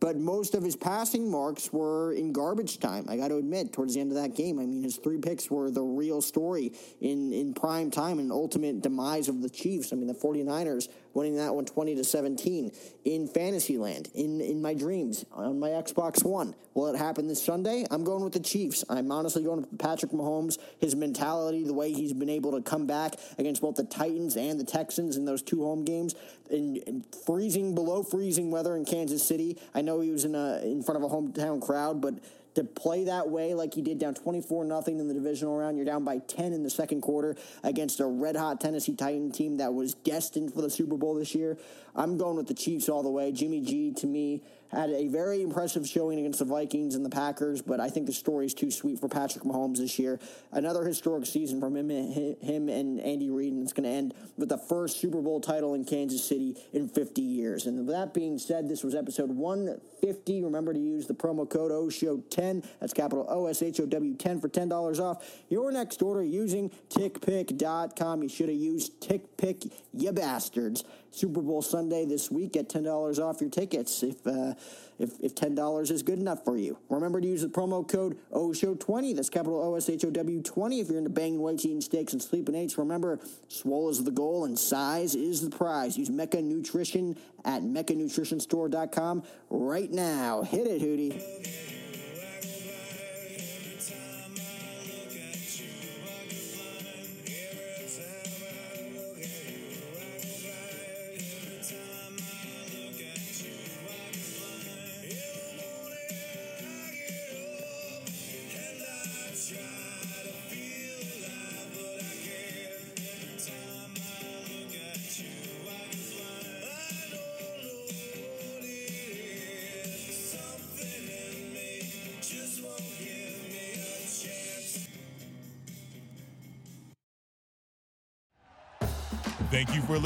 but 0.02 0.16
most 0.16 0.56
of 0.56 0.64
his 0.64 0.74
passing 0.74 1.30
marks 1.30 1.72
were 1.72 2.12
in 2.12 2.32
garbage 2.32 2.80
time. 2.80 3.06
I 3.08 3.16
got 3.16 3.28
to 3.28 3.36
admit, 3.36 3.72
towards 3.72 3.94
the 3.94 4.00
end 4.00 4.10
of 4.10 4.16
that 4.16 4.34
game, 4.34 4.58
I 4.58 4.66
mean, 4.66 4.82
his 4.82 4.96
three 4.96 5.18
picks 5.18 5.48
were 5.48 5.70
the 5.70 5.80
real 5.80 6.20
story 6.20 6.72
in, 7.00 7.32
in 7.32 7.54
prime 7.54 7.88
time 7.88 8.18
and 8.18 8.32
ultimate 8.32 8.82
demise 8.82 9.28
of 9.28 9.42
the 9.42 9.48
Chiefs. 9.48 9.92
I 9.92 9.96
mean, 9.96 10.08
the 10.08 10.14
49ers 10.14 10.88
winning 11.14 11.36
that 11.36 11.54
one 11.54 11.64
20 11.64 11.94
to 11.96 12.04
17 12.04 12.72
in 13.04 13.28
Fantasyland, 13.28 14.08
in, 14.14 14.40
in 14.40 14.60
my 14.60 14.74
dreams, 14.74 15.24
on 15.32 15.60
my 15.60 15.68
Xbox 15.68 16.24
One. 16.24 16.54
Will 16.74 16.86
it 16.86 16.96
happen 16.96 17.28
this 17.28 17.42
Sunday? 17.42 17.84
I'm 17.90 18.02
going 18.02 18.24
with 18.24 18.32
the 18.32 18.40
Chiefs. 18.40 18.82
I'm 18.88 19.12
honestly 19.12 19.42
going 19.42 19.60
with 19.60 19.78
Patrick 19.78 20.12
Mahomes, 20.12 20.58
his 20.80 20.96
mentality, 20.96 21.64
the 21.64 21.74
way 21.74 21.92
he's 21.92 22.14
been 22.14 22.30
able 22.30 22.52
to 22.52 22.62
come 22.62 22.86
back 22.86 23.16
against 23.38 23.60
both 23.60 23.76
the 23.76 23.84
Titans 23.84 24.36
and 24.36 24.58
the 24.58 24.64
Texans 24.64 25.16
in 25.16 25.26
those 25.26 25.42
two 25.42 25.62
home 25.62 25.84
games 25.84 26.14
in, 26.50 26.76
in 26.86 27.04
freezing, 27.26 27.74
below 27.74 28.02
freezing 28.02 28.50
weather 28.50 28.76
in 28.76 28.84
Kansas 28.84 29.22
City. 29.22 29.58
I 29.74 29.82
know 29.82 29.91
he 30.00 30.10
was 30.10 30.24
in 30.24 30.34
a 30.34 30.60
in 30.62 30.82
front 30.82 31.02
of 31.02 31.10
a 31.10 31.14
hometown 31.14 31.60
crowd, 31.60 32.00
but 32.00 32.14
to 32.54 32.64
play 32.64 33.04
that 33.04 33.28
way 33.28 33.54
like 33.54 33.74
he 33.74 33.82
did 33.82 33.98
down 33.98 34.14
24 34.14 34.64
nothing 34.64 34.98
in 34.98 35.08
the 35.08 35.14
divisional 35.14 35.56
round 35.56 35.76
you're 35.76 35.86
down 35.86 36.04
by 36.04 36.18
10 36.18 36.52
in 36.52 36.62
the 36.62 36.70
second 36.70 37.00
quarter 37.00 37.34
against 37.62 38.00
a 38.00 38.06
red 38.06 38.36
hot 38.36 38.60
Tennessee 38.60 38.94
Titan 38.94 39.32
team 39.32 39.56
that 39.56 39.72
was 39.72 39.94
destined 39.94 40.52
for 40.52 40.60
the 40.60 40.68
Super 40.70 40.96
Bowl 40.96 41.14
this 41.14 41.34
year 41.34 41.56
I'm 41.94 42.16
going 42.16 42.36
with 42.36 42.48
the 42.48 42.54
Chiefs 42.54 42.88
all 42.88 43.02
the 43.02 43.10
way 43.10 43.32
Jimmy 43.32 43.60
G 43.60 43.92
to 43.94 44.06
me 44.06 44.42
had 44.72 44.88
a 44.88 45.08
very 45.08 45.42
impressive 45.42 45.86
showing 45.86 46.18
against 46.18 46.38
the 46.38 46.46
Vikings 46.46 46.94
and 46.94 47.04
the 47.04 47.10
Packers, 47.10 47.60
but 47.60 47.78
I 47.78 47.90
think 47.90 48.06
the 48.06 48.12
story 48.12 48.46
is 48.46 48.54
too 48.54 48.70
sweet 48.70 48.98
for 48.98 49.06
Patrick 49.06 49.44
Mahomes 49.44 49.76
this 49.76 49.98
year. 49.98 50.18
Another 50.50 50.82
historic 50.84 51.26
season 51.26 51.60
from 51.60 51.76
him, 51.76 51.90
him 51.90 52.68
and 52.70 52.98
Andy 53.00 53.28
Reid, 53.28 53.52
and 53.52 53.62
it's 53.62 53.74
going 53.74 53.84
to 53.84 53.90
end 53.90 54.14
with 54.38 54.48
the 54.48 54.56
first 54.56 54.98
Super 54.98 55.20
Bowl 55.20 55.42
title 55.42 55.74
in 55.74 55.84
Kansas 55.84 56.24
City 56.24 56.56
in 56.72 56.88
50 56.88 57.20
years. 57.20 57.66
And 57.66 57.86
with 57.86 57.88
that 57.88 58.14
being 58.14 58.38
said, 58.38 58.66
this 58.66 58.82
was 58.82 58.94
episode 58.94 59.28
150. 59.28 60.42
Remember 60.42 60.72
to 60.72 60.80
use 60.80 61.06
the 61.06 61.14
promo 61.14 61.48
code 61.48 61.70
OSHOW10. 61.70 62.66
That's 62.80 62.94
capital 62.94 63.26
O 63.28 63.46
S 63.46 63.60
H 63.62 63.78
O 63.80 63.84
W 63.84 64.14
10 64.14 64.40
for 64.40 64.48
$10 64.48 64.98
off 65.00 65.42
your 65.50 65.70
next 65.70 66.00
order 66.00 66.24
using 66.24 66.70
tickpick.com. 66.88 68.22
You 68.22 68.28
should 68.30 68.48
have 68.48 68.58
used 68.58 69.02
TickPick, 69.02 69.70
you 69.92 70.12
bastards. 70.12 70.84
Super 71.12 71.42
Bowl 71.42 71.62
Sunday 71.62 72.04
this 72.06 72.30
week. 72.30 72.56
Ten 72.68 72.82
dollars 72.82 73.18
off 73.18 73.40
your 73.40 73.50
tickets 73.50 74.02
if 74.02 74.26
uh, 74.26 74.54
if, 74.98 75.10
if 75.20 75.34
ten 75.34 75.54
dollars 75.54 75.90
is 75.90 76.02
good 76.02 76.18
enough 76.18 76.44
for 76.44 76.56
you. 76.56 76.78
Remember 76.88 77.20
to 77.20 77.26
use 77.26 77.42
the 77.42 77.48
promo 77.48 77.86
code 77.86 78.16
OSHOW 78.32 78.80
twenty. 78.80 79.12
That's 79.12 79.28
capital 79.28 79.62
O 79.62 79.74
S 79.74 79.88
H 79.88 80.04
O 80.04 80.10
W 80.10 80.42
twenty. 80.42 80.80
If 80.80 80.88
you're 80.88 80.98
into 80.98 81.10
banging 81.10 81.40
whites, 81.40 81.64
eating 81.64 81.82
steaks, 81.82 82.14
and 82.14 82.22
sleeping 82.22 82.54
eights, 82.54 82.78
remember 82.78 83.20
swole 83.48 83.90
is 83.90 84.02
the 84.02 84.10
goal 84.10 84.46
and 84.46 84.58
size 84.58 85.14
is 85.14 85.42
the 85.42 85.54
prize. 85.54 85.96
Use 85.98 86.10
Mecca 86.10 86.40
Nutrition 86.40 87.16
at 87.44 87.62
meccanutritionstore.com 87.62 89.22
right 89.50 89.92
now. 89.92 90.42
Hit 90.42 90.66
it, 90.66 90.80
Hootie. 90.80 91.81